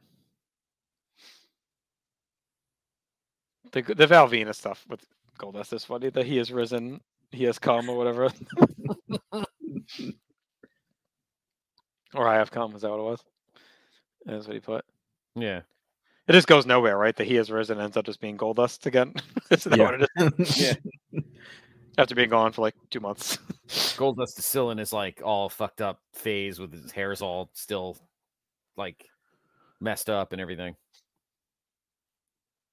[3.75, 5.05] The the Val Venis stuff with
[5.39, 7.01] Goldust is funny that he has risen,
[7.33, 8.31] he has come or whatever.
[12.15, 13.25] or I have come, is that what it was?
[14.25, 14.85] That's what he put.
[15.35, 15.63] Yeah.
[16.29, 17.15] It just goes nowhere, right?
[17.17, 19.13] That he has risen ends up just being Goldust again.
[19.51, 19.85] Isn't that Yeah.
[19.85, 20.61] what it is?
[21.13, 21.21] Yeah.
[21.99, 23.39] After being gone for like two months.
[23.69, 27.97] Goldust is still in his like all fucked up phase with his hair's all still
[28.77, 29.05] like
[29.81, 30.77] messed up and everything.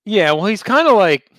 [0.05, 1.31] Yeah, well, he's kind of like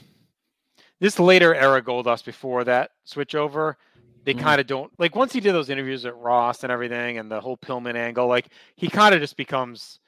[1.01, 3.77] this later era Goldust before that switch over.
[4.25, 4.41] They Mhm.
[4.41, 7.41] kind of don't like once he did those interviews at Ross and everything, and the
[7.41, 8.29] whole Pillman angle.
[8.29, 9.99] Like he kind of just becomes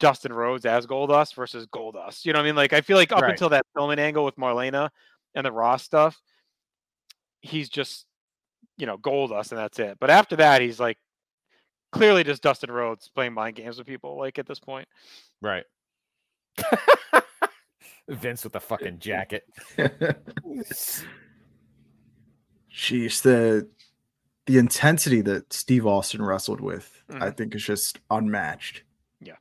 [0.00, 2.24] Dustin Rhodes as Goldust versus Goldust.
[2.24, 2.56] You know what I mean?
[2.56, 3.30] Like I feel like up Right.
[3.30, 4.90] until that Pillman angle with Marlena
[5.36, 6.20] and the Ross stuff,
[7.40, 8.06] he's just
[8.78, 9.96] you know Goldust and that's it.
[10.00, 10.98] But after that, he's like
[11.92, 14.16] clearly just Dustin Rhodes playing mind games with people.
[14.16, 14.88] Like at this point,
[15.40, 15.64] Right.
[18.08, 19.44] Vince with the fucking jacket.
[22.72, 23.68] Jeez, the
[24.46, 27.36] the intensity that Steve Austin wrestled with, I Mhm.
[27.36, 28.82] think, is just unmatched.
[29.20, 29.36] Yeah.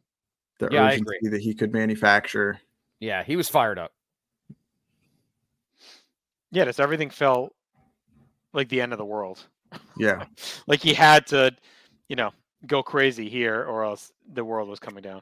[0.60, 2.62] The Yeah, I urgency that he could manufacture.
[3.00, 3.94] Yeah, he was fired up.
[6.52, 7.56] yeah, just everything felt
[8.54, 9.48] like the end of the world.
[9.98, 10.26] Yeah.
[10.68, 11.56] like he had to,
[12.10, 12.32] you know,
[12.68, 15.22] go crazy here, or else the world was coming down.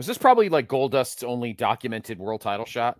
[0.00, 2.98] Was this probably like Goldust's only documented world title shot?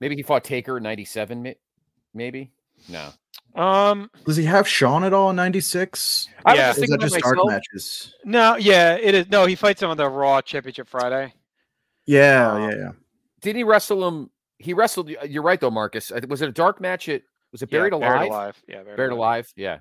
[0.00, 1.54] Maybe he fought Taker in '97.
[2.14, 2.50] Maybe
[2.88, 3.10] no.
[3.54, 6.28] Um, Does he have Shawn at all in '96?
[6.44, 6.66] I was Yeah.
[6.66, 8.14] just Is thinking that to just dark matches?
[8.24, 9.30] no, yeah, it is.
[9.30, 11.32] No, he fights him on the Raw Championship Friday.
[12.06, 12.92] Yeah, Um, yeah, yeah.
[13.40, 14.30] Did he wrestle him?
[14.58, 15.10] He wrestled.
[15.10, 16.10] You're right though, Marcus.
[16.28, 17.08] Was it a dark match?
[17.08, 17.22] It
[17.52, 18.10] was it Yeah, buried alive?
[18.16, 18.62] Buried alive.
[18.66, 19.52] Yeah, buried, Buried alive.
[19.54, 19.78] Yeah.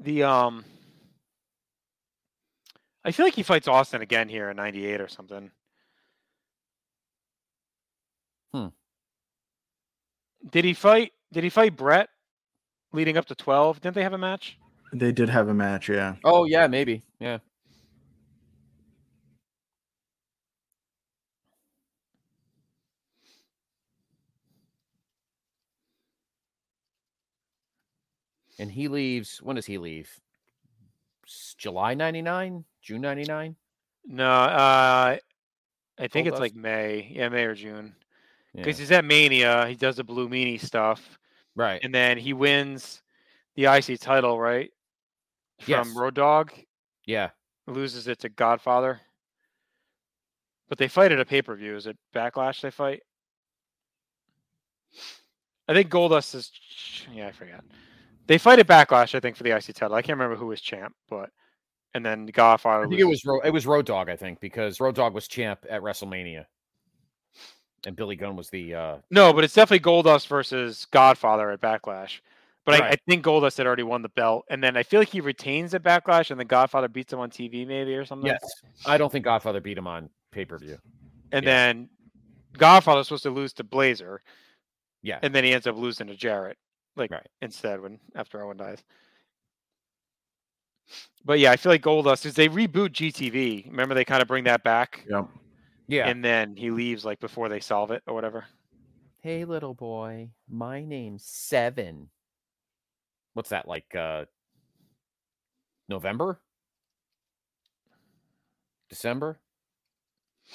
[0.00, 0.64] The um,
[3.04, 5.50] I feel like he fights Austin again here in '98 or something.
[8.52, 8.68] Hmm.
[10.50, 11.12] Did he fight?
[11.32, 12.08] Did he fight Bret
[12.92, 13.80] leading up to 12?
[13.80, 14.58] Didn't they have a match?
[14.92, 15.88] They did have a match.
[15.88, 16.16] Yeah.
[16.24, 17.02] Oh yeah, maybe.
[17.20, 17.38] Yeah.
[28.58, 29.40] And he leaves.
[29.42, 30.20] When does he leave?
[31.58, 33.56] July '99, June '99.
[34.06, 35.16] No, uh,
[35.98, 36.30] I think Goldust?
[36.30, 37.10] it's like May.
[37.14, 37.94] Yeah, May or June.
[38.54, 38.62] Yeah.
[38.62, 39.66] Because he's at Mania.
[39.66, 41.18] He does the Blue Meanie stuff.
[41.54, 41.80] Right.
[41.82, 43.02] And then he wins
[43.56, 44.70] the IC title, right?
[45.60, 45.88] From Yes.
[45.94, 46.52] Road Dogg.
[47.04, 47.30] Yeah.
[47.66, 49.00] Loses it to Godfather.
[50.68, 51.76] But they fight at a pay per view.
[51.76, 53.02] Is it Backlash they fight?
[55.66, 56.50] I think Goldust is.
[57.12, 57.64] Yeah, I forgot.
[58.28, 59.94] They fight at Backlash, I think, for the IC title.
[59.96, 61.30] I can't remember who was champ, but.
[61.94, 62.84] And then Godfather.
[62.84, 64.10] I think it was Ro- it was Road Dogg.
[64.10, 66.44] I think because Road Dogg was champ at WrestleMania,
[67.86, 68.74] and Billy Gunn was the.
[68.74, 72.20] uh No, but it's definitely Goldust versus Godfather at Backlash.
[72.66, 75.08] But I, I think Goldust had already won the belt, and then I feel like
[75.08, 78.26] he retains at Backlash, and then Godfather beats him on TV, maybe or something.
[78.26, 78.44] Yes,
[78.84, 80.76] I don't think Godfather beat him on pay per view.
[81.32, 81.50] And yeah.
[81.50, 81.88] then
[82.58, 84.20] Godfather's supposed to lose to Blazer,
[85.02, 85.18] Yeah.
[85.22, 86.58] and then he ends up losing to Jarrett,
[86.98, 87.26] like Right.
[87.42, 88.82] instead when after Owen dies.
[91.24, 93.66] But yeah, I feel like Goldust is they reboot GTV.
[93.70, 95.28] Remember they kind of bring that back, Yep.
[95.86, 96.08] Yeah.
[96.08, 98.44] and then he leaves like before they solve it or whatever.
[99.20, 102.08] Hey, little boy, my name's Seven.
[103.34, 103.94] What's that like?
[103.94, 104.24] uh
[105.88, 106.40] November,
[108.90, 109.38] December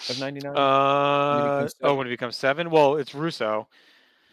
[0.09, 0.55] of '99.
[0.55, 3.67] Uh, oh, when it becomes seven, well, it's Russo.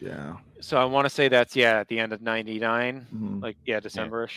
[0.01, 0.37] Yeah.
[0.61, 3.41] So I want to say that's yeah at the end of '99, Mhm.
[3.41, 4.31] like yeah Decemberish.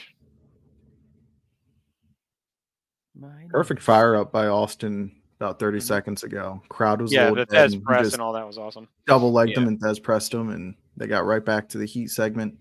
[3.48, 6.60] Perfect fire up by Austin about 30 seconds ago.
[6.68, 7.22] Crowd was a Mm-hmm.
[7.24, 8.88] Yeah, little the dead, Thesz and press and all that was awesome.
[9.06, 12.08] Double legged them and Thesz pressed them, and they got right back to the heat
[12.10, 12.60] segment.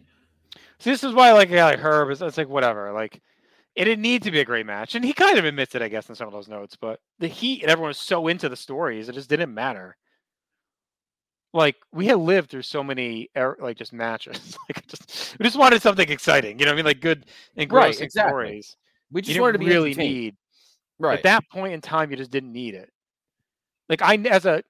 [0.80, 2.09] See, this is why I like a guy like Herb.
[2.11, 2.91] It's, it's like whatever.
[2.93, 3.21] Like
[3.75, 5.88] it didn't need to be a great match, and he kind of admits it, I
[5.88, 6.75] guess, in some of those notes.
[6.80, 9.95] But the heat and everyone was so into the stories, it just didn't matter.
[11.53, 14.57] Like we had lived through so many er- like just matches.
[14.69, 16.59] like just we just wanted something exciting.
[16.59, 16.85] You know what I mean?
[16.85, 17.25] Like good
[17.55, 18.30] engrossing exactly.
[18.30, 18.77] stories.
[19.11, 20.35] We just wanted to be really need
[20.99, 21.17] right.
[21.17, 22.89] at that point in time you just didn't need it
[23.89, 24.63] like i as a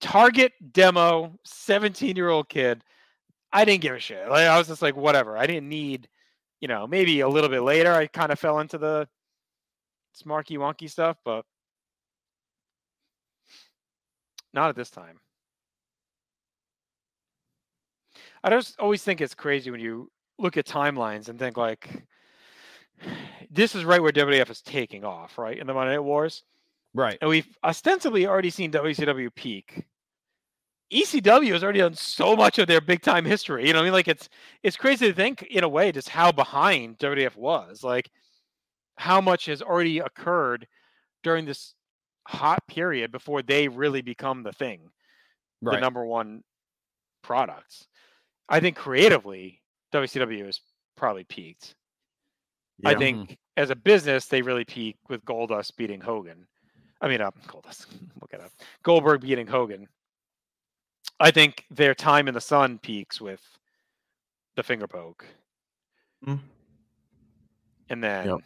[0.00, 2.82] target demo 17 year old kid
[3.52, 6.08] i didn't give a shit like i was just like whatever i didn't need
[6.60, 9.06] you know maybe a little bit later i kind of fell into the
[10.24, 11.44] smarky wonky stuff but
[14.52, 15.18] not at this time
[18.44, 22.04] i just always think it's crazy when you look at timelines and think like
[23.50, 25.58] this is right where WWF is taking off, right?
[25.58, 26.42] In the Monday Night Wars.
[26.94, 27.18] right.
[27.20, 29.84] And we've ostensibly already seen WCW peak.
[30.92, 33.66] ECW has already done so much of their big time history.
[33.66, 34.28] You know, I mean, like it's
[34.62, 37.82] it's crazy to think in a way just how behind WWF was.
[37.82, 38.10] Like
[38.96, 40.66] how much has already occurred
[41.22, 41.74] during this
[42.28, 44.90] hot period before they really become the thing,
[45.62, 46.42] the number one
[47.22, 47.86] products.
[48.52, 49.60] I think creatively,
[49.92, 50.60] WCW has
[50.96, 51.74] probably peaked.
[52.84, 56.46] I think as a business, they really peak with Goldust beating Hogan.
[57.00, 57.86] I mean, uh, Goldust,
[58.20, 58.52] look it up.
[58.82, 59.88] Goldberg beating Hogan.
[61.18, 63.40] I think their time in the sun peaks with
[64.56, 65.24] the finger poke.
[66.26, 66.40] Mm.
[67.88, 68.38] And then Yep.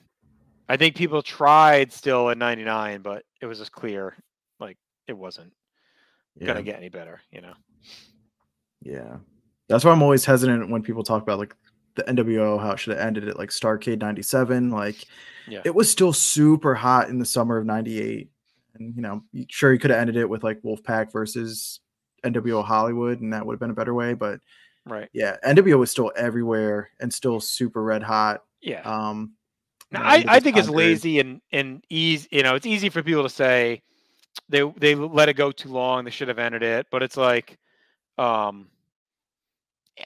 [0.68, 4.16] I think people tried still in 99, but it was just clear
[4.60, 4.76] like
[5.06, 5.52] it wasn't
[6.36, 6.46] Yeah.
[6.46, 7.54] going to get any better, you know?
[8.82, 9.18] Yeah.
[9.68, 11.54] That's why I'm always hesitant when people talk about like
[11.94, 14.70] the NWO how it should have ended at like Starcade '97.
[14.70, 15.04] Like,
[15.48, 15.62] Yeah.
[15.64, 18.28] it was still super hot in the summer of '98,
[18.74, 21.80] and you know, sure you could have ended it with like Wolfpack versus
[22.24, 24.14] NWO Hollywood, and that would have been a better way.
[24.14, 24.40] But
[24.84, 25.08] Right.
[25.12, 28.44] yeah, NWO was still everywhere and still super red hot.
[28.60, 28.82] Yeah.
[28.82, 29.32] Um,
[29.90, 32.28] Now, I, I think it's lazy and and easy.
[32.30, 33.82] You know, it's easy for people to say
[34.48, 36.04] they they let it go too long.
[36.04, 36.86] They should have ended it.
[36.90, 37.58] But it's like,
[38.18, 38.68] um,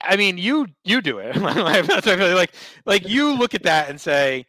[0.02, 1.34] I mean, you you do it.
[1.36, 2.52] That's what I feel like
[2.86, 4.46] like you look at that and say,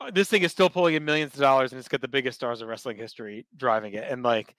[0.00, 2.38] "Uh, this thing is still pulling in millions of dollars, and it's got the biggest
[2.38, 4.04] stars of wrestling history driving it.
[4.10, 4.54] And like,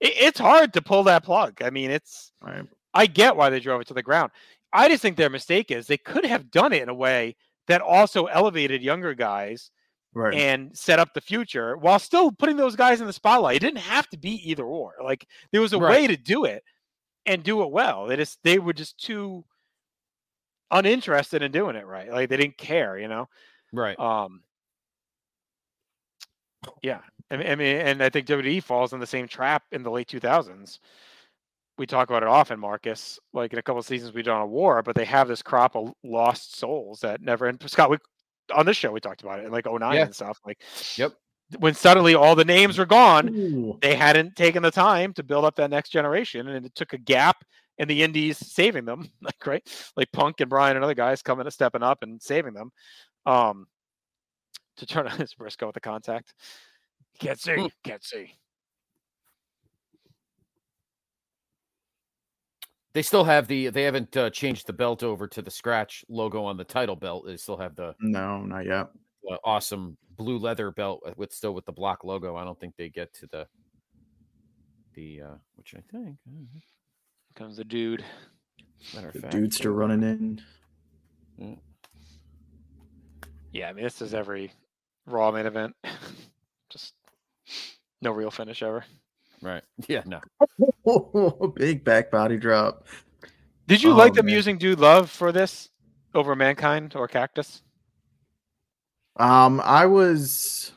[0.00, 1.62] it, it's hard to pull that plug.
[1.62, 2.64] I mean, it's Right.
[2.94, 4.32] I get why they drove it to the ground.
[4.72, 7.36] I just think their mistake is they could have done it in a way
[7.68, 9.70] that also elevated younger guys
[10.14, 10.34] Right.
[10.34, 13.56] and set up the future while still putting those guys in the spotlight.
[13.56, 14.94] It didn't have to be either or.
[15.02, 16.62] Like there was a way to do it
[17.24, 18.06] and do it well.
[18.06, 19.44] They just they were just too
[20.72, 22.10] uninterested in doing it right.
[22.10, 23.28] Like they didn't care, you know.
[23.72, 23.98] Right.
[23.98, 24.42] Um
[26.82, 27.00] Yeah.
[27.30, 29.90] I mean, I mean and I think WWE falls in the same trap in the
[29.90, 30.78] late 2000s.
[31.78, 33.18] We talk about it often, Marcus.
[33.32, 35.74] Like in a couple of seasons we've done a war, but they have this crop
[35.76, 37.98] of lost souls that never and Scott we
[38.54, 40.04] on this show we talked about it in like 09 Yeah.
[40.04, 40.38] and stuff.
[40.44, 40.60] Like
[40.96, 41.12] Yep.
[41.58, 43.78] when suddenly all the names were gone, Ooh.
[43.80, 46.98] they hadn't taken the time to build up that next generation, and it took a
[46.98, 47.44] gap
[47.78, 51.46] in the indies saving them, like right, like Punk and Bryan and other guys coming
[51.46, 52.70] and stepping up and saving them.
[53.26, 53.66] Um,
[54.78, 56.34] to turn on his Brisco with the contact,
[57.20, 58.34] can't see, can't see.
[62.94, 63.68] They still have the.
[63.68, 67.24] They haven't uh, changed the belt over to the scratch logo on the title belt.
[67.26, 68.88] They still have the No, not yet.
[69.30, 72.36] uh, awesome blue leather belt with- with still with the block logo.
[72.36, 73.46] I don't think they get to the
[74.94, 76.18] the uh, which I think.
[77.34, 78.04] Comes the dude.
[78.94, 80.40] Matter of The fact, dude's still running in.
[81.40, 81.58] Mm.
[83.52, 84.52] Yeah, I mean this is every
[85.06, 85.74] Raw main event,
[86.70, 86.94] just
[88.00, 88.84] no real finish ever.
[89.40, 89.62] Right.
[89.88, 90.02] Yeah.
[90.06, 90.20] No.
[91.56, 92.86] Big back body drop.
[93.66, 94.34] Did you Oh, like them man.
[94.34, 95.70] using Dude Love for this
[96.14, 97.62] over Mankind or Cactus?
[99.16, 100.72] Um, I was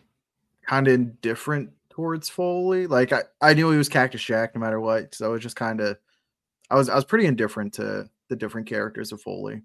[0.68, 2.88] kind of indifferent towards Foley.
[2.88, 5.14] Like I, I knew he was Cactus Jack no matter what.
[5.16, 5.98] So I was just kind of
[6.70, 9.62] I was I was pretty indifferent to the different characters of Foley.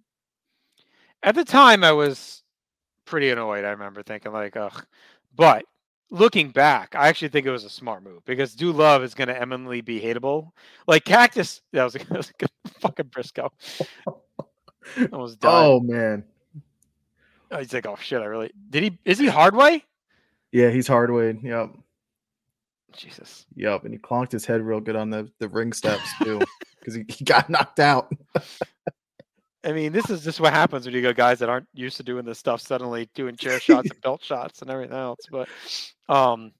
[1.22, 2.42] At the time, I was
[3.04, 3.64] pretty annoyed.
[3.64, 4.86] I remember thinking like, ugh.
[5.34, 5.64] But
[6.10, 9.28] looking back, I actually think it was a smart move because Dude Love is going
[9.28, 10.50] to eminently be hateable.
[10.86, 12.50] Like Cactus, that was, that was a good
[12.80, 13.52] fucking Briscoe.
[15.12, 15.64] Almost died.
[15.64, 16.24] Oh man.
[17.50, 18.98] Oh, he's like, oh shit, I really did he?
[19.04, 19.82] Is he Hardway?
[20.52, 21.42] Yeah, he's Hardway.
[21.42, 21.70] Yep.
[22.92, 23.46] Jesus.
[23.54, 23.84] Yep.
[23.84, 26.40] And he clonked his head real good on the, the ring steps too.
[26.80, 28.10] Because he, he got knocked out.
[29.64, 32.02] I mean, this is just what happens when you got guys that aren't used to
[32.02, 35.20] doing this stuff suddenly doing chair shots and belt shots and everything else.
[35.30, 35.48] But
[36.08, 36.52] um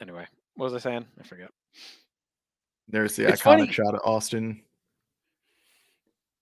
[0.00, 1.06] anyway, what was I saying?
[1.20, 1.50] I forget.
[2.88, 4.62] There's the It's iconic funny- shot of Austin.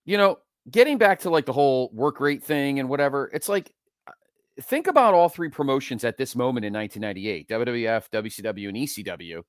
[0.04, 0.38] you know,
[0.70, 3.72] getting back to like the whole work rate thing and whatever, it's like
[4.06, 4.12] uh,
[4.60, 9.42] think about all three promotions at this moment in 1998 WWF, WCW, and ECW.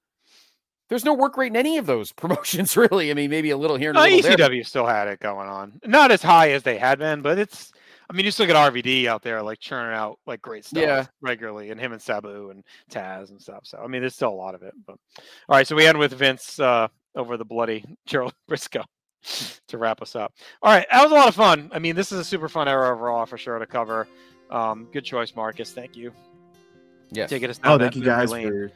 [0.90, 3.12] There's no work rate in any of those promotions, really.
[3.12, 4.38] I mean, maybe a little here and a Uh, little there.
[4.50, 5.80] ECW still had it going on.
[5.86, 7.72] Not as high as they had been, but it's
[8.10, 11.06] I mean, you still get RVD out there like churning out like great stuff Yeah.
[11.22, 13.62] regularly, and him and Sabu and Taz and stuff.
[13.66, 14.74] So I mean, there's still a lot of it.
[14.86, 14.94] But
[15.50, 18.86] all right, so we end with Vince uh, over the bloody Gerald Brisco
[19.68, 20.32] to wrap us up.
[20.62, 21.70] All right, that was a lot of fun.
[21.74, 24.08] I mean, this is a super fun era overall for sure to cover.
[24.50, 25.74] Um, good choice, Marcus.
[25.74, 26.14] Thank you.
[27.12, 27.30] Yes.
[27.30, 28.48] Taking us down Oh, thank you memory guys lane.
[28.48, 28.72] for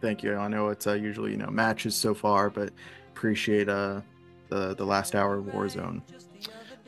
[0.00, 0.36] thank you.
[0.36, 2.72] I know it's uh, usually you know matches so far, but
[3.12, 4.00] appreciate uh
[4.48, 6.02] the the last hour of Warzone.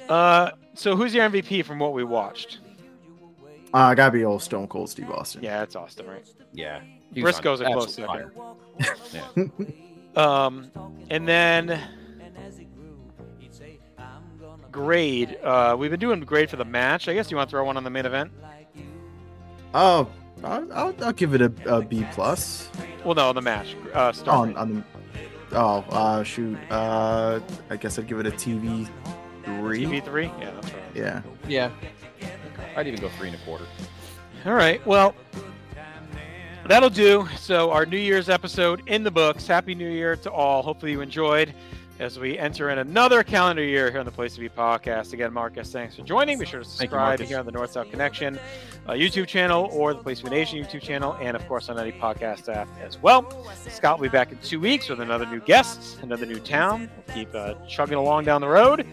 [0.08, 2.58] Uh, so who's your MVP from what we watched?
[3.72, 5.42] Uh, gotta be old Stone Cold Steve Austin.
[5.42, 6.26] Yeah, it's Austin, right?
[6.52, 6.80] Yeah.
[7.14, 8.32] He was on Brisco's a close absolute
[9.34, 9.52] second.
[9.52, 9.76] fire.
[10.14, 10.70] Um,
[11.08, 11.80] and then
[14.70, 15.38] grade.
[15.42, 17.08] Uh, we've been doing grade for the match.
[17.08, 18.32] I guess you want to throw one on the main event.
[19.74, 20.08] Oh,
[20.44, 22.68] I'll, I'll, I'll give it a, a B plus.
[23.04, 23.76] Well, no, the match.
[23.92, 24.84] Uh, star On, on the
[25.56, 27.38] oh uh shoot uh
[27.68, 28.88] I guess I'd give it a TV
[29.44, 29.84] three.
[29.84, 30.26] TV three.
[30.40, 30.82] Yeah, that's right.
[30.94, 31.22] Yeah.
[31.46, 31.70] Yeah.
[32.76, 33.66] I'd even go three and a quarter.
[34.46, 34.84] All right.
[34.86, 35.14] Well,
[36.66, 37.28] that'll do.
[37.36, 39.46] So our New Year's episode in the books.
[39.46, 40.62] Happy New Year to all.
[40.62, 41.54] Hopefully you enjoyed.
[41.98, 45.12] As we enter in another calendar year here on the Place to Be podcast.
[45.12, 46.38] Again, Marcus, thanks for joining.
[46.38, 47.28] Be sure to subscribe Marcus.
[47.28, 48.38] here on the North South Connection
[48.86, 51.78] uh, YouTube channel or the Place to Be Nation YouTube channel, and of course on
[51.78, 53.46] any podcast app as well.
[53.68, 56.90] Scott will be back in two weeks with another new guest, another new town.
[57.06, 58.86] We'll keep uh, chugging along down the road.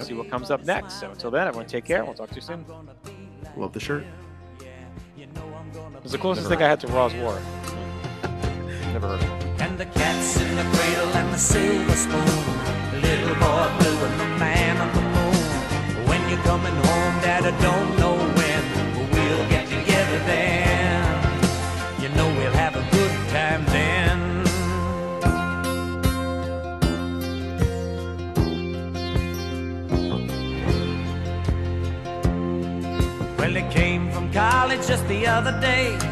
[0.00, 1.00] See what comes up next.
[1.00, 2.04] So until then, everyone take care.
[2.04, 2.64] We'll talk to you soon.
[3.56, 4.04] Love the shirt.
[5.18, 7.40] It was the closest thing I had to Raw's War.
[8.92, 9.51] Never heard of it.
[9.72, 12.44] And the cat's in the cradle and the silver spoon.
[13.00, 16.06] Little boy blue and the man on the moon.
[16.06, 18.62] When you're coming home, Dad, I don't know when.
[18.94, 21.00] But we'll get together then.
[22.02, 24.18] You know we'll have a good time then.
[33.38, 36.11] Well, he came from college just the other day.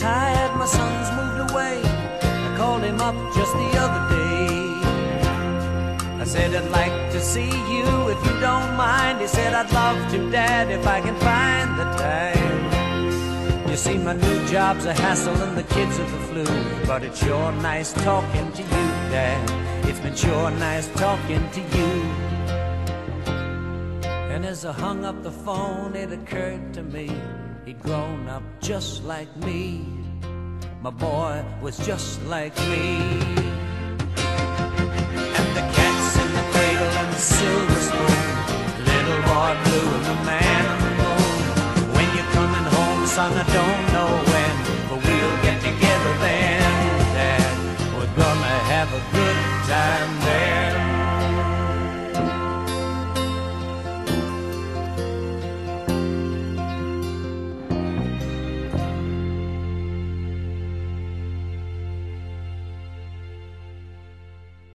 [0.00, 1.82] retired, my son's moved away.
[1.84, 4.48] I called him up just the other day.
[6.18, 9.20] I said, I'd like to see you if you don't mind.
[9.20, 13.68] He said, I'd love to, Dad, if I can find the time.
[13.68, 16.46] You see, my new job's a hassle and the kids are the flu.
[16.86, 19.86] But it's sure nice talking to you, Dad.
[19.86, 21.92] It's been sure nice talking to you.
[24.32, 27.20] And as I hung up the phone, it occurred to me
[27.64, 29.86] he'd grown up just like me.
[30.82, 32.96] My boy was just like me.
[35.38, 38.20] And the cat's in the cradle and the silver spoon.
[38.90, 41.94] Little boy blue and the man on the moon.
[41.94, 44.29] When you're coming home, son, I don't